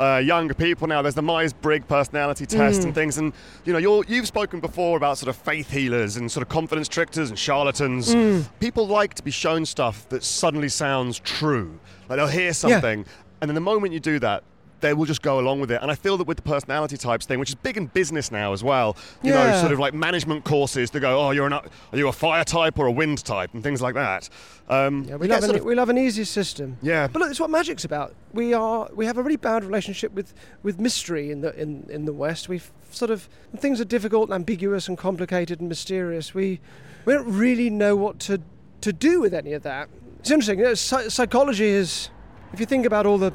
uh, 0.00 0.16
younger 0.18 0.54
people 0.54 0.86
now. 0.88 1.02
There's 1.02 1.14
the 1.14 1.22
Myers 1.22 1.52
Briggs 1.52 1.84
personality 1.86 2.46
test 2.46 2.82
and 2.84 2.94
things, 2.94 3.18
and 3.18 3.32
you 3.64 3.72
know, 3.72 3.78
you're, 3.78 4.04
you've 4.08 4.26
spoken 4.26 4.58
before 4.60 4.96
about 4.96 5.18
sort 5.18 5.28
of 5.28 5.36
faith 5.36 5.70
healers 5.70 6.16
and 6.16 6.30
sort 6.32 6.42
of 6.42 6.48
confidence 6.48 6.88
tricksters 6.88 7.28
and 7.28 7.38
charlatans. 7.38 8.14
People 8.60 8.86
like 8.86 9.14
to 9.14 9.22
be 9.22 9.30
shown 9.30 9.66
stuff 9.66 10.08
that 10.08 10.24
suddenly 10.24 10.68
sounds 10.70 11.18
true. 11.20 11.78
Like 12.08 12.16
they'll 12.16 12.26
hear 12.28 12.52
something, 12.54 13.04
and 13.40 13.48
then 13.48 13.54
the 13.54 13.60
moment 13.60 13.92
you 13.92 14.00
do 14.00 14.18
that. 14.20 14.42
They 14.80 14.94
will 14.94 15.06
just 15.06 15.22
go 15.22 15.38
along 15.38 15.60
with 15.60 15.70
it, 15.70 15.80
and 15.82 15.90
I 15.90 15.94
feel 15.94 16.16
that 16.18 16.26
with 16.26 16.36
the 16.36 16.42
personality 16.42 16.96
types 16.96 17.26
thing, 17.26 17.38
which 17.38 17.50
is 17.50 17.54
big 17.54 17.76
in 17.76 17.86
business 17.86 18.30
now 18.30 18.52
as 18.52 18.62
well. 18.64 18.96
You 19.22 19.32
know, 19.32 19.58
sort 19.60 19.72
of 19.72 19.78
like 19.78 19.94
management 19.94 20.44
courses 20.44 20.90
to 20.90 21.00
go, 21.00 21.20
oh, 21.20 21.30
you're 21.32 21.46
an, 21.46 21.52
are 21.52 21.62
you 21.92 22.08
a 22.08 22.12
fire 22.12 22.44
type 22.44 22.78
or 22.78 22.86
a 22.86 22.92
wind 22.92 23.24
type, 23.24 23.50
and 23.54 23.62
things 23.62 23.80
like 23.82 23.94
that. 23.94 24.28
Um, 24.68 25.04
Yeah, 25.04 25.16
we 25.16 25.26
love 25.28 25.42
an, 25.44 25.56
of- 25.56 25.64
we 25.64 25.74
love 25.74 25.88
an 25.88 25.98
easy 25.98 26.24
system. 26.24 26.78
Yeah. 26.80 27.08
But 27.08 27.20
look, 27.20 27.30
it's 27.30 27.40
what 27.40 27.50
magic's 27.50 27.84
about. 27.84 28.14
We 28.32 28.54
are 28.54 28.88
we 28.94 29.06
have 29.06 29.18
a 29.18 29.22
really 29.22 29.36
bad 29.36 29.64
relationship 29.64 30.12
with, 30.14 30.32
with 30.62 30.78
mystery 30.78 31.30
in 31.30 31.40
the 31.40 31.54
in, 31.60 31.86
in 31.90 32.04
the 32.04 32.12
West. 32.12 32.48
We 32.48 32.60
sort 32.90 33.10
of 33.10 33.28
things 33.56 33.80
are 33.80 33.84
difficult 33.84 34.28
and 34.28 34.34
ambiguous 34.34 34.88
and 34.88 34.96
complicated 34.96 35.60
and 35.60 35.68
mysterious. 35.68 36.34
We 36.34 36.60
we 37.04 37.12
don't 37.12 37.36
really 37.38 37.70
know 37.70 37.96
what 37.96 38.18
to 38.20 38.40
to 38.82 38.92
do 38.92 39.20
with 39.20 39.34
any 39.34 39.52
of 39.52 39.62
that. 39.64 39.88
It's 40.20 40.30
interesting. 40.30 40.58
You 40.58 40.66
know, 40.66 40.74
psychology 40.74 41.66
is 41.66 42.10
if 42.52 42.60
you 42.60 42.66
think 42.66 42.86
about 42.86 43.06
all 43.06 43.18
the 43.18 43.32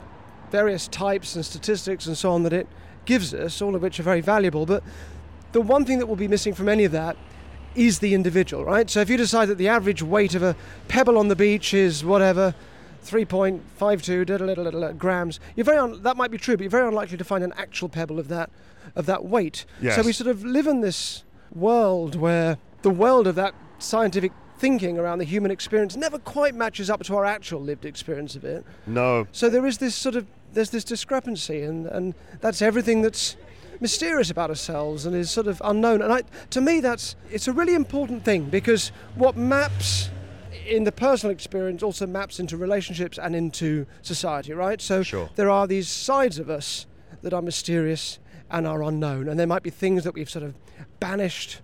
various 0.52 0.88
types 0.88 1.36
and 1.36 1.46
statistics 1.46 2.06
and 2.08 2.18
so 2.18 2.32
on 2.32 2.44
that 2.44 2.54
it 2.54 2.68
gives 3.06 3.34
us, 3.34 3.62
all 3.62 3.76
of 3.76 3.82
which 3.82 4.00
are 4.00 4.04
very 4.04 4.22
valuable, 4.22 4.66
but 4.66 4.84
the 5.52 5.62
one 5.62 5.86
thing 5.86 6.00
that 6.00 6.08
will 6.08 6.16
be 6.16 6.28
missing 6.28 6.54
from 6.54 6.68
any 6.70 6.84
of 6.84 6.92
that 6.92 7.16
is 7.76 8.00
the 8.00 8.14
individual, 8.14 8.64
right? 8.66 8.90
So 8.90 9.02
if 9.02 9.10
you 9.10 9.18
decide 9.18 9.48
that 9.48 9.58
the 9.58 9.68
average 9.68 10.02
weight 10.02 10.34
of 10.36 10.42
a 10.44 10.56
pebble 10.88 11.18
on 11.18 11.28
the 11.28 11.36
beach 11.36 11.74
is 11.74 12.04
whatever, 12.06 12.56
3.52 13.04 14.26
da- 14.26 14.38
da- 14.38 14.54
da- 14.54 14.64
da- 14.64 14.72
da- 14.72 14.92
grams, 14.94 15.40
you're 15.56 15.64
very 15.66 15.78
un- 15.78 16.02
that 16.04 16.18
might 16.18 16.32
be 16.32 16.38
true, 16.38 16.56
but 16.58 16.64
you're 16.64 16.70
very 16.70 16.88
unlikely 16.88 17.18
to 17.18 17.24
find 17.24 17.44
an 17.44 17.54
actual 17.58 17.90
pebble 17.90 18.20
of 18.20 18.28
that 18.30 18.50
of 18.96 19.06
that 19.08 19.26
weight. 19.26 19.66
So 19.96 20.04
we 20.04 20.14
sort 20.14 20.28
of 20.30 20.44
live 20.44 20.68
in 20.68 20.82
this 20.82 21.24
world 21.54 22.16
where 22.16 22.58
the 22.82 22.90
world 22.90 23.28
of 23.28 23.36
that 23.36 23.54
scientific 23.80 24.32
thinking 24.58 24.98
around 24.98 25.18
the 25.20 25.26
human 25.26 25.52
experience 25.52 25.96
never 25.96 26.18
quite 26.18 26.56
matches 26.56 26.90
up 26.90 27.04
to 27.04 27.16
our 27.16 27.26
actual 27.26 27.62
lived 27.62 27.86
experience 27.86 28.36
of 28.36 28.44
it. 28.46 28.66
No. 28.88 29.28
So 29.32 29.50
there 29.50 29.66
is 29.66 29.78
this 29.80 29.96
sort 29.96 30.16
of 30.16 30.26
there's 30.54 30.70
this 30.70 30.84
discrepancy, 30.86 31.62
and, 31.64 31.86
and 31.88 32.14
that's 32.40 32.62
everything 32.62 33.02
that's 33.02 33.36
mysterious 33.82 34.30
about 34.32 34.50
ourselves 34.50 35.06
and 35.06 35.14
is 35.14 35.30
sort 35.30 35.48
of 35.48 35.62
unknown. 35.66 36.02
And 36.02 36.14
I, 36.14 36.22
to 36.52 36.62
me, 36.62 36.80
that's 36.80 37.16
it's 37.30 37.48
a 37.48 37.54
really 37.54 37.76
important 37.76 38.24
thing 38.24 38.46
because 38.46 38.92
what 39.16 39.36
maps 39.36 40.10
in 40.66 40.86
the 40.86 40.92
personal 40.92 41.32
experience 41.34 41.84
also 41.84 42.08
maps 42.08 42.40
into 42.40 42.58
relationships 42.58 43.20
and 43.20 43.36
into 43.36 43.86
society, 44.02 44.54
right? 44.54 44.82
So 44.82 45.04
Sure. 45.04 45.30
there 45.36 45.50
are 45.50 45.68
these 45.68 45.88
sides 45.90 46.40
of 46.40 46.50
us 46.50 46.88
that 47.22 47.34
are 47.34 47.42
mysterious 47.42 48.18
and 48.50 48.66
are 48.66 48.82
unknown, 48.84 49.28
and 49.28 49.40
there 49.40 49.48
might 49.48 49.64
be 49.64 49.70
things 49.70 50.04
that 50.06 50.14
we've 50.14 50.30
sort 50.30 50.46
of 50.46 50.56
banished 51.00 51.62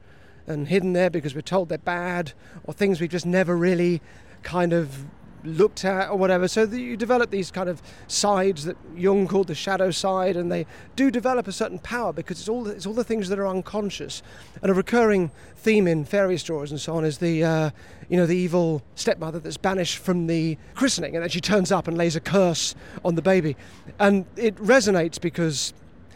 and 0.48 0.68
hidden 0.68 0.94
there 0.94 1.10
because 1.10 1.36
we're 1.36 1.42
told 1.42 1.70
they're 1.70 1.78
bad, 1.78 2.34
or 2.64 2.74
things 2.74 3.00
we've 3.00 3.10
just 3.10 3.26
never 3.26 3.56
really 3.56 4.02
kind 4.44 4.74
of 4.74 5.06
looked 5.44 5.86
at 5.86 6.10
or 6.10 6.18
whatever. 6.18 6.48
So 6.48 6.64
you 6.64 6.98
develop 6.98 7.32
these 7.32 7.52
kind 7.52 7.70
of 7.70 7.82
sides 8.08 8.66
that 8.66 8.78
Jung 8.96 9.28
called 9.28 9.48
the 9.48 9.56
shadow 9.56 9.92
side, 9.92 10.36
and 10.36 10.52
they 10.52 10.66
do 10.96 11.12
develop 11.12 11.48
a 11.48 11.52
certain 11.52 11.80
power 11.80 12.14
because 12.14 12.40
it's 12.40 12.50
all 12.50 12.68
it's 12.68 12.86
all 12.86 12.94
the 12.94 13.04
things 13.04 13.30
that 13.30 13.40
are 13.40 13.48
unconscious. 13.48 14.22
And 14.62 14.72
a 14.72 14.74
recurring 14.74 15.32
theme 15.56 15.88
in 15.88 16.06
fairy 16.06 16.38
stories 16.38 16.72
and 16.72 16.80
so 16.80 16.96
on 16.96 17.06
is 17.06 17.20
the 17.20 17.44
uh, 17.44 17.70
you 18.10 18.18
know 18.18 18.26
the 18.26 18.38
evil 18.38 18.82
stepmother 18.96 19.40
that's 19.40 19.58
banished 19.58 19.98
from 19.98 20.28
the 20.28 20.58
christening, 20.76 21.16
and 21.16 21.24
then 21.24 21.30
she 21.30 21.42
turns 21.42 21.72
up 21.72 21.88
and 21.88 21.98
lays 21.98 22.16
a 22.16 22.22
curse 22.22 22.76
on 23.04 23.16
the 23.16 23.22
baby, 23.22 23.56
and 24.00 24.26
it 24.36 24.56
resonates 24.58 25.20
because 25.20 25.74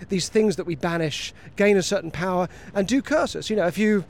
these 0.09 0.29
things 0.29 0.55
that 0.57 0.65
we 0.65 0.75
banish 0.75 1.33
gain 1.55 1.77
a 1.77 1.83
certain 1.83 2.11
power 2.11 2.47
and 2.73 2.87
do 2.87 3.01
curse 3.01 3.35
us. 3.35 3.49
You 3.49 3.55
know, 3.55 3.67
if 3.67 3.77
you 3.77 4.05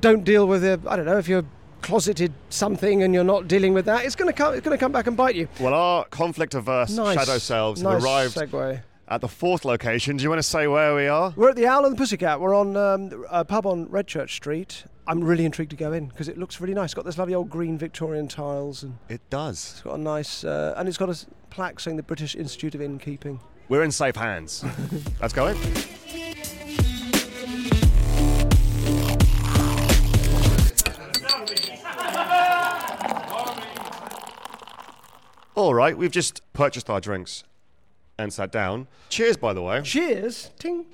don't 0.00 0.24
deal 0.24 0.46
with 0.46 0.64
it, 0.64 0.80
I 0.86 0.96
don't 0.96 1.06
know, 1.06 1.18
if 1.18 1.28
you're 1.28 1.44
closeted 1.82 2.32
something 2.48 3.02
and 3.02 3.12
you're 3.12 3.24
not 3.24 3.46
dealing 3.46 3.74
with 3.74 3.84
that, 3.86 4.04
it's 4.04 4.16
going 4.16 4.28
to 4.30 4.36
come. 4.36 4.54
It's 4.54 4.64
going 4.64 4.76
to 4.76 4.82
come 4.82 4.92
back 4.92 5.06
and 5.06 5.16
bite 5.16 5.34
you. 5.34 5.48
Well, 5.60 5.74
our 5.74 6.04
conflict 6.06 6.54
averse 6.54 6.90
Nice. 6.96 7.18
shadow 7.18 7.38
selves 7.38 7.82
nice 7.82 7.94
have 7.94 8.04
arrived 8.04 8.34
Segue. 8.36 8.82
at 9.08 9.20
the 9.20 9.28
fourth 9.28 9.64
location. 9.66 10.16
Do 10.16 10.22
you 10.22 10.30
want 10.30 10.38
to 10.38 10.42
say 10.48 10.66
where 10.66 10.94
we 10.94 11.06
are? 11.08 11.32
We're 11.36 11.50
at 11.50 11.56
the 11.56 11.66
Owl 11.66 11.84
and 11.84 11.94
the 11.94 11.98
Pussycat. 11.98 12.40
We're 12.40 12.54
on 12.54 12.76
um, 12.76 13.26
a 13.30 13.44
pub 13.44 13.66
on 13.66 13.86
Redchurch 13.88 14.30
Street. 14.30 14.84
I'm 15.06 15.22
really 15.22 15.44
intrigued 15.44 15.70
to 15.72 15.76
go 15.76 15.92
in 15.92 16.06
because 16.06 16.28
it 16.28 16.38
looks 16.38 16.58
really 16.62 16.72
nice. 16.72 16.86
It's 16.86 16.94
got 16.94 17.04
this 17.04 17.18
lovely 17.18 17.34
old 17.34 17.50
green 17.50 17.76
Victorian 17.76 18.26
tiles 18.28 18.82
and 18.82 18.96
It 19.10 19.20
does. 19.28 19.72
it's 19.74 19.82
got 19.82 19.96
a 19.96 19.98
nice 19.98 20.44
uh, 20.44 20.72
and 20.78 20.88
it's 20.88 20.96
got 20.96 21.10
a 21.10 21.26
plaque 21.50 21.78
saying 21.80 21.98
the 21.98 22.02
British 22.02 22.34
Institute 22.34 22.74
of 22.74 22.80
Innkeeping. 22.80 23.38
We're 23.68 23.82
in 23.82 23.90
safe 23.90 24.16
hands. 24.16 24.64
Let's 25.20 25.32
go 25.32 25.46
in. 25.48 25.56
All 35.56 35.72
right, 35.72 35.96
we've 35.96 36.10
just 36.10 36.42
purchased 36.52 36.90
our 36.90 37.00
drinks 37.00 37.44
and 38.18 38.32
sat 38.32 38.50
down. 38.50 38.88
Cheers, 39.08 39.36
by 39.36 39.52
the 39.52 39.62
way. 39.62 39.82
Cheers, 39.82 40.50
ting. 40.58 40.86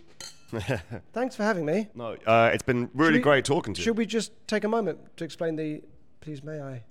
Thanks 1.12 1.34
for 1.34 1.44
having 1.44 1.64
me. 1.64 1.88
No, 1.94 2.16
uh, 2.26 2.50
it's 2.52 2.62
been 2.62 2.90
really 2.94 3.14
we- 3.14 3.18
great 3.20 3.44
talking 3.44 3.72
to 3.74 3.80
you. 3.80 3.84
Should 3.84 3.96
we 3.96 4.04
just 4.04 4.32
take 4.46 4.64
a 4.64 4.68
moment 4.68 4.98
to 5.16 5.24
explain 5.24 5.56
the? 5.56 5.82
Please, 6.20 6.42
may 6.42 6.60
I? 6.60 6.82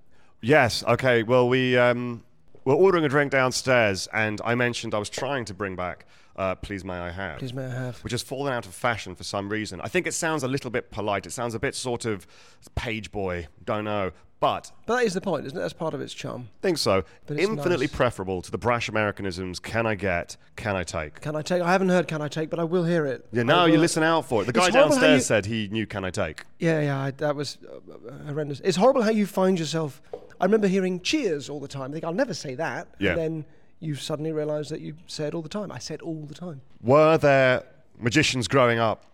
Yes. 0.41 0.83
Okay. 0.83 1.21
Well, 1.23 1.47
we 1.47 1.77
um, 1.77 2.23
we're 2.69 2.75
ordering 2.83 3.03
a 3.03 3.09
drink 3.09 3.31
downstairs, 3.31 4.07
and 4.13 4.39
I 4.45 4.53
mentioned 4.55 4.93
I 4.93 4.99
was 4.99 5.09
trying 5.09 5.45
to 5.45 5.53
bring 5.53 5.75
back 5.75 6.05
uh, 6.35 6.55
"Please 6.55 6.85
May 6.85 6.93
I 6.99 7.09
Have," 7.11 7.39
Please 7.39 7.53
may 7.53 7.65
I 7.65 7.69
have? 7.69 7.97
which 7.99 8.11
has 8.11 8.21
fallen 8.21 8.53
out 8.53 8.65
of 8.67 8.73
fashion 8.73 9.15
for 9.15 9.23
some 9.23 9.49
reason. 9.49 9.81
I 9.81 9.87
think 9.87 10.05
it 10.07 10.13
sounds 10.13 10.43
a 10.43 10.47
little 10.47 10.69
bit 10.69 10.91
polite. 10.91 11.25
It 11.25 11.31
sounds 11.31 11.55
a 11.55 11.59
bit 11.59 11.73
sort 11.75 12.05
of 12.05 12.27
page 12.75 13.11
boy. 13.11 13.47
Don't 13.65 13.85
know, 13.85 14.11
but 14.39 14.71
But 14.85 14.97
that 14.97 15.05
is 15.05 15.13
the 15.15 15.21
point, 15.21 15.47
isn't 15.47 15.57
it? 15.57 15.61
That's 15.61 15.73
part 15.73 15.93
of 15.93 15.99
its 16.01 16.13
charm. 16.13 16.47
think 16.61 16.77
so. 16.77 17.03
But 17.25 17.37
it's 17.39 17.49
Infinitely 17.49 17.87
nice. 17.87 17.95
preferable 17.95 18.41
to 18.43 18.51
the 18.51 18.57
brash 18.57 18.87
Americanisms. 18.87 19.59
Can 19.59 19.85
I 19.87 19.95
get? 19.95 20.37
Can 20.55 20.75
I 20.75 20.83
take? 20.83 21.19
Can 21.21 21.35
I 21.35 21.41
take? 21.41 21.61
I 21.61 21.71
haven't 21.71 21.89
heard 21.89 22.07
Can 22.07 22.21
I 22.21 22.27
take, 22.29 22.49
but 22.49 22.59
I 22.59 22.63
will 22.65 22.83
hear 22.85 23.05
it. 23.05 23.25
Yeah. 23.33 23.41
I 23.41 23.43
Now 23.45 23.65
you 23.65 23.73
will- 23.73 23.79
listen 23.81 24.03
out 24.03 24.25
for 24.25 24.43
it. 24.43 24.45
The 24.45 24.49
It's 24.51 24.59
guy 24.59 24.71
horrible 24.71 24.95
how 24.95 25.01
downstairs 25.01 25.21
you- 25.21 25.25
said 25.25 25.45
he 25.47 25.67
knew. 25.69 25.85
Can 25.87 26.05
I 26.05 26.09
take? 26.11 26.43
Yeah, 26.59 26.79
yeah, 26.81 26.99
I, 27.01 27.11
that 27.11 27.35
was 27.35 27.57
uh, 27.67 28.25
horrendous. 28.27 28.61
It's 28.63 28.77
horrible 28.77 29.01
how 29.01 29.09
you 29.11 29.25
find 29.25 29.59
yourself. 29.59 30.01
I 30.39 30.45
remember 30.45 30.67
hearing 30.67 31.01
cheers 31.01 31.49
all 31.49 31.59
the 31.59 31.67
time. 31.67 31.91
I 31.91 31.93
think 31.93 32.05
I'll 32.05 32.13
never 32.13 32.33
say 32.33 32.55
that. 32.55 32.87
Yeah. 32.99 33.11
And 33.11 33.19
then 33.19 33.45
you 33.79 33.95
suddenly 33.95 34.31
realise 34.31 34.69
that 34.69 34.81
you 34.81 34.95
say 35.07 35.27
it 35.27 35.33
all 35.33 35.41
the 35.41 35.49
time. 35.49 35.71
I 35.71 35.79
say 35.79 35.95
it 35.95 36.01
all 36.01 36.25
the 36.25 36.33
time. 36.33 36.61
Were 36.81 37.17
there 37.17 37.63
magicians 37.97 38.47
growing 38.47 38.79
up 38.79 39.05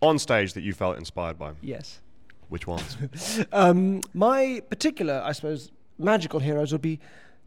on 0.00 0.18
stage 0.18 0.52
that 0.54 0.62
you 0.62 0.72
felt 0.72 0.96
inspired 0.96 1.38
by? 1.38 1.52
Yes. 1.60 2.00
Which 2.48 2.66
ones? 2.66 2.96
Um, 3.52 4.02
my 4.14 4.62
particular, 4.70 5.22
I 5.24 5.32
suppose, 5.32 5.70
magical 5.98 6.40
heroes 6.40 6.72
would 6.72 6.82
be 6.82 7.00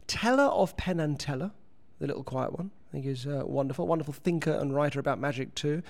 Teller 0.06 0.44
of 0.44 0.76
Penn 0.76 1.00
and 1.00 1.18
Teller, 1.18 1.52
the 1.98 2.06
little 2.06 2.24
quiet 2.24 2.56
one. 2.56 2.70
I 2.88 2.92
think 2.92 3.06
he's 3.06 3.26
uh, 3.26 3.42
wonderful, 3.46 3.86
wonderful 3.86 4.12
thinker 4.12 4.52
and 4.52 4.74
writer 4.74 5.00
about 5.00 5.18
magic 5.18 5.54
too. 5.54 5.82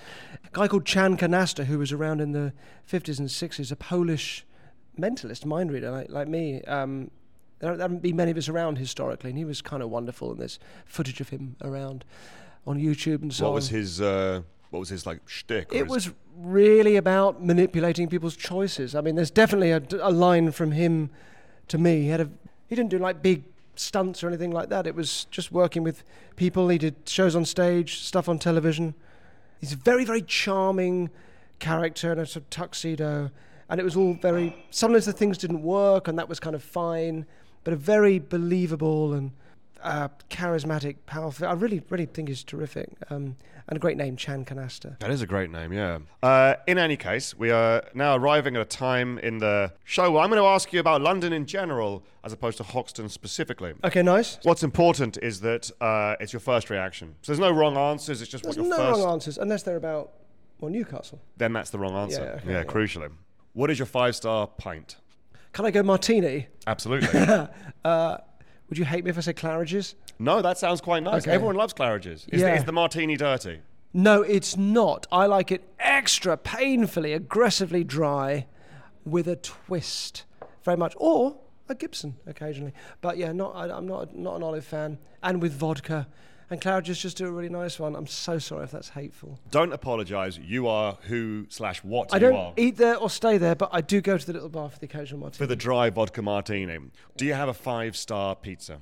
A 0.45 0.49
guy 0.53 0.68
called 0.68 0.86
Chan 0.86 1.16
Canasta, 1.16 1.64
who 1.64 1.78
was 1.78 1.90
around 1.93 2.20
in 2.20 2.32
the 2.32 2.53
50s 2.88 3.18
and 3.18 3.28
60s, 3.28 3.72
a 3.72 3.76
Polish 3.76 4.47
mentalist, 4.99 5.45
mind 5.45 5.72
reader 5.72 5.90
like, 5.90 6.11
like 6.11 6.28
me. 6.28 6.62
Um, 6.62 7.11
there 7.62 7.78
haven't 7.78 8.02
been 8.02 8.16
many 8.16 8.32
of 8.32 8.36
us 8.36 8.48
around 8.48 8.76
historically, 8.76 9.30
and 9.30 9.38
he 9.38 9.44
was 9.44 9.62
kind 9.62 9.82
of 9.82 9.88
wonderful. 9.88 10.32
And 10.32 10.40
there's 10.40 10.58
footage 10.84 11.20
of 11.20 11.28
him 11.28 11.56
around 11.62 12.04
on 12.66 12.78
YouTube 12.78 13.22
and 13.22 13.32
so 13.32 13.44
what 13.44 13.48
on. 13.48 13.54
was 13.54 13.68
his? 13.68 14.00
Uh, 14.00 14.42
what 14.70 14.80
was 14.80 14.88
his 14.88 15.06
like 15.06 15.20
shtick? 15.26 15.68
It 15.70 15.86
was 15.86 16.10
really 16.36 16.96
about 16.96 17.44
manipulating 17.44 18.08
people's 18.08 18.36
choices. 18.36 18.94
I 18.94 19.00
mean, 19.00 19.14
there's 19.14 19.30
definitely 19.30 19.70
a, 19.70 19.82
a 20.00 20.10
line 20.10 20.50
from 20.50 20.72
him 20.72 21.10
to 21.68 21.78
me. 21.78 22.02
He 22.02 22.08
had 22.08 22.20
a 22.20 22.28
he 22.68 22.74
didn't 22.74 22.90
do 22.90 22.98
like 22.98 23.22
big 23.22 23.44
stunts 23.76 24.24
or 24.24 24.28
anything 24.28 24.50
like 24.50 24.68
that. 24.70 24.86
It 24.86 24.94
was 24.94 25.26
just 25.30 25.52
working 25.52 25.84
with 25.84 26.02
people. 26.36 26.68
He 26.68 26.78
did 26.78 26.96
shows 27.06 27.36
on 27.36 27.44
stage, 27.44 28.00
stuff 28.00 28.28
on 28.28 28.38
television. 28.38 28.94
He's 29.60 29.72
a 29.72 29.76
very 29.76 30.04
very 30.04 30.22
charming 30.22 31.10
character 31.60 32.12
in 32.12 32.18
a 32.18 32.26
sort 32.26 32.44
of 32.44 32.50
tuxedo, 32.50 33.30
and 33.68 33.78
it 33.78 33.84
was 33.84 33.94
all 33.94 34.14
very. 34.14 34.66
Sometimes 34.70 35.04
the 35.04 35.12
things 35.12 35.38
didn't 35.38 35.62
work, 35.62 36.08
and 36.08 36.18
that 36.18 36.28
was 36.28 36.40
kind 36.40 36.56
of 36.56 36.62
fine, 36.62 37.26
but 37.64 37.72
a 37.72 37.76
very 37.76 38.18
believable 38.18 39.12
and 39.12 39.32
uh, 39.82 40.08
charismatic, 40.30 40.96
powerful. 41.06 41.46
I 41.46 41.52
really 41.52 41.82
really 41.90 42.06
think 42.06 42.28
he's 42.28 42.44
terrific. 42.44 42.90
Um, 43.10 43.36
and 43.68 43.76
a 43.76 43.80
great 43.80 43.96
name, 43.96 44.16
Chan 44.16 44.44
Canasta. 44.44 44.98
That 44.98 45.10
is 45.10 45.22
a 45.22 45.26
great 45.26 45.50
name, 45.50 45.72
yeah. 45.72 46.00
Uh, 46.22 46.54
in 46.66 46.78
any 46.78 46.96
case, 46.96 47.36
we 47.36 47.50
are 47.50 47.84
now 47.94 48.16
arriving 48.16 48.56
at 48.56 48.62
a 48.62 48.64
time 48.64 49.18
in 49.18 49.38
the 49.38 49.72
show 49.84 50.10
where 50.10 50.22
I'm 50.22 50.30
going 50.30 50.42
to 50.42 50.48
ask 50.48 50.72
you 50.72 50.80
about 50.80 51.00
London 51.00 51.32
in 51.32 51.46
general 51.46 52.04
as 52.24 52.32
opposed 52.32 52.56
to 52.58 52.64
Hoxton 52.64 53.08
specifically. 53.08 53.72
Okay, 53.84 54.02
nice. 54.02 54.38
What's 54.42 54.62
important 54.62 55.16
is 55.22 55.40
that 55.40 55.70
uh, 55.80 56.16
it's 56.20 56.32
your 56.32 56.40
first 56.40 56.70
reaction. 56.70 57.14
So 57.22 57.32
there's 57.32 57.38
no 57.40 57.52
wrong 57.52 57.76
answers, 57.76 58.20
it's 58.20 58.30
just 58.30 58.44
There's 58.44 58.56
what 58.58 58.66
no 58.66 58.76
your 58.76 58.86
first. 58.86 59.00
wrong 59.00 59.12
answers 59.12 59.38
unless 59.38 59.62
they're 59.62 59.76
about 59.76 60.12
well 60.60 60.70
Newcastle. 60.70 61.20
Then 61.36 61.52
that's 61.52 61.70
the 61.70 61.78
wrong 61.78 61.94
answer. 61.94 62.22
Yeah, 62.22 62.40
okay, 62.40 62.52
yeah, 62.52 62.58
yeah. 62.58 62.64
crucially. 62.64 63.10
What 63.52 63.70
is 63.70 63.78
your 63.78 63.86
five 63.86 64.16
star 64.16 64.46
pint? 64.46 64.96
Can 65.53 65.66
I 65.66 65.70
go 65.70 65.82
martini? 65.82 66.48
Absolutely. 66.66 67.09
Uh, 67.84 68.16
would 68.68 68.78
you 68.78 68.84
hate 68.84 69.03
me 69.03 69.11
if 69.11 69.18
I 69.18 69.22
said 69.22 69.34
Claridge's? 69.36 69.96
no, 70.20 70.40
that 70.40 70.57
sounds 70.57 70.80
quite 70.80 71.03
nice. 71.03 71.22
Okay. 71.24 71.32
Everyone 71.32 71.57
loves 71.57 71.72
Claridge's. 71.74 72.26
Is, 72.30 72.40
Yeah. 72.40 72.50
the, 72.53 72.57
is 72.59 72.64
the 72.64 72.70
martini 72.72 73.16
dirty? 73.16 73.61
No, 73.92 74.22
it's 74.22 74.57
not. 74.57 75.09
I 75.11 75.26
like 75.26 75.50
it 75.50 75.68
extra 75.80 76.36
painfully, 76.36 77.12
aggressively 77.12 77.82
dry, 77.82 78.46
with 79.05 79.26
a 79.26 79.34
twist, 79.34 80.24
very 80.64 80.76
much, 80.76 80.94
or 80.96 81.38
a 81.68 81.74
Gibson 81.74 82.14
occasionally. 82.24 82.72
But 83.00 83.16
yeah, 83.18 83.32
not. 83.32 83.57
I, 83.57 83.64
I'm 83.76 83.86
not 83.88 84.14
not 84.16 84.36
an 84.36 84.44
olive 84.44 84.64
fan, 84.64 84.98
and 85.24 85.42
with 85.42 85.53
vodka. 85.53 86.07
And 86.51 86.61
Claridge's 86.61 87.01
just 87.01 87.16
do 87.16 87.26
a 87.26 87.30
really 87.30 87.49
nice 87.49 87.78
one. 87.78 87.97
I'm 87.97 88.07
so 88.07 88.38
sorry 88.38 88.64
if 88.64 88.70
that's 88.70 88.90
hateful. 88.90 89.38
Don't 89.51 89.72
apologise. 89.72 90.38
You 90.38 90.68
are 90.68 90.99
who 91.03 91.47
slash 91.49 91.82
what 91.82 92.12
I 92.12 92.16
you 92.16 92.20
don't 92.20 92.34
are. 92.36 92.53
eat 92.57 92.76
there 92.76 92.97
or 92.97 93.09
stay 93.09 93.38
there, 93.38 93.55
but 93.55 93.70
I 93.72 93.80
do 93.80 94.01
go 94.01 94.18
to 94.18 94.26
the 94.26 94.32
little 94.32 94.49
bar 94.49 94.68
for 94.68 94.78
the 94.78 94.86
occasional 94.86 95.20
martini. 95.20 95.38
For 95.38 95.47
the 95.47 95.57
dry 95.57 95.90
vodka 95.90 96.20
martini. 96.22 96.78
Do 97.16 97.24
you 97.24 97.34
have 97.34 97.49
a 97.49 97.55
five 97.55 97.97
star 97.97 98.36
pizza? 98.36 98.80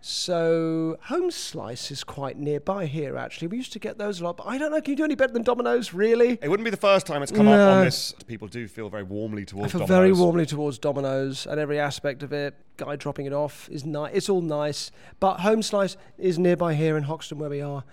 So 0.00 0.96
Home 1.04 1.30
Slice 1.30 1.90
is 1.90 2.04
quite 2.04 2.38
nearby 2.38 2.86
here. 2.86 3.16
Actually, 3.16 3.48
we 3.48 3.56
used 3.56 3.72
to 3.72 3.78
get 3.78 3.98
those 3.98 4.20
a 4.20 4.24
lot. 4.24 4.36
But 4.36 4.46
I 4.46 4.58
don't 4.58 4.70
know. 4.70 4.80
Can 4.80 4.92
you 4.92 4.96
do 4.96 5.04
any 5.04 5.14
better 5.14 5.32
than 5.32 5.42
Domino's? 5.42 5.92
Really? 5.92 6.38
It 6.40 6.48
wouldn't 6.48 6.64
be 6.64 6.70
the 6.70 6.76
first 6.76 7.06
time 7.06 7.22
it's 7.22 7.32
come 7.32 7.48
up 7.48 7.58
on 7.58 7.84
this. 7.84 8.14
People 8.26 8.48
do 8.48 8.68
feel 8.68 8.88
very 8.88 9.02
warmly 9.02 9.44
towards. 9.44 9.74
I 9.74 9.78
feel 9.78 9.86
Domino's. 9.86 9.98
very 9.98 10.12
warmly 10.12 10.46
towards 10.46 10.78
Domino's 10.78 11.46
and 11.46 11.58
every 11.58 11.78
aspect 11.78 12.22
of 12.22 12.32
it. 12.32 12.54
Guy 12.76 12.96
dropping 12.96 13.26
it 13.26 13.32
off 13.32 13.68
is 13.70 13.84
nice. 13.84 14.14
It's 14.14 14.28
all 14.28 14.42
nice. 14.42 14.90
But 15.18 15.40
Home 15.40 15.62
Slice 15.62 15.96
is 16.16 16.38
nearby 16.38 16.74
here 16.74 16.96
in 16.96 17.04
Hoxton 17.04 17.38
where 17.38 17.50
we 17.50 17.60
are. 17.60 17.84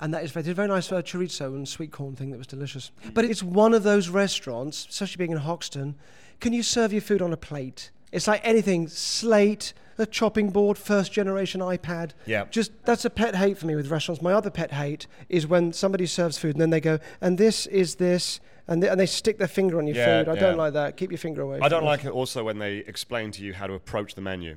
And 0.00 0.14
that 0.14 0.22
is 0.22 0.30
very, 0.30 0.44
they 0.44 0.50
did 0.50 0.52
a 0.52 0.54
very 0.54 0.68
nice 0.68 0.92
uh, 0.92 1.02
chorizo 1.02 1.46
and 1.56 1.68
sweet 1.68 1.90
corn 1.90 2.14
thing 2.14 2.30
that 2.30 2.38
was 2.38 2.46
delicious. 2.46 2.92
But 3.14 3.24
it's 3.24 3.42
one 3.42 3.74
of 3.74 3.82
those 3.82 4.08
restaurants, 4.08 4.86
especially 4.88 5.18
being 5.18 5.32
in 5.32 5.38
Hoxton, 5.38 5.96
can 6.40 6.52
you 6.52 6.62
serve 6.62 6.92
your 6.92 7.02
food 7.02 7.20
on 7.20 7.32
a 7.32 7.36
plate? 7.36 7.90
It's 8.12 8.28
like 8.28 8.40
anything, 8.44 8.86
slate, 8.86 9.72
a 9.98 10.06
chopping 10.06 10.50
board, 10.50 10.78
first 10.78 11.12
generation 11.12 11.60
iPad. 11.60 12.12
Yeah. 12.26 12.44
Just 12.50 12.72
that's 12.84 13.04
a 13.04 13.10
pet 13.10 13.34
hate 13.34 13.58
for 13.58 13.66
me 13.66 13.74
with 13.74 13.88
restaurants. 13.90 14.22
My 14.22 14.32
other 14.32 14.50
pet 14.50 14.72
hate 14.72 15.06
is 15.28 15.46
when 15.46 15.72
somebody 15.72 16.06
serves 16.06 16.38
food 16.38 16.54
and 16.54 16.60
then 16.60 16.70
they 16.70 16.80
go, 16.80 16.98
and 17.20 17.36
this 17.36 17.66
is 17.66 17.96
this, 17.96 18.40
and 18.66 18.82
they, 18.82 18.88
and 18.88 18.98
they 19.00 19.06
stick 19.06 19.38
their 19.38 19.48
finger 19.48 19.78
on 19.78 19.86
your 19.86 19.96
Yeah, 19.96 20.22
food. 20.24 20.28
I 20.30 20.34
yeah. 20.34 20.40
don't 20.40 20.56
like 20.56 20.72
that. 20.74 20.96
Keep 20.96 21.10
your 21.10 21.18
finger 21.18 21.42
away. 21.42 21.58
I 21.60 21.68
don't 21.68 21.84
like 21.84 22.04
it 22.04 22.10
also 22.10 22.44
when 22.44 22.58
they 22.58 22.78
explain 22.78 23.30
to 23.32 23.42
you 23.42 23.52
how 23.54 23.66
to 23.66 23.74
approach 23.74 24.14
the 24.14 24.20
menu. 24.20 24.56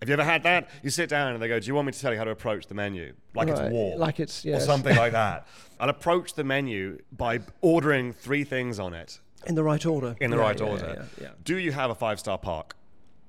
Have 0.00 0.08
you 0.08 0.14
ever 0.14 0.24
had 0.24 0.42
that? 0.42 0.68
You 0.82 0.90
sit 0.90 1.08
down 1.08 1.32
and 1.32 1.40
they 1.40 1.46
go, 1.46 1.60
Do 1.60 1.66
you 1.68 1.76
want 1.76 1.86
me 1.86 1.92
to 1.92 2.00
tell 2.00 2.10
you 2.12 2.18
how 2.18 2.24
to 2.24 2.32
approach 2.32 2.66
the 2.66 2.74
menu? 2.74 3.12
Like 3.34 3.46
it's 3.48 3.60
Right, 3.60 3.70
war. 3.70 3.96
Like 3.96 4.18
it's 4.18 4.44
or 4.44 4.58
something 4.58 4.96
like 4.96 5.12
that. 5.22 5.46
I'll 5.78 5.88
approach 5.90 6.34
the 6.34 6.42
menu 6.44 6.98
by 7.12 7.38
ordering 7.60 8.12
three 8.12 8.42
things 8.42 8.80
on 8.80 8.94
it 8.94 9.20
in 9.46 9.54
the 9.54 9.62
right 9.62 9.84
order. 9.86 10.16
in 10.20 10.30
the 10.32 10.36
Yeah, 10.36 10.42
right 10.42 10.58
yeah, 10.60 10.66
order. 10.66 11.06
Yeah, 11.18 11.24
yeah. 11.24 11.28
Do 11.44 11.56
you 11.56 11.70
have 11.72 11.90
a 11.90 11.94
five 11.94 12.18
star 12.18 12.36
park? 12.36 12.74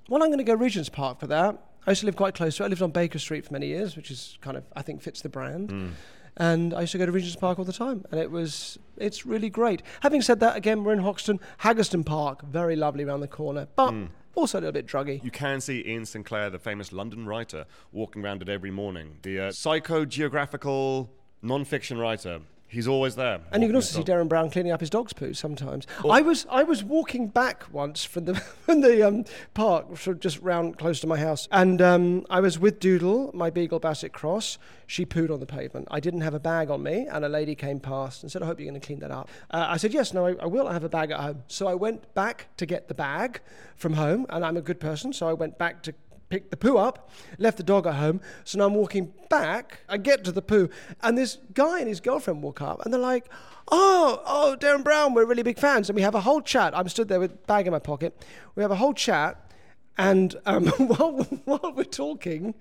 Well, 0.10 0.22
I'm 0.22 0.30
going 0.30 0.38
to 0.40 0.44
go 0.44 0.54
Regent's 0.54 0.90
Park 0.90 1.20
for 1.20 1.28
that. 1.28 1.58
I 1.86 1.92
used 1.92 2.02
to 2.02 2.06
live 2.06 2.16
quite 2.16 2.34
close 2.36 2.58
to 2.58 2.64
it. 2.64 2.68
I 2.68 2.70
lived 2.70 2.82
on 2.82 2.92
Baker 2.92 3.20
Street 3.20 3.46
for 3.46 3.54
many 3.54 3.68
years, 3.68 3.96
which 3.96 4.10
is 4.12 4.38
kind 4.42 4.58
of 4.58 4.64
I 4.76 4.82
think 4.82 5.02
fits 5.02 5.22
the 5.22 5.30
brand. 5.30 5.72
Hmm. 5.72 5.88
And 6.36 6.74
I 6.74 6.82
used 6.82 6.94
to 6.94 6.98
go 6.98 7.06
to 7.06 7.12
Regent's 7.12 7.36
Park 7.36 7.60
all 7.60 7.66
the 7.66 7.72
time, 7.74 8.06
and 8.12 8.20
it 8.20 8.32
was 8.32 8.80
it's 8.98 9.26
really 9.26 9.50
great. 9.50 9.82
Having 10.02 10.22
said 10.24 10.40
that, 10.40 10.56
again 10.56 10.84
we're 10.84 10.94
in 10.94 11.00
Hoxton, 11.00 11.40
Haggerston 11.62 12.06
Park, 12.06 12.42
very 12.44 12.76
lovely 12.76 13.04
around 13.04 13.20
the 13.20 13.28
corner, 13.28 13.68
but 13.76 13.92
Hmm. 13.92 14.06
also 14.36 14.58
a 14.58 14.62
little 14.62 14.72
bit 14.72 14.88
druggy. 14.88 15.24
You 15.24 15.30
can 15.32 15.62
see 15.62 15.84
Iain 15.88 16.06
Sinclair, 16.06 16.50
the 16.50 16.58
famous 16.60 16.92
London 16.92 17.26
writer, 17.28 17.66
walking 17.92 18.24
around 18.24 18.42
it 18.42 18.50
every 18.50 18.72
morning. 18.72 19.18
The 19.22 19.40
uh, 19.40 19.52
psycho-geographical 19.52 21.10
non-fiction 21.42 21.98
writer. 21.98 22.40
He's 22.74 22.88
always 22.88 23.16
there. 23.16 23.40
And 23.52 23.62
you 23.62 23.70
can 23.70 23.76
also 23.76 24.00
see. 24.00 24.04
Derren 24.04 24.28
Brown 24.28 24.50
cleaning 24.50 24.72
up 24.72 24.80
his 24.80 24.90
dog's 24.90 25.14
poo 25.14 25.36
sometimes. 25.36 25.86
I 26.10 26.22
was 26.22 26.48
I 26.50 26.64
was 26.64 26.84
walking 26.84 27.28
back 27.28 27.72
once 27.72 28.04
from 28.04 28.26
the 28.26 28.34
from 28.66 28.82
the 28.82 29.08
um, 29.08 29.26
park, 29.54 29.96
sort 29.96 30.18
of 30.18 30.20
just 30.22 30.40
round 30.40 30.80
close 30.80 31.00
to 31.02 31.08
my 31.08 31.20
house, 31.20 31.48
and 31.52 31.80
um, 31.84 32.26
I 32.32 32.40
was 32.40 32.58
with 32.58 32.80
Doodle, 32.80 33.30
my 33.36 33.52
beagle 33.52 33.78
Basset 33.78 34.12
Cross. 34.12 34.58
She 34.88 35.06
pooed 35.06 35.32
on 35.32 35.40
the 35.40 35.46
pavement. 35.46 35.88
I 35.92 36.00
didn't 36.00 36.22
have 36.22 36.34
a 36.34 36.40
bag 36.40 36.72
on 36.72 36.82
me, 36.82 37.06
and 37.06 37.24
a 37.24 37.30
lady 37.30 37.54
came 37.54 37.80
past 37.80 38.24
and 38.24 38.32
said, 38.32 38.42
"I 38.42 38.48
hope 38.48 38.60
you're 38.60 38.70
going 38.70 38.82
to 38.82 38.86
clean 38.86 39.00
that 39.00 39.12
up." 39.12 39.30
Uh, 39.52 39.68
I 39.70 39.78
said, 39.78 39.94
"Yes, 39.94 40.12
no, 40.12 40.26
I, 40.26 40.34
I 40.42 40.48
will. 40.48 40.68
I 40.68 40.74
have 40.74 40.84
a 40.84 40.90
bag 40.90 41.12
at 41.12 41.20
home." 41.20 41.44
So 41.48 41.68
I 41.68 41.76
went 41.76 42.12
back 42.16 42.48
to 42.58 42.66
get 42.66 42.88
the 42.88 42.96
bag 42.96 43.40
from 43.76 43.94
home, 43.94 44.26
and 44.30 44.44
I'm 44.44 44.58
a 44.58 44.62
good 44.62 44.80
person, 44.80 45.14
so 45.14 45.28
I 45.28 45.34
went 45.34 45.60
back 45.60 45.84
to 45.84 45.94
picked 46.34 46.50
the 46.50 46.58
poo 46.58 46.78
up, 46.78 47.12
left 47.38 47.58
the 47.58 47.64
dog 47.64 47.86
at 47.86 47.94
home. 47.94 48.20
So 48.44 48.58
now 48.58 48.66
I'm 48.66 48.74
walking 48.74 49.14
back. 49.30 49.82
I 49.88 49.98
get 49.98 50.24
to 50.24 50.32
the 50.32 50.42
poo, 50.42 50.68
and 51.04 51.16
this 51.16 51.38
guy 51.54 51.78
and 51.78 51.88
his 51.88 52.00
girlfriend 52.00 52.42
walk 52.42 52.60
up, 52.60 52.84
and 52.84 52.92
they're 52.92 53.00
like, 53.00 53.30
"Oh, 53.72 54.20
oh, 54.26 54.58
Derren 54.60 54.84
Brown, 54.84 55.14
we're 55.14 55.26
really 55.26 55.44
big 55.44 55.60
fans." 55.60 55.90
And 55.90 55.96
we 55.96 56.02
have 56.02 56.16
a 56.16 56.22
whole 56.22 56.42
chat. 56.42 56.76
I'm 56.76 56.90
stood 56.90 57.08
there 57.08 57.20
with 57.20 57.46
bag 57.46 57.68
in 57.68 57.72
my 57.72 57.78
pocket. 57.78 58.20
We 58.56 58.64
have 58.64 58.72
a 58.72 58.76
whole 58.76 58.96
chat, 58.96 59.52
and 59.96 60.36
um, 60.48 60.66
while, 60.78 61.22
while 61.46 61.74
we're 61.76 61.84
talking, 61.84 62.56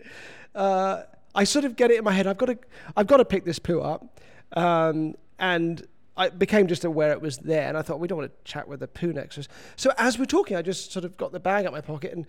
uh, 0.54 1.04
I 1.34 1.44
sort 1.44 1.64
of 1.64 1.74
get 1.74 1.90
it 1.90 1.96
in 1.96 2.04
my 2.04 2.12
head. 2.12 2.26
I've 2.26 2.36
got 2.36 2.46
to, 2.46 2.58
I've 2.94 3.06
got 3.06 3.16
to 3.16 3.24
pick 3.24 3.46
this 3.46 3.58
poo 3.58 3.80
up, 3.80 4.20
um, 4.52 5.14
and. 5.38 5.86
I 6.14 6.28
became 6.28 6.66
just 6.66 6.84
aware 6.84 7.12
it 7.12 7.22
was 7.22 7.38
there, 7.38 7.66
and 7.66 7.78
I 7.78 7.80
thought 7.80 7.98
we 7.98 8.06
don't 8.06 8.18
want 8.18 8.30
to 8.30 8.44
chat 8.44 8.68
with 8.68 8.80
the 8.80 8.86
poo 8.86 9.14
next 9.14 9.36
to 9.36 9.40
us. 9.40 9.48
So 9.76 9.92
as 9.96 10.18
we're 10.18 10.26
talking, 10.26 10.58
I 10.58 10.60
just 10.60 10.92
sort 10.92 11.06
of 11.06 11.16
got 11.16 11.32
the 11.32 11.40
bag 11.40 11.64
out 11.64 11.72
my 11.72 11.80
pocket 11.80 12.12
and 12.12 12.26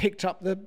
picked 0.00 0.24
up 0.24 0.42
the 0.42 0.58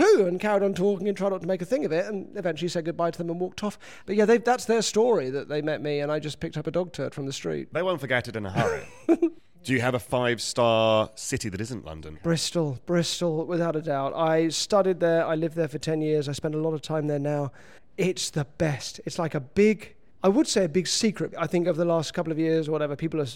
poo 0.00 0.26
and 0.26 0.40
carried 0.40 0.62
on 0.62 0.74
talking 0.74 1.08
and 1.08 1.16
tried 1.16 1.30
not 1.30 1.42
to 1.42 1.46
make 1.46 1.62
a 1.62 1.64
thing 1.64 1.84
of 1.84 1.92
it, 1.92 2.06
and 2.06 2.36
eventually 2.36 2.68
said 2.68 2.84
goodbye 2.84 3.10
to 3.10 3.18
them 3.18 3.30
and 3.30 3.40
walked 3.40 3.62
off. 3.62 3.78
But 4.06 4.16
yeah, 4.16 4.24
that's 4.24 4.64
their 4.64 4.82
story 4.82 5.30
that 5.30 5.48
they 5.48 5.62
met 5.62 5.80
me, 5.82 6.00
and 6.00 6.10
I 6.10 6.18
just 6.18 6.40
picked 6.40 6.56
up 6.56 6.66
a 6.66 6.70
dog 6.70 6.92
turd 6.92 7.14
from 7.14 7.26
the 7.26 7.32
street. 7.32 7.72
They 7.72 7.82
won't 7.82 8.00
forget 8.00 8.28
it 8.28 8.36
in 8.36 8.46
a 8.46 8.50
hurry. 8.50 8.86
Do 9.62 9.74
you 9.74 9.82
have 9.82 9.94
a 9.94 9.98
five 9.98 10.40
star 10.40 11.10
city 11.16 11.50
that 11.50 11.60
isn't 11.60 11.84
London? 11.84 12.18
Bristol, 12.22 12.78
Bristol, 12.86 13.44
without 13.44 13.76
a 13.76 13.82
doubt. 13.82 14.14
I 14.14 14.48
studied 14.48 15.00
there. 15.00 15.26
I 15.26 15.34
lived 15.34 15.54
there 15.54 15.68
for 15.68 15.78
10 15.78 16.00
years. 16.00 16.30
I 16.30 16.32
spend 16.32 16.54
a 16.54 16.58
lot 16.58 16.72
of 16.72 16.80
time 16.80 17.08
there 17.08 17.18
now. 17.18 17.52
It's 17.98 18.30
the 18.30 18.46
best. 18.56 19.00
It's 19.04 19.18
like 19.18 19.34
a 19.34 19.40
big, 19.40 19.96
I 20.22 20.28
would 20.28 20.48
say 20.48 20.64
a 20.64 20.68
big 20.68 20.86
secret. 20.86 21.34
I 21.36 21.46
think 21.46 21.68
over 21.68 21.76
the 21.76 21.84
last 21.84 22.14
couple 22.14 22.32
of 22.32 22.38
years 22.38 22.68
or 22.68 22.72
whatever, 22.72 22.96
people 22.96 23.20
are. 23.20 23.26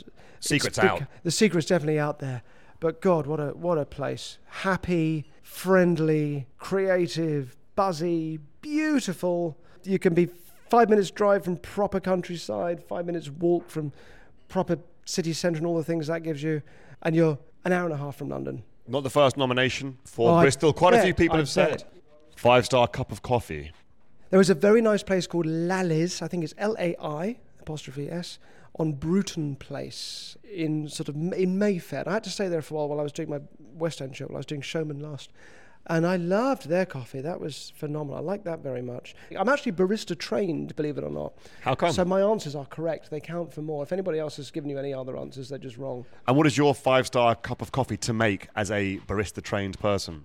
Secret's 0.41 0.79
big- 0.79 0.89
out. 0.89 1.03
The 1.25 1.31
secret's 1.31 1.67
definitely 1.67 1.99
out 1.99 2.21
there. 2.21 2.43
But 2.85 3.01
God, 3.01 3.27
what 3.27 3.41
a 3.41 3.47
what 3.53 3.79
a 3.79 3.87
place! 3.87 4.37
Happy, 4.45 5.25
friendly, 5.43 6.47
creative, 6.59 7.57
buzzy, 7.77 8.41
beautiful. 8.61 9.57
You 9.85 9.99
can 9.99 10.13
be 10.13 10.29
five 10.69 10.91
minutes 10.91 11.11
drive 11.11 11.45
from 11.45 11.57
proper 11.57 11.99
countryside, 11.99 12.85
five 12.85 13.07
minutes 13.07 13.31
walk 13.31 13.71
from 13.71 13.91
proper 14.49 14.77
city 15.07 15.33
centre, 15.33 15.57
and 15.57 15.67
all 15.67 15.79
the 15.79 15.83
things 15.83 16.09
that 16.09 16.25
gives 16.25 16.43
you, 16.43 16.61
and 17.01 17.17
you're 17.17 17.39
an 17.65 17.73
hour 17.73 17.87
and 17.87 17.95
a 17.95 17.97
half 17.97 18.17
from 18.17 18.29
London. 18.29 18.63
Not 18.87 19.03
the 19.03 19.09
first 19.09 19.39
nomination 19.39 19.97
for 20.05 20.39
Oh, 20.39 20.43
Bristol. 20.43 20.75
Quite 20.75 20.93
a 20.93 21.01
few 21.01 21.15
people 21.15 21.37
I 21.37 21.39
have 21.39 21.49
said. 21.49 21.85
Five 22.37 22.67
star 22.67 22.87
cup 22.87 23.11
of 23.11 23.23
coffee. 23.23 23.73
There 24.29 24.43
is 24.43 24.51
a 24.51 24.55
very 24.55 24.83
nice 24.83 25.03
place 25.03 25.27
called 25.27 25.47
Lally's. 25.47 26.21
I 26.21 26.29
think 26.29 26.45
it's 26.45 26.53
L 26.59 26.77
A 26.79 26.95
I 27.01 27.39
apostrophe 27.61 28.11
S 28.11 28.39
on 28.79 28.93
Bruton 28.93 29.57
Place 29.57 30.37
in 30.43 30.89
sort 30.89 31.09
of 31.09 31.17
in 31.17 31.59
Mayfair. 31.59 32.05
I 32.07 32.15
had 32.15 32.25
to 32.25 32.31
stay 32.31 32.49
there 32.49 32.63
for 32.63 32.75
a 32.75 32.77
while 32.79 32.89
while 32.89 33.01
I 33.01 33.05
was 33.05 33.13
doing 33.13 33.31
my 33.31 33.41
West 33.59 34.01
End 34.01 34.17
show. 34.17 34.27
While 34.27 34.37
I 34.37 34.39
was 34.39 34.47
doing 34.47 34.63
Showman 34.63 35.01
last. 35.01 35.31
And 35.87 36.07
I 36.07 36.17
loved 36.17 36.69
their 36.71 36.87
coffee. 36.87 37.21
That 37.21 37.41
was 37.41 37.71
phenomenal. 37.77 38.17
I 38.17 38.21
like 38.23 38.45
that 38.45 38.61
very 38.61 38.81
much. 38.81 39.15
I'm 39.39 39.51
actually 39.51 39.73
barista 39.73 40.19
trained, 40.19 40.75
believe 40.77 40.97
it 40.97 41.05
or 41.05 41.11
not. 41.11 41.35
How 41.61 41.75
come? 41.75 41.93
So 41.93 42.07
my 42.07 42.23
answers 42.23 42.55
are 42.55 42.65
correct. 42.65 43.11
They 43.11 43.21
count 43.21 43.53
for 43.53 43.61
more. 43.61 43.83
If 43.83 43.93
anybody 43.93 44.19
else 44.19 44.37
has 44.39 44.51
given 44.51 44.71
you 44.71 44.79
any 44.79 44.95
other 44.95 45.15
answers, 45.15 45.51
they're 45.51 45.59
just 45.59 45.77
wrong. 45.77 46.07
and 46.27 46.39
what 46.39 46.47
is 46.47 46.57
your 46.57 46.75
five 46.75 47.07
star 47.07 47.35
cup 47.35 47.61
of 47.61 47.71
coffee 47.71 47.99
to 47.99 48.15
make 48.15 48.49
as 48.57 48.71
a 48.71 48.99
barista 49.07 49.43
trained 49.43 49.79
person? 49.79 50.25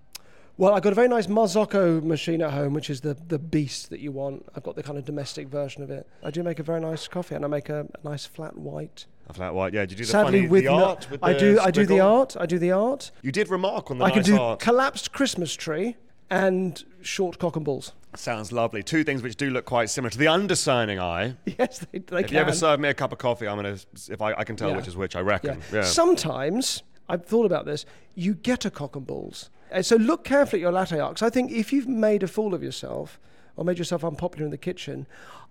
Well, 0.59 0.73
I've 0.73 0.83
got 0.83 0.91
a 0.91 0.95
very 0.95 1.07
nice 1.07 1.27
Marzocco 1.27 2.03
machine 2.03 2.41
at 2.41 2.51
home, 2.51 2.73
which 2.73 2.89
is 2.89 2.99
the, 2.99 3.13
the 3.29 3.39
beast 3.39 3.89
that 3.91 4.01
you 4.01 4.11
want. 4.11 4.45
I've 4.57 4.63
got 4.63 4.75
the 4.75 4.83
kind 4.83 4.97
of 4.97 5.05
domestic 5.05 5.47
version 5.47 5.83
of 5.83 5.89
it. 5.89 6.05
I 6.21 6.31
do 6.31 6.43
make 6.43 6.59
a 6.59 6.63
very 6.63 6.81
nice 6.81 7.07
coffee, 7.07 7.35
and 7.35 7.45
I 7.45 7.47
make 7.47 7.69
a, 7.69 7.87
a 8.03 8.05
nice 8.07 8.25
flat 8.25 8.57
white. 8.57 9.05
A 9.29 9.33
flat 9.33 9.53
white. 9.55 9.73
Yeah, 9.73 9.85
Do 9.85 9.91
you 9.93 9.97
do 9.99 10.03
the 10.03 10.11
Sadly, 10.11 10.39
funny 10.39 10.49
with 10.49 10.65
the 10.65 10.71
no- 10.71 10.83
art? 10.85 11.09
With 11.09 11.23
I 11.23 11.31
do 11.31 11.59
I 11.61 11.71
do 11.71 11.85
the 11.85 12.01
art. 12.01 12.35
I 12.37 12.45
do 12.45 12.59
the 12.59 12.73
art. 12.73 13.11
You 13.21 13.31
did 13.31 13.47
remark 13.49 13.89
on 13.89 13.99
the 13.99 14.03
I 14.03 14.09
nice 14.09 14.15
can 14.15 14.23
do 14.35 14.37
art. 14.41 14.59
collapsed 14.59 15.13
Christmas 15.13 15.53
tree 15.55 15.95
and 16.29 16.83
short 17.01 17.39
cock 17.39 17.55
and 17.55 17.63
balls. 17.63 17.93
Sounds 18.17 18.51
lovely. 18.51 18.83
Two 18.83 19.05
things 19.05 19.21
which 19.23 19.37
do 19.37 19.49
look 19.51 19.63
quite 19.63 19.89
similar 19.89 20.09
to 20.09 20.17
the 20.17 20.27
undersigning 20.27 20.99
eye. 20.99 21.35
Yes, 21.57 21.79
they, 21.89 21.99
they 21.99 22.19
If 22.19 22.25
can. 22.27 22.33
you 22.35 22.41
ever 22.41 22.51
serve 22.51 22.81
me 22.81 22.89
a 22.89 22.93
cup 22.93 23.13
of 23.13 23.17
coffee, 23.17 23.47
I'm 23.47 23.55
gonna. 23.55 23.77
If 24.09 24.21
I, 24.21 24.33
I 24.33 24.43
can 24.43 24.57
tell 24.57 24.71
Yeah. 24.71 24.75
which 24.75 24.89
is 24.89 24.97
which, 24.97 25.15
I 25.15 25.21
reckon. 25.21 25.61
Yeah. 25.71 25.83
Sometimes 25.83 26.83
I've 27.07 27.23
thought 27.25 27.45
about 27.45 27.63
this. 27.65 27.85
You 28.15 28.33
get 28.33 28.65
a 28.65 28.69
cock 28.71 28.97
and 28.97 29.07
balls, 29.07 29.49
Uh, 29.71 29.81
so 29.81 29.95
look 29.95 30.23
carefully 30.23 30.61
at 30.61 30.63
your 30.63 30.71
latte 30.71 30.99
art. 30.99 31.17
'cause 31.17 31.23
I 31.27 31.29
think 31.29 31.51
if 31.51 31.71
you've 31.71 31.87
made 31.87 32.23
a 32.23 32.27
fool 32.27 32.53
of 32.53 32.63
yourself 32.63 33.19
or 33.55 33.65
made 33.65 33.77
yourself 33.77 34.03
unpopular 34.03 34.45
in 34.45 34.51
the 34.51 34.57
kitchen, 34.57 35.05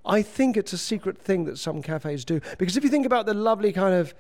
I 0.05 0.23
think 0.23 0.57
it's 0.57 0.73
a 0.73 0.79
secret 0.79 1.19
thing 1.19 1.45
that 1.45 1.59
some 1.59 1.83
cafes 1.83 2.25
do. 2.25 2.41
Because 2.57 2.77
if 2.77 2.85
you 2.85 2.91
think 2.91 3.07
about 3.07 3.27
the 3.27 3.35
lovely 3.35 3.73
kind 3.73 3.95
of 3.95 4.15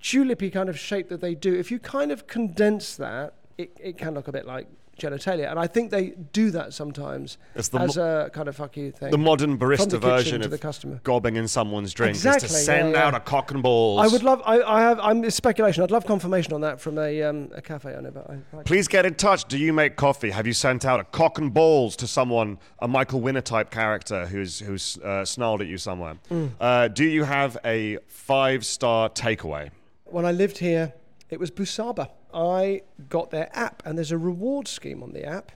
tulipy 0.00 0.52
kind 0.52 0.68
of 0.68 0.78
shape 0.78 1.08
that 1.08 1.20
they 1.20 1.34
do, 1.34 1.54
if 1.54 1.70
you 1.70 1.78
kind 1.78 2.12
of 2.12 2.26
condense 2.26 2.96
that, 2.96 3.34
it, 3.58 3.76
it 3.80 3.98
can 3.98 4.14
look 4.14 4.28
a 4.28 4.32
bit 4.32 4.46
like 4.46 4.66
genitalia. 5.02 5.50
And 5.50 5.58
I 5.58 5.66
think 5.66 5.90
they 5.90 6.10
do 6.32 6.50
that 6.52 6.72
sometimes 6.72 7.38
as 7.54 7.68
a 7.96 8.30
kind 8.32 8.48
of 8.48 8.56
fuck 8.56 8.76
you 8.76 8.92
thing. 8.92 9.10
the 9.10 9.18
modern 9.18 9.58
barista 9.58 9.90
the 9.90 9.98
version 9.98 10.42
of 10.42 10.50
the 10.50 10.58
customer. 10.58 11.00
gobbing 11.02 11.36
in 11.36 11.48
someone's 11.48 11.92
drink 11.92 12.16
Exactly, 12.16 12.46
is 12.46 12.52
to 12.52 12.58
yeah, 12.58 12.64
send 12.64 12.92
yeah. 12.92 13.06
out 13.06 13.14
a 13.14 13.20
cock 13.20 13.50
and 13.50 13.62
balls. 13.62 14.04
I 14.04 14.12
would 14.12 14.22
love. 14.22 14.42
I, 14.44 14.62
I 14.62 14.80
have. 14.82 14.98
I'm 15.00 15.24
it's 15.24 15.36
speculation. 15.36 15.82
I'd 15.82 15.90
love 15.90 16.06
confirmation 16.06 16.52
on 16.52 16.60
that 16.62 16.80
from 16.80 16.98
a 16.98 17.22
um, 17.22 17.50
a 17.54 17.62
cafe 17.62 17.94
owner. 17.94 18.10
But 18.10 18.30
I, 18.30 18.58
I, 18.58 18.62
Please 18.62 18.88
get 18.88 19.04
in 19.04 19.14
touch. 19.14 19.46
Do 19.46 19.58
you 19.58 19.72
make 19.72 19.96
coffee? 19.96 20.30
Have 20.30 20.46
you 20.46 20.52
sent 20.52 20.84
out 20.84 21.00
a 21.00 21.04
cock 21.04 21.38
and 21.38 21.52
balls 21.52 21.96
to 21.96 22.06
someone, 22.06 22.58
a 22.78 22.88
Michael 22.88 23.20
Winner 23.20 23.40
type 23.40 23.70
character 23.70 24.26
who's 24.26 24.60
who's 24.60 24.98
uh, 24.98 25.24
snarled 25.24 25.60
at 25.60 25.66
you 25.66 25.78
somewhere? 25.78 26.16
Mm. 26.30 26.50
Uh, 26.60 26.88
do 26.88 27.04
you 27.04 27.24
have 27.24 27.58
a 27.64 27.98
five 28.06 28.64
star 28.64 29.08
takeaway? 29.08 29.70
when 30.12 30.26
I 30.26 30.32
lived 30.32 30.58
here, 30.58 30.92
it 31.30 31.40
was 31.40 31.50
Busaba. 31.50 32.10
I 32.34 32.82
got 33.08 33.30
their 33.30 33.50
app, 33.52 33.82
and 33.84 33.96
there's 33.96 34.12
a 34.12 34.18
reward 34.18 34.68
scheme 34.68 35.02
on 35.02 35.12
the 35.12 35.24
app, 35.24 35.52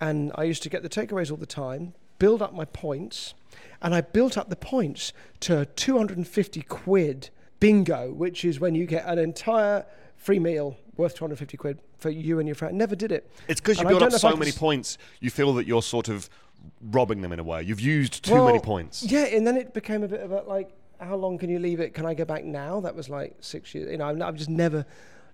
and 0.00 0.32
I 0.34 0.44
used 0.44 0.62
to 0.64 0.68
get 0.68 0.82
the 0.82 0.88
takeaways 0.88 1.30
all 1.30 1.36
the 1.36 1.46
time, 1.46 1.94
build 2.18 2.42
up 2.42 2.54
my 2.54 2.64
points, 2.64 3.34
and 3.80 3.94
I 3.94 4.00
built 4.00 4.36
up 4.38 4.48
the 4.48 4.56
points 4.56 5.12
to 5.40 5.66
250 5.66 6.62
quid 6.62 7.30
bingo, 7.60 8.12
which 8.12 8.44
is 8.44 8.60
when 8.60 8.74
you 8.74 8.86
get 8.86 9.04
an 9.06 9.18
entire 9.18 9.84
free 10.16 10.38
meal 10.38 10.76
worth 10.96 11.14
250 11.14 11.56
quid 11.56 11.78
for 11.98 12.10
you 12.10 12.38
and 12.38 12.48
your 12.48 12.54
friend. 12.54 12.76
Never 12.76 12.94
did 12.96 13.12
it. 13.12 13.30
It's 13.48 13.60
because 13.60 13.76
you 13.78 13.82
And 13.82 13.88
build 13.90 14.02
up 14.02 14.10
know 14.10 14.16
if 14.16 14.24
I 14.24 14.30
so 14.30 14.36
many 14.36 14.50
s- 14.50 14.58
points, 14.58 14.98
you 15.20 15.30
feel 15.30 15.52
that 15.54 15.66
you're 15.66 15.82
sort 15.82 16.08
of 16.08 16.28
robbing 16.90 17.22
them 17.22 17.32
in 17.32 17.38
a 17.38 17.44
way. 17.44 17.62
You've 17.62 17.80
used 17.80 18.24
too 18.24 18.34
Well, 18.34 18.46
many 18.46 18.58
points. 18.60 19.02
Yeah, 19.02 19.24
and 19.26 19.46
then 19.46 19.56
it 19.56 19.72
became 19.74 20.02
a 20.02 20.08
bit 20.08 20.20
of 20.20 20.32
a 20.32 20.42
like, 20.42 20.70
how 21.00 21.16
long 21.16 21.38
can 21.38 21.50
you 21.50 21.58
leave 21.58 21.80
it? 21.80 21.94
Can 21.94 22.06
I 22.06 22.14
go 22.14 22.24
back 22.24 22.44
now? 22.44 22.80
That 22.80 22.94
was 22.94 23.08
like 23.08 23.34
six 23.40 23.74
years. 23.74 23.90
You 23.90 23.98
know, 23.98 24.06
I've, 24.06 24.20
I've 24.22 24.36
just 24.36 24.50
never, 24.50 24.84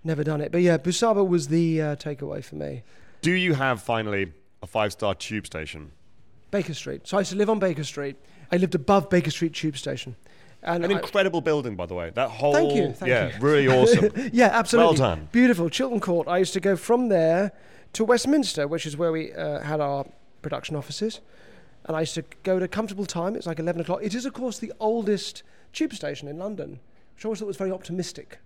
never 0.03 0.23
done 0.23 0.41
it. 0.41 0.51
But 0.51 0.61
yeah, 0.61 0.77
Busaba 0.77 1.27
was 1.27 1.47
the 1.47 1.81
uh, 1.81 1.95
takeaway 1.95 2.43
for 2.43 2.55
me. 2.55 2.83
Do 3.21 3.31
you 3.31 3.53
have 3.53 3.81
finally 3.81 4.31
a 4.63 4.67
five 4.67 4.91
star 4.91 5.13
tube 5.15 5.45
station? 5.45 5.91
Baker 6.51 6.73
Street. 6.73 7.07
So 7.07 7.17
I 7.17 7.21
used 7.21 7.31
to 7.31 7.37
live 7.37 7.49
on 7.49 7.59
Baker 7.59 7.83
Street. 7.83 8.15
I 8.51 8.57
lived 8.57 8.73
above 8.75 9.09
Baker 9.09 9.29
Street 9.29 9.53
Tube 9.53 9.77
Station. 9.77 10.15
And 10.63 10.83
An 10.83 10.91
I- 10.91 10.95
incredible 10.95 11.41
building, 11.41 11.75
by 11.75 11.85
the 11.85 11.93
way. 11.93 12.09
That 12.13 12.29
whole 12.31 12.53
Thank 12.53 12.73
you, 12.73 12.91
thank 12.91 13.09
yeah, 13.09 13.27
you. 13.35 13.39
really 13.39 13.67
awesome. 13.77 14.11
yeah, 14.33 14.47
absolutely. 14.47 14.87
Well 14.99 15.15
done. 15.15 15.29
Beautiful. 15.31 15.69
Chiltern 15.69 15.99
Court. 15.99 16.27
I 16.27 16.39
used 16.39 16.53
to 16.53 16.59
go 16.59 16.75
from 16.75 17.09
there 17.09 17.51
to 17.93 18.03
Westminster, 18.03 18.67
which 18.67 18.85
is 18.85 18.97
where 18.97 19.11
we 19.11 19.31
uh, 19.33 19.59
had 19.61 19.79
our 19.79 20.05
production 20.41 20.75
offices. 20.75 21.21
And 21.85 21.95
I 21.95 22.01
used 22.01 22.15
to 22.15 22.23
go 22.43 22.57
at 22.57 22.63
a 22.63 22.67
comfortable 22.67 23.05
time. 23.05 23.35
It's 23.35 23.45
like 23.47 23.59
11 23.59 23.81
o'clock. 23.81 23.99
It 24.03 24.13
is, 24.15 24.25
of 24.25 24.33
course, 24.33 24.57
the 24.59 24.73
oldest 24.79 25.43
tube 25.71 25.93
station 25.93 26.27
in 26.27 26.37
London, 26.39 26.79
which 27.15 27.25
I 27.25 27.27
always 27.27 27.39
thought 27.39 27.47
was 27.47 27.57
very 27.57 27.71
optimistic 27.71 28.39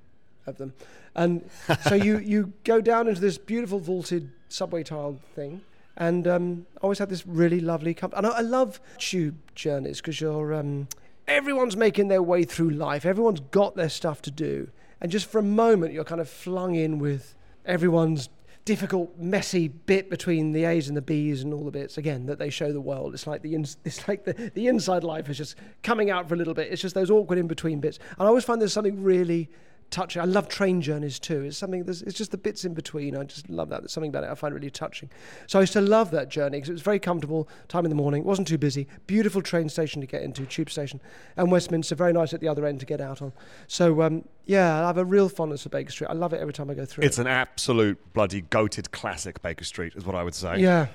of 0.46 0.58
them. 0.58 0.74
And 1.16 1.50
so 1.88 1.96
you, 1.96 2.18
you 2.18 2.54
go 2.64 2.82
down 2.82 3.08
into 3.08 3.22
this 3.22 3.38
beautiful 3.38 3.80
vaulted 3.80 4.32
subway 4.50 4.84
tile 4.84 5.20
thing. 5.36 5.62
And 5.96 6.28
um, 6.28 6.66
I 6.78 6.82
always 6.82 7.00
had 7.00 7.10
this 7.10 7.26
really 7.28 7.60
lovely 7.60 7.94
comfort. 7.94 8.18
And 8.18 8.26
I, 8.26 8.30
I 8.32 8.42
love 8.42 8.80
tube 8.98 9.36
journeys 9.56 9.98
because 9.98 10.20
you're 10.20 10.54
um, 10.54 10.88
everyone's 11.28 11.78
making 11.78 12.08
their 12.08 12.24
way 12.24 12.44
through 12.44 12.72
life. 12.72 13.06
Everyone's 13.06 13.40
got 13.40 13.76
their 13.76 13.90
stuff 13.90 14.22
to 14.24 14.32
do, 14.32 14.70
and 15.02 15.12
just 15.12 15.28
for 15.28 15.40
a 15.40 15.44
moment, 15.44 15.94
you're 15.94 16.04
kind 16.04 16.22
of 16.22 16.30
flung 16.30 16.76
in 16.76 17.00
with 17.00 17.36
everyone's 17.66 18.30
difficult, 18.66 19.18
messy 19.18 19.68
bit 19.68 20.10
between 20.10 20.54
the 20.54 20.64
A's 20.64 20.88
and 20.88 20.96
the 20.96 21.02
B's 21.02 21.44
and 21.44 21.54
all 21.54 21.66
the 21.66 21.72
bits 21.72 21.98
again 21.98 22.26
that 22.28 22.40
they 22.40 22.50
show 22.50 22.72
the 22.72 22.82
world. 22.82 23.14
It's 23.14 23.28
like 23.28 23.42
the 23.42 23.56
it's 23.84 24.08
like 24.08 24.26
the, 24.26 24.52
the 24.54 24.68
inside 24.68 25.04
life 25.04 25.30
is 25.30 25.38
just 25.38 25.56
coming 25.82 26.10
out 26.10 26.28
for 26.28 26.36
a 26.36 26.38
little 26.38 26.54
bit. 26.54 26.72
It's 26.72 26.82
just 26.82 26.96
those 26.96 27.12
awkward 27.12 27.40
in 27.40 27.48
between 27.48 27.80
bits, 27.80 28.00
and 28.18 28.22
I 28.22 28.26
always 28.26 28.46
find 28.46 28.60
there's 28.60 28.74
something 28.74 29.04
really 29.04 29.50
touching. 29.94 30.22
I 30.22 30.26
love 30.26 30.50
train 30.50 30.82
journeys 30.82 31.20
too. 31.20 31.42
It's 31.42 31.58
something. 31.58 31.84
There's, 31.84 32.02
it's 32.02 32.18
just 32.18 32.32
the 32.32 32.38
bits 32.38 32.66
in 32.66 32.74
between. 32.74 33.16
I 33.16 33.24
just 33.24 33.50
love 33.50 33.70
that. 33.70 33.82
There's 33.82 33.94
something 33.94 34.10
about 34.10 34.24
it 34.24 34.30
I 34.30 34.36
find 34.36 34.54
really 34.54 34.70
touching. 34.70 35.10
So 35.48 35.60
I 35.60 35.62
used 35.62 35.74
to 35.74 35.82
love 35.82 36.12
that 36.12 36.30
journey 36.30 36.58
because 36.58 36.70
it 36.70 36.74
was 36.74 36.82
very 36.82 37.00
comfortable. 37.00 37.48
Time 37.68 37.86
in 37.86 37.90
the 37.90 37.96
morning, 37.96 38.24
wasn't 38.24 38.48
too 38.48 38.58
busy. 38.58 38.88
Beautiful 39.08 39.42
train 39.42 39.70
station 39.70 40.02
to 40.02 40.08
get 40.08 40.24
into, 40.24 40.46
tube 40.46 40.70
station, 40.70 41.00
and 41.38 41.52
Westminster 41.52 41.96
very 41.96 42.12
nice 42.12 42.34
at 42.34 42.42
the 42.42 42.48
other 42.48 42.66
end 42.66 42.80
to 42.82 42.86
get 42.86 43.00
out 43.00 43.22
on. 43.22 43.32
So 43.68 44.02
um, 44.02 44.26
yeah, 44.46 44.84
I 44.84 44.88
have 44.88 44.98
a 44.98 45.06
real 45.06 45.30
fondness 45.30 45.64
for 45.64 45.70
Baker 45.70 45.92
Street. 45.92 46.08
I 46.10 46.14
love 46.14 46.34
it 46.34 46.42
every 46.42 46.54
time 46.54 46.70
I 46.70 46.74
go 46.74 46.86
through. 46.86 47.06
it's 47.06 47.20
it. 47.20 47.22
an 47.22 47.28
absolute 47.28 48.00
bloody 48.14 48.42
goated 48.42 48.92
classic, 48.92 49.42
Baker 49.42 49.64
Street, 49.64 49.94
is 49.96 50.06
what 50.06 50.16
I 50.16 50.24
would 50.24 50.36
say. 50.36 50.60
yeah. 50.60 50.88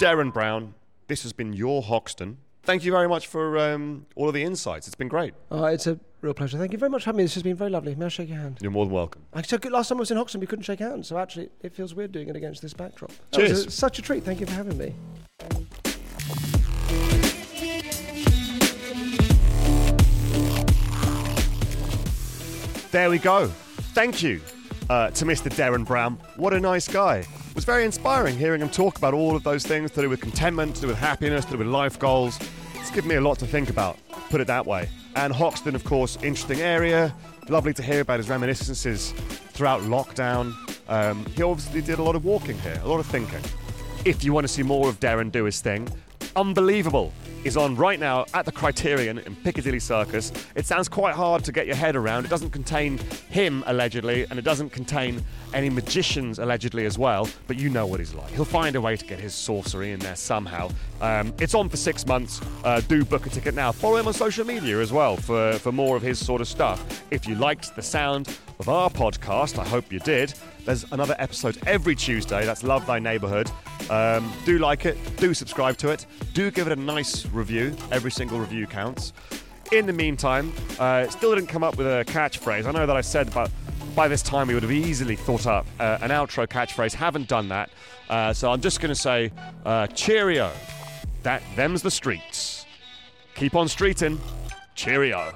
Derren 0.00 0.32
Brown, 0.32 0.74
this 1.08 1.22
has 1.24 1.34
been 1.34 1.52
your 1.52 1.82
Hoxton. 1.82 2.38
Thank 2.62 2.84
you 2.84 2.92
very 2.92 3.08
much 3.08 3.26
for 3.26 3.58
um, 3.58 4.06
all 4.14 4.28
of 4.28 4.34
the 4.34 4.42
insights. 4.42 4.86
It's 4.86 4.94
been 4.94 5.08
great. 5.08 5.34
Oh, 5.50 5.64
it's 5.64 5.86
a 5.86 5.98
real 6.20 6.34
pleasure. 6.34 6.58
Thank 6.58 6.72
you 6.72 6.78
very 6.78 6.90
much 6.90 7.02
for 7.02 7.06
having 7.06 7.18
me. 7.18 7.24
This 7.24 7.34
has 7.34 7.42
been 7.42 7.56
very 7.56 7.70
lovely. 7.70 7.94
May 7.94 8.06
I 8.06 8.08
shake 8.08 8.28
your 8.28 8.38
hand? 8.38 8.58
You're 8.60 8.70
more 8.70 8.84
than 8.84 8.94
welcome. 8.94 9.22
I 9.32 9.40
took 9.40 9.64
it 9.64 9.72
last 9.72 9.88
time 9.88 9.98
I 9.98 10.00
was 10.00 10.10
in 10.10 10.18
Hoxton. 10.18 10.40
We 10.40 10.46
couldn't 10.46 10.64
shake 10.64 10.80
hands, 10.80 11.08
so 11.08 11.18
actually 11.18 11.48
it 11.62 11.72
feels 11.74 11.94
weird 11.94 12.12
doing 12.12 12.28
it 12.28 12.36
against 12.36 12.60
this 12.62 12.74
backdrop. 12.74 13.10
That 13.30 13.38
Cheers. 13.40 13.66
a- 13.66 13.70
such 13.70 13.98
a 13.98 14.02
treat. 14.02 14.24
Thank 14.24 14.40
you 14.40 14.46
for 14.46 14.52
having 14.52 14.76
me. 14.76 14.94
There 22.90 23.08
we 23.08 23.18
go. 23.18 23.46
Thank 23.94 24.22
you 24.22 24.40
uh, 24.90 25.08
to 25.12 25.24
Mr. 25.24 25.48
Derren 25.48 25.86
Brown. 25.86 26.18
What 26.34 26.52
a 26.52 26.58
nice 26.58 26.88
guy. 26.88 27.18
It 27.18 27.54
was 27.54 27.64
very 27.64 27.84
inspiring 27.84 28.36
hearing 28.36 28.60
him 28.60 28.68
talk 28.68 28.98
about 28.98 29.14
all 29.14 29.36
of 29.36 29.44
those 29.44 29.64
things 29.64 29.92
to 29.92 30.02
do 30.02 30.10
with 30.10 30.20
contentment, 30.20 30.74
to 30.74 30.80
do 30.80 30.88
with 30.88 30.98
happiness, 30.98 31.44
to 31.44 31.52
do 31.52 31.58
with 31.58 31.68
life 31.68 31.96
goals. 31.96 32.40
It's 32.74 32.90
given 32.90 33.08
me 33.08 33.14
a 33.14 33.20
lot 33.20 33.38
to 33.38 33.46
think 33.46 33.70
about, 33.70 33.98
put 34.30 34.40
it 34.40 34.48
that 34.48 34.66
way. 34.66 34.88
And 35.14 35.32
Hoxton, 35.32 35.76
of 35.76 35.84
course, 35.84 36.16
interesting 36.24 36.60
area. 36.60 37.14
Lovely 37.48 37.72
to 37.74 37.82
hear 37.84 38.00
about 38.00 38.18
his 38.18 38.28
reminiscences 38.28 39.12
throughout 39.52 39.80
lockdown. 39.82 40.54
Um, 40.88 41.24
he 41.36 41.42
obviously 41.44 41.82
did 41.82 42.00
a 42.00 42.02
lot 42.02 42.16
of 42.16 42.24
walking 42.24 42.58
here, 42.58 42.80
a 42.82 42.88
lot 42.88 42.98
of 42.98 43.06
thinking. 43.06 43.40
If 44.04 44.24
you 44.24 44.32
want 44.32 44.44
to 44.44 44.52
see 44.52 44.64
more 44.64 44.88
of 44.88 44.98
Derren 44.98 45.30
do 45.30 45.44
his 45.44 45.60
thing, 45.60 45.88
unbelievable. 46.36 47.12
is 47.44 47.56
on 47.56 47.74
right 47.74 47.98
now 47.98 48.26
at 48.34 48.44
the 48.44 48.52
Criterion 48.52 49.18
in 49.18 49.34
Piccadilly 49.34 49.80
Circus. 49.80 50.30
It 50.54 50.66
sounds 50.66 50.88
quite 50.88 51.14
hard 51.14 51.42
to 51.44 51.52
get 51.52 51.66
your 51.66 51.76
head 51.76 51.96
around. 51.96 52.26
It 52.26 52.28
doesn't 52.28 52.50
contain 52.50 52.98
him, 53.30 53.64
allegedly, 53.66 54.26
and 54.28 54.38
it 54.38 54.42
doesn't 54.42 54.70
contain 54.70 55.24
any 55.54 55.70
magicians, 55.70 56.38
allegedly, 56.38 56.84
as 56.84 56.98
well, 56.98 57.28
but 57.46 57.58
you 57.58 57.70
know 57.70 57.86
what 57.86 57.98
he's 57.98 58.12
like. 58.12 58.30
He'll 58.32 58.44
find 58.44 58.76
a 58.76 58.80
way 58.80 58.96
to 58.96 59.04
get 59.06 59.18
his 59.18 59.34
sorcery 59.34 59.92
in 59.92 60.00
there 60.00 60.16
somehow. 60.16 60.70
Um, 61.00 61.32
it's 61.40 61.54
on 61.54 61.68
for 61.68 61.78
six 61.78 62.06
months. 62.06 62.40
Uh, 62.62 62.80
do 62.82 63.04
book 63.04 63.26
a 63.26 63.30
ticket 63.30 63.54
now. 63.54 63.72
Follow 63.72 63.96
him 63.96 64.06
on 64.06 64.12
social 64.12 64.44
media 64.44 64.78
as 64.80 64.92
well 64.92 65.16
for, 65.16 65.54
for 65.54 65.72
more 65.72 65.96
of 65.96 66.02
his 66.02 66.24
sort 66.24 66.42
of 66.42 66.48
stuff. 66.48 67.02
If 67.10 67.26
you 67.26 67.36
liked 67.36 67.74
the 67.74 67.82
sound 67.82 68.28
of 68.58 68.68
our 68.68 68.90
podcast, 68.90 69.58
I 69.58 69.66
hope 69.66 69.90
you 69.90 69.98
did. 70.00 70.34
There's 70.64 70.84
another 70.92 71.16
episode 71.18 71.58
every 71.66 71.94
Tuesday. 71.94 72.44
That's 72.44 72.62
Love 72.62 72.86
Thy 72.86 72.98
Neighborhood. 72.98 73.50
Um, 73.88 74.32
do 74.44 74.58
like 74.58 74.86
it, 74.86 74.98
do 75.16 75.34
subscribe 75.34 75.76
to 75.78 75.90
it, 75.90 76.06
do 76.32 76.50
give 76.50 76.66
it 76.66 76.72
a 76.72 76.80
nice 76.80 77.26
review. 77.26 77.74
Every 77.90 78.10
single 78.10 78.38
review 78.38 78.66
counts. 78.66 79.12
In 79.72 79.86
the 79.86 79.92
meantime, 79.92 80.52
uh, 80.78 81.08
still 81.08 81.34
didn't 81.34 81.48
come 81.48 81.62
up 81.62 81.76
with 81.76 81.86
a 81.86 82.04
catchphrase. 82.06 82.66
I 82.66 82.72
know 82.72 82.86
that 82.86 82.96
I 82.96 83.00
said 83.00 83.28
about 83.28 83.50
by 83.94 84.08
this 84.08 84.22
time 84.22 84.48
we 84.48 84.54
would 84.54 84.62
have 84.62 84.72
easily 84.72 85.16
thought 85.16 85.46
up 85.46 85.66
uh, 85.78 85.98
an 86.02 86.10
outro 86.10 86.46
catchphrase. 86.46 86.92
Haven't 86.92 87.28
done 87.28 87.48
that, 87.48 87.70
uh, 88.08 88.32
so 88.32 88.50
I'm 88.52 88.60
just 88.60 88.80
going 88.80 88.90
to 88.90 89.00
say 89.00 89.32
uh, 89.64 89.86
cheerio. 89.88 90.52
That 91.22 91.42
them's 91.56 91.82
the 91.82 91.90
streets. 91.90 92.66
Keep 93.34 93.54
on 93.54 93.66
streeting. 93.66 94.18
Cheerio. 94.74 95.32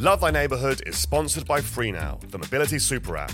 Love 0.00 0.20
Thy 0.20 0.30
Neighborhood 0.30 0.80
is 0.86 0.96
sponsored 0.96 1.44
by 1.44 1.60
FreeNow, 1.60 2.20
the 2.30 2.38
mobility 2.38 2.78
super 2.78 3.16
app. 3.16 3.32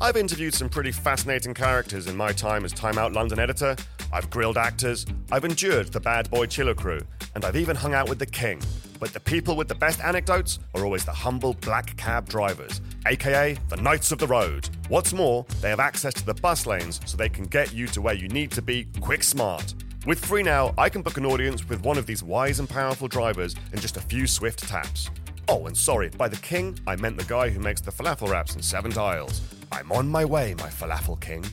I've 0.00 0.16
interviewed 0.16 0.54
some 0.54 0.70
pretty 0.70 0.90
fascinating 0.90 1.52
characters 1.52 2.06
in 2.06 2.16
my 2.16 2.32
time 2.32 2.64
as 2.64 2.72
Time 2.72 2.96
Out 2.96 3.12
London 3.12 3.38
editor. 3.38 3.76
I've 4.10 4.30
grilled 4.30 4.56
actors, 4.56 5.04
I've 5.30 5.44
endured 5.44 5.92
the 5.92 6.00
bad 6.00 6.30
boy 6.30 6.46
chiller 6.46 6.72
crew, 6.72 7.02
and 7.34 7.44
I've 7.44 7.54
even 7.54 7.76
hung 7.76 7.92
out 7.92 8.08
with 8.08 8.18
the 8.18 8.24
king. 8.24 8.62
But 8.98 9.12
the 9.12 9.20
people 9.20 9.56
with 9.56 9.68
the 9.68 9.74
best 9.74 10.00
anecdotes 10.00 10.58
are 10.74 10.86
always 10.86 11.04
the 11.04 11.12
humble 11.12 11.52
black 11.52 11.94
cab 11.98 12.26
drivers, 12.30 12.80
aka 13.06 13.58
the 13.68 13.76
Knights 13.76 14.10
of 14.10 14.18
the 14.18 14.26
Road. 14.26 14.70
What's 14.88 15.12
more, 15.12 15.44
they 15.60 15.68
have 15.68 15.80
access 15.80 16.14
to 16.14 16.24
the 16.24 16.32
bus 16.32 16.64
lanes 16.64 16.98
so 17.04 17.18
they 17.18 17.28
can 17.28 17.44
get 17.44 17.74
you 17.74 17.88
to 17.88 18.00
where 18.00 18.14
you 18.14 18.28
need 18.28 18.52
to 18.52 18.62
be 18.62 18.86
quick 19.02 19.22
smart. 19.22 19.74
With 20.06 20.24
FreeNow, 20.24 20.72
I 20.78 20.88
can 20.88 21.02
book 21.02 21.18
an 21.18 21.26
audience 21.26 21.68
with 21.68 21.84
one 21.84 21.98
of 21.98 22.06
these 22.06 22.22
wise 22.22 22.58
and 22.58 22.70
powerful 22.70 23.06
drivers 23.06 23.54
in 23.74 23.80
just 23.80 23.98
a 23.98 24.00
few 24.00 24.26
swift 24.26 24.66
taps. 24.66 25.10
Oh, 25.48 25.66
and 25.66 25.76
sorry, 25.76 26.08
by 26.08 26.28
the 26.28 26.36
king, 26.36 26.76
I 26.88 26.96
meant 26.96 27.18
the 27.18 27.24
guy 27.24 27.50
who 27.50 27.60
makes 27.60 27.80
the 27.80 27.92
falafel 27.92 28.28
wraps 28.28 28.56
in 28.56 28.62
Seven 28.62 28.90
Dials. 28.90 29.40
I'm 29.70 29.92
on 29.92 30.08
my 30.08 30.24
way, 30.24 30.54
my 30.58 30.68
falafel 30.68 31.20
king. 31.20 31.44